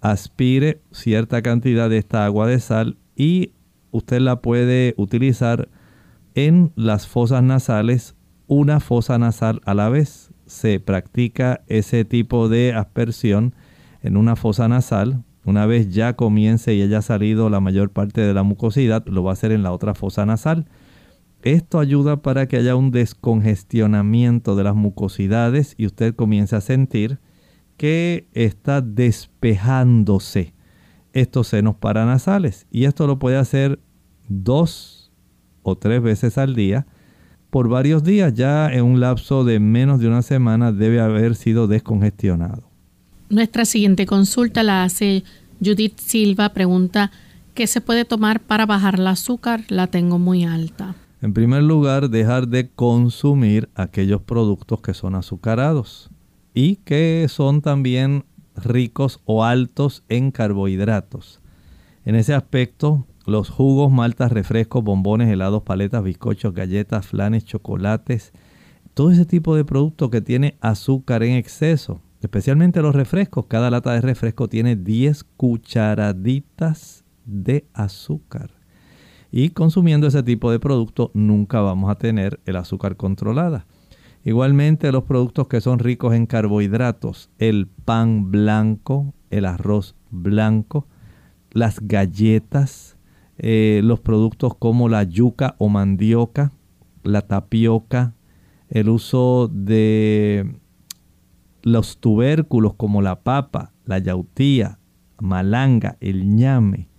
aspire 0.00 0.80
cierta 0.90 1.42
cantidad 1.42 1.90
de 1.90 1.98
esta 1.98 2.24
agua 2.24 2.46
de 2.46 2.60
sal 2.60 2.96
y 3.16 3.52
usted 3.90 4.20
la 4.20 4.40
puede 4.40 4.94
utilizar 4.96 5.68
en 6.34 6.72
las 6.76 7.06
fosas 7.06 7.42
nasales, 7.42 8.14
una 8.46 8.80
fosa 8.80 9.18
nasal 9.18 9.60
a 9.64 9.74
la 9.74 9.88
vez. 9.88 10.30
Se 10.46 10.80
practica 10.80 11.62
ese 11.66 12.04
tipo 12.04 12.48
de 12.48 12.72
aspersión 12.72 13.54
en 14.02 14.16
una 14.16 14.36
fosa 14.36 14.68
nasal. 14.68 15.24
Una 15.44 15.66
vez 15.66 15.90
ya 15.90 16.14
comience 16.14 16.74
y 16.74 16.82
haya 16.82 17.02
salido 17.02 17.50
la 17.50 17.60
mayor 17.60 17.90
parte 17.90 18.20
de 18.20 18.34
la 18.34 18.42
mucosidad, 18.42 19.04
lo 19.06 19.24
va 19.24 19.30
a 19.30 19.32
hacer 19.32 19.50
en 19.50 19.62
la 19.62 19.72
otra 19.72 19.94
fosa 19.94 20.26
nasal. 20.26 20.66
Esto 21.42 21.78
ayuda 21.78 22.22
para 22.22 22.48
que 22.48 22.56
haya 22.56 22.76
un 22.76 22.90
descongestionamiento 22.90 24.56
de 24.56 24.64
las 24.64 24.74
mucosidades 24.74 25.74
y 25.78 25.86
usted 25.86 26.14
comience 26.14 26.56
a 26.56 26.60
sentir 26.60 27.18
que 27.78 28.28
está 28.34 28.82
despejándose 28.82 30.52
estos 31.14 31.48
senos 31.48 31.76
paranasales. 31.76 32.66
Y 32.70 32.84
esto 32.84 33.06
lo 33.06 33.18
puede 33.18 33.38
hacer 33.38 33.80
dos 34.28 35.10
o 35.62 35.76
tres 35.78 36.02
veces 36.02 36.36
al 36.36 36.54
día 36.54 36.86
por 37.50 37.70
varios 37.70 38.04
días, 38.04 38.34
ya 38.34 38.70
en 38.70 38.84
un 38.84 39.00
lapso 39.00 39.42
de 39.42 39.58
menos 39.58 40.00
de 40.00 40.08
una 40.08 40.20
semana 40.20 40.70
debe 40.70 41.00
haber 41.00 41.34
sido 41.34 41.66
descongestionado. 41.66 42.68
Nuestra 43.30 43.64
siguiente 43.64 44.04
consulta 44.04 44.62
la 44.62 44.84
hace 44.84 45.24
Judith 45.64 45.98
Silva, 45.98 46.50
pregunta, 46.50 47.10
¿qué 47.54 47.66
se 47.66 47.80
puede 47.80 48.04
tomar 48.04 48.40
para 48.40 48.66
bajar 48.66 48.96
el 48.96 49.06
azúcar? 49.06 49.64
La 49.68 49.86
tengo 49.86 50.18
muy 50.18 50.44
alta. 50.44 50.94
En 51.22 51.32
primer 51.32 51.62
lugar, 51.62 52.10
dejar 52.10 52.48
de 52.48 52.68
consumir 52.68 53.70
aquellos 53.74 54.20
productos 54.20 54.82
que 54.82 54.92
son 54.92 55.14
azucarados 55.14 56.10
y 56.54 56.76
que 56.76 57.26
son 57.28 57.62
también 57.62 58.24
ricos 58.56 59.20
o 59.24 59.44
altos 59.44 60.04
en 60.08 60.30
carbohidratos. 60.30 61.40
En 62.04 62.14
ese 62.14 62.34
aspecto, 62.34 63.06
los 63.26 63.50
jugos, 63.50 63.92
maltas, 63.92 64.32
refrescos, 64.32 64.82
bombones, 64.82 65.28
helados, 65.28 65.62
paletas, 65.62 66.02
bizcochos, 66.02 66.54
galletas, 66.54 67.06
flanes, 67.06 67.44
chocolates, 67.44 68.32
todo 68.94 69.10
ese 69.10 69.26
tipo 69.26 69.54
de 69.54 69.64
producto 69.64 70.10
que 70.10 70.20
tiene 70.20 70.56
azúcar 70.60 71.22
en 71.22 71.36
exceso, 71.36 72.00
especialmente 72.20 72.82
los 72.82 72.94
refrescos. 72.94 73.46
Cada 73.46 73.70
lata 73.70 73.92
de 73.92 74.00
refresco 74.00 74.48
tiene 74.48 74.76
10 74.76 75.24
cucharaditas 75.36 77.04
de 77.24 77.66
azúcar. 77.74 78.50
Y 79.30 79.50
consumiendo 79.50 80.06
ese 80.06 80.22
tipo 80.22 80.50
de 80.50 80.58
producto 80.58 81.10
nunca 81.14 81.60
vamos 81.60 81.90
a 81.90 81.96
tener 81.96 82.40
el 82.46 82.56
azúcar 82.56 82.96
controlada. 82.96 83.66
Igualmente 84.28 84.92
los 84.92 85.04
productos 85.04 85.48
que 85.48 85.62
son 85.62 85.78
ricos 85.78 86.14
en 86.14 86.26
carbohidratos, 86.26 87.30
el 87.38 87.66
pan 87.66 88.30
blanco, 88.30 89.14
el 89.30 89.46
arroz 89.46 89.96
blanco, 90.10 90.86
las 91.50 91.80
galletas, 91.80 92.98
eh, 93.38 93.80
los 93.82 94.00
productos 94.00 94.54
como 94.54 94.90
la 94.90 95.02
yuca 95.04 95.54
o 95.56 95.70
mandioca, 95.70 96.52
la 97.04 97.22
tapioca, 97.22 98.16
el 98.68 98.90
uso 98.90 99.50
de 99.50 100.58
los 101.62 101.96
tubérculos 101.96 102.74
como 102.74 103.00
la 103.00 103.22
papa, 103.22 103.72
la 103.86 103.98
yautía, 103.98 104.78
malanga, 105.18 105.96
el 106.00 106.36
ñame. 106.36 106.90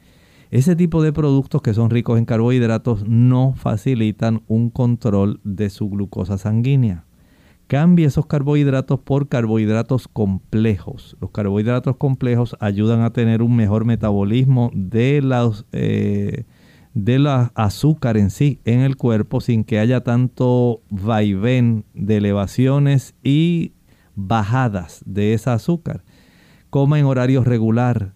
Ese 0.49 0.75
tipo 0.75 1.03
de 1.03 1.13
productos 1.13 1.61
que 1.61 1.75
son 1.75 1.91
ricos 1.91 2.17
en 2.17 2.25
carbohidratos 2.25 3.07
no 3.07 3.53
facilitan 3.55 4.41
un 4.47 4.71
control 4.71 5.41
de 5.43 5.69
su 5.69 5.91
glucosa 5.91 6.39
sanguínea. 6.39 7.05
Cambie 7.69 8.07
esos 8.07 8.25
carbohidratos 8.25 8.99
por 8.99 9.27
carbohidratos 9.27 10.07
complejos. 10.07 11.15
Los 11.21 11.29
carbohidratos 11.29 11.97
complejos 11.97 12.57
ayudan 12.59 13.01
a 13.01 13.13
tener 13.13 13.43
un 13.43 13.55
mejor 13.55 13.85
metabolismo 13.85 14.71
de 14.73 15.21
los, 15.21 15.67
eh, 15.71 16.45
de 16.95 17.19
la 17.19 17.51
azúcar 17.53 18.17
en 18.17 18.31
sí 18.31 18.59
en 18.65 18.79
el 18.79 18.97
cuerpo 18.97 19.39
sin 19.39 19.63
que 19.63 19.77
haya 19.77 20.01
tanto 20.01 20.81
vaivén 20.89 21.85
de 21.93 22.17
elevaciones 22.17 23.13
y 23.21 23.73
bajadas 24.15 25.03
de 25.05 25.35
esa 25.35 25.53
azúcar. 25.53 26.03
Coma 26.71 26.97
en 26.97 27.05
horario 27.05 27.43
regular. 27.43 28.15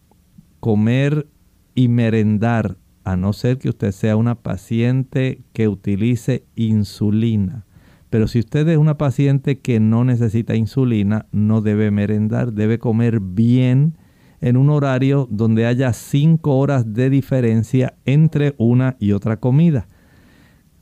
Comer 0.61 1.27
y 1.75 1.89
merendar, 1.89 2.77
a 3.03 3.15
no 3.17 3.33
ser 3.33 3.59
que 3.59 3.69
usted 3.69 3.91
sea 3.91 4.15
una 4.15 4.33
paciente 4.33 5.43
que 5.53 5.67
utilice 5.67 6.43
insulina 6.55 7.67
pero 8.13 8.27
si 8.27 8.37
usted 8.37 8.67
es 8.67 8.77
una 8.77 8.99
paciente 8.99 9.57
que 9.57 9.79
no 9.79 10.03
necesita 10.03 10.53
insulina, 10.53 11.25
no 11.31 11.61
debe 11.61 11.89
merendar, 11.89 12.53
debe 12.53 12.77
comer 12.77 13.19
bien 13.19 13.97
en 14.39 14.55
un 14.55 14.69
horario 14.69 15.27
donde 15.31 15.65
haya 15.65 15.91
5 15.93 16.55
horas 16.55 16.93
de 16.93 17.09
diferencia 17.09 17.95
entre 18.05 18.53
una 18.59 18.97
y 18.99 19.13
otra 19.13 19.37
comida. 19.37 19.87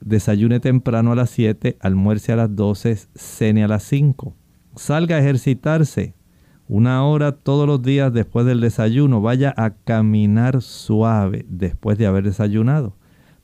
Desayune 0.02 0.60
temprano 0.60 1.14
a 1.14 1.16
las 1.16 1.30
7, 1.30 1.78
almuerce 1.80 2.34
a 2.34 2.36
las 2.36 2.54
12, 2.54 2.98
cene 3.16 3.64
a 3.64 3.70
las 3.70 3.84
5. 3.84 4.36
Salga 4.76 5.16
a 5.16 5.20
ejercitarse 5.20 6.16
una 6.68 7.06
hora 7.06 7.32
todos 7.32 7.66
los 7.66 7.82
días 7.82 8.12
después 8.12 8.46
del 8.46 8.60
desayuno. 8.60 9.22
Vaya 9.22 9.54
a 9.56 9.70
caminar 9.70 10.62
suave 10.62 11.46
después 11.48 11.98
de 11.98 12.08
haber 12.08 12.26
desayunado. 12.26 12.98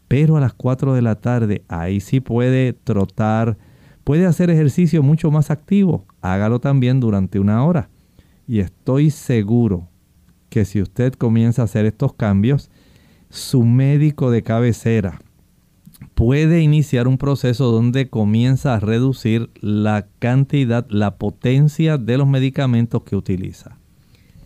Pero 0.10 0.36
a 0.36 0.42
las 0.42 0.52
4 0.52 0.94
de 0.94 1.02
la 1.02 1.16
tarde, 1.22 1.64
ahí 1.70 2.02
sí 2.02 2.20
puede 2.20 2.74
trotar, 2.74 3.58
puede 4.08 4.26
hacer 4.26 4.50
ejercicio 4.50 5.04
mucho 5.04 5.32
más 5.32 5.52
activo. 5.52 6.06
Hágalo 6.22 6.62
también 6.62 7.02
durante 7.02 7.42
una 7.42 7.66
hora. 7.66 7.90
Y 8.48 8.60
estoy 8.60 9.10
seguro 9.10 9.90
que 10.50 10.64
si 10.64 10.82
usted 10.82 11.12
comienza 11.16 11.62
a 11.62 11.66
hacer 11.66 11.86
estos 11.86 12.14
cambios, 12.14 12.72
su 13.30 13.66
médico 13.66 14.32
de 14.32 14.44
cabecera 14.44 15.20
puede 16.14 16.62
iniciar 16.62 17.06
un 17.10 17.18
proceso 17.18 17.70
donde 17.70 18.10
comienza 18.10 18.76
a 18.76 18.80
reducir 18.80 19.50
la 19.60 20.08
cantidad, 20.20 20.88
la 20.90 21.18
potencia 21.18 21.98
de 21.98 22.18
los 22.18 22.30
medicamentos 22.30 23.04
que 23.04 23.18
utiliza. 23.18 23.78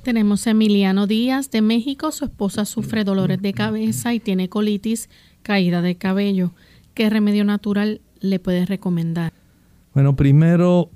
Tenemos 0.02 0.48
a 0.48 0.52
Emiliano 0.52 1.06
Díaz 1.06 1.52
de 1.52 1.62
México. 1.62 2.12
Su 2.12 2.26
esposa 2.26 2.66
sufre 2.66 3.04
dolores 3.04 3.40
de 3.44 3.54
cabeza 3.54 4.12
y 4.16 4.20
tiene 4.20 4.50
colitis, 4.50 5.08
caída 5.44 5.84
de 5.84 5.98
cabello. 5.98 6.52
¿Qué 6.96 7.12
remedio 7.12 7.44
natural 7.44 8.02
le 8.22 8.40
puedes 8.40 8.68
recomendar? 8.68 9.34
Bueno, 9.94 10.16
primero 10.16 10.90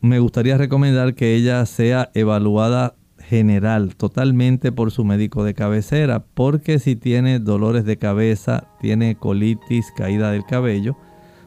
me 0.00 0.20
gustaría 0.20 0.56
recomendar 0.56 1.14
que 1.16 1.34
ella 1.34 1.66
sea 1.66 2.10
evaluada 2.14 2.94
general, 3.18 3.96
totalmente 3.96 4.70
por 4.70 4.92
su 4.92 5.04
médico 5.04 5.42
de 5.42 5.54
cabecera, 5.54 6.24
porque 6.34 6.78
si 6.78 6.94
tiene 6.94 7.40
dolores 7.40 7.84
de 7.84 7.96
cabeza, 7.96 8.68
tiene 8.80 9.16
colitis, 9.16 9.90
caída 9.96 10.30
del 10.30 10.44
cabello, 10.44 10.96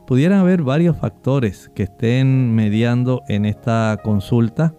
pudieran 0.06 0.40
haber 0.40 0.64
varios 0.64 0.98
factores 0.98 1.72
que 1.76 1.84
estén 1.84 2.54
mediando 2.54 3.22
en 3.30 3.46
esta 3.46 3.98
consulta. 4.04 4.76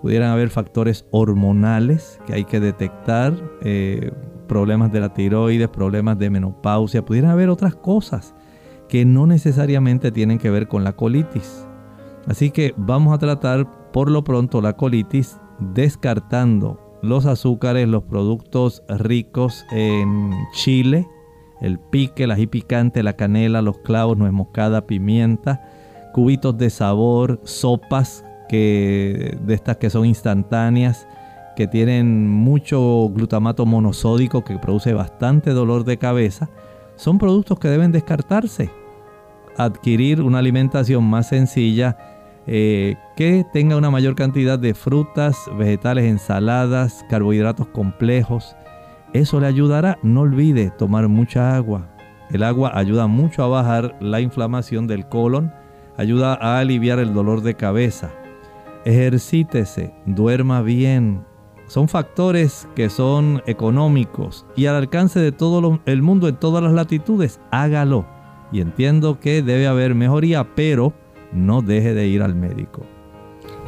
Pudieran 0.00 0.30
haber 0.30 0.50
factores 0.50 1.06
hormonales 1.10 2.20
que 2.24 2.34
hay 2.34 2.44
que 2.44 2.60
detectar, 2.60 3.34
eh, 3.62 4.12
problemas 4.46 4.92
de 4.92 5.00
la 5.00 5.12
tiroides, 5.12 5.68
problemas 5.68 6.20
de 6.20 6.30
menopausia, 6.30 7.04
pudieran 7.04 7.32
haber 7.32 7.48
otras 7.48 7.74
cosas 7.74 8.32
que 8.88 9.04
no 9.04 9.26
necesariamente 9.26 10.10
tienen 10.10 10.38
que 10.38 10.50
ver 10.50 10.68
con 10.68 10.84
la 10.84 10.94
colitis. 10.94 11.66
Así 12.26 12.50
que 12.50 12.74
vamos 12.76 13.14
a 13.14 13.18
tratar 13.18 13.66
por 13.92 14.10
lo 14.10 14.24
pronto 14.24 14.60
la 14.60 14.74
colitis 14.74 15.38
descartando 15.58 16.80
los 17.02 17.26
azúcares, 17.26 17.88
los 17.88 18.02
productos 18.04 18.82
ricos 18.88 19.64
en 19.70 20.32
chile, 20.52 21.08
el 21.60 21.78
pique, 21.78 22.24
el 22.24 22.30
ají 22.30 22.46
picante, 22.46 23.02
la 23.02 23.14
canela, 23.14 23.62
los 23.62 23.78
clavos, 23.78 24.16
nuez 24.16 24.32
moscada, 24.32 24.86
pimienta, 24.86 25.62
cubitos 26.12 26.56
de 26.58 26.70
sabor, 26.70 27.40
sopas 27.44 28.24
que, 28.48 29.36
de 29.42 29.54
estas 29.54 29.76
que 29.76 29.90
son 29.90 30.06
instantáneas, 30.06 31.06
que 31.56 31.66
tienen 31.66 32.28
mucho 32.28 33.10
glutamato 33.12 33.66
monosódico 33.66 34.44
que 34.44 34.58
produce 34.58 34.94
bastante 34.94 35.50
dolor 35.50 35.84
de 35.84 35.98
cabeza, 35.98 36.48
son 36.98 37.16
productos 37.16 37.58
que 37.58 37.68
deben 37.68 37.90
descartarse 37.90 38.70
adquirir 39.58 40.22
una 40.22 40.38
alimentación 40.38 41.04
más 41.04 41.28
sencilla 41.28 41.98
eh, 42.46 42.96
que 43.16 43.44
tenga 43.52 43.76
una 43.76 43.90
mayor 43.90 44.14
cantidad 44.14 44.58
de 44.58 44.72
frutas, 44.72 45.36
vegetales, 45.58 46.04
ensaladas, 46.06 47.04
carbohidratos 47.10 47.66
complejos. 47.66 48.56
Eso 49.12 49.38
le 49.40 49.48
ayudará. 49.48 49.98
No 50.02 50.22
olvide 50.22 50.70
tomar 50.70 51.08
mucha 51.08 51.54
agua. 51.54 51.88
El 52.30 52.42
agua 52.42 52.70
ayuda 52.74 53.06
mucho 53.06 53.42
a 53.42 53.48
bajar 53.48 53.96
la 54.00 54.20
inflamación 54.20 54.86
del 54.86 55.08
colon, 55.08 55.52
ayuda 55.96 56.34
a 56.34 56.58
aliviar 56.58 56.98
el 57.00 57.12
dolor 57.12 57.42
de 57.42 57.54
cabeza. 57.54 58.10
Ejercítese, 58.84 59.92
duerma 60.06 60.62
bien. 60.62 61.24
Son 61.68 61.88
factores 61.88 62.66
que 62.74 62.88
son 62.90 63.42
económicos 63.46 64.46
y 64.56 64.66
al 64.66 64.76
alcance 64.76 65.20
de 65.20 65.32
todo 65.32 65.80
el 65.84 66.02
mundo 66.02 66.26
en 66.28 66.36
todas 66.36 66.62
las 66.62 66.72
latitudes. 66.72 67.40
Hágalo 67.50 68.06
y 68.50 68.60
entiendo 68.60 69.20
que 69.20 69.42
debe 69.42 69.66
haber 69.66 69.94
mejoría, 69.94 70.54
pero 70.54 70.94
no 71.30 71.60
deje 71.60 71.92
de 71.92 72.08
ir 72.08 72.22
al 72.22 72.34
médico. 72.34 72.86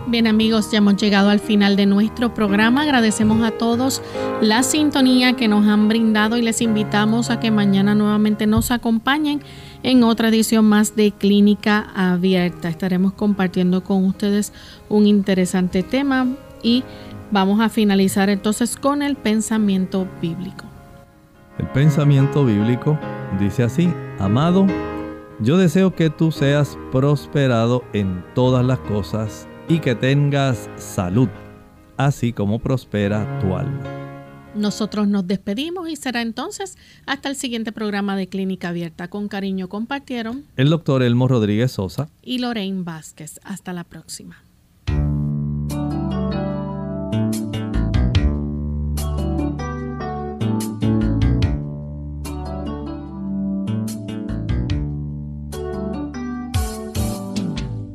Bien 0.07 0.26
amigos, 0.26 0.70
ya 0.72 0.78
hemos 0.78 0.96
llegado 0.96 1.28
al 1.28 1.40
final 1.40 1.76
de 1.76 1.84
nuestro 1.84 2.32
programa. 2.32 2.82
Agradecemos 2.82 3.42
a 3.42 3.51
todos 3.51 4.01
la 4.40 4.62
sintonía 4.62 5.34
que 5.34 5.46
nos 5.46 5.66
han 5.66 5.88
brindado 5.88 6.38
y 6.38 6.42
les 6.42 6.62
invitamos 6.62 7.28
a 7.28 7.38
que 7.38 7.51
mañana 7.51 7.94
nuevamente 7.94 8.46
nos 8.46 8.70
acompañen 8.70 9.42
en 9.82 10.03
otra 10.03 10.28
edición 10.28 10.64
más 10.64 10.96
de 10.96 11.12
Clínica 11.12 11.90
Abierta. 11.94 12.70
Estaremos 12.70 13.12
compartiendo 13.12 13.84
con 13.84 14.07
ustedes 14.07 14.55
un 14.88 15.07
interesante 15.07 15.82
tema 15.82 16.26
y 16.62 16.82
vamos 17.30 17.60
a 17.60 17.68
finalizar 17.68 18.30
entonces 18.30 18.76
con 18.76 19.02
el 19.02 19.16
pensamiento 19.16 20.08
bíblico. 20.20 20.64
El 21.58 21.66
pensamiento 21.68 22.44
bíblico 22.44 22.98
dice 23.38 23.62
así, 23.62 23.92
amado, 24.18 24.66
yo 25.40 25.58
deseo 25.58 25.94
que 25.94 26.10
tú 26.10 26.32
seas 26.32 26.78
prosperado 26.90 27.84
en 27.92 28.24
todas 28.34 28.64
las 28.64 28.78
cosas 28.80 29.46
y 29.68 29.78
que 29.78 29.94
tengas 29.94 30.68
salud, 30.76 31.28
así 31.96 32.32
como 32.32 32.58
prospera 32.58 33.38
tu 33.40 33.54
alma. 33.54 33.80
Nosotros 34.54 35.06
nos 35.06 35.26
despedimos 35.26 35.88
y 35.88 35.96
será 35.96 36.22
entonces 36.22 36.76
hasta 37.06 37.28
el 37.28 37.36
siguiente 37.36 37.70
programa 37.70 38.16
de 38.16 38.28
Clínica 38.28 38.70
Abierta. 38.70 39.08
Con 39.08 39.28
cariño 39.28 39.68
compartieron 39.68 40.44
el 40.56 40.70
doctor 40.70 41.02
Elmo 41.02 41.28
Rodríguez 41.28 41.72
Sosa 41.72 42.08
y 42.22 42.38
Lorraine 42.38 42.82
Vázquez. 42.82 43.38
Hasta 43.44 43.72
la 43.72 43.84
próxima. 43.84 44.42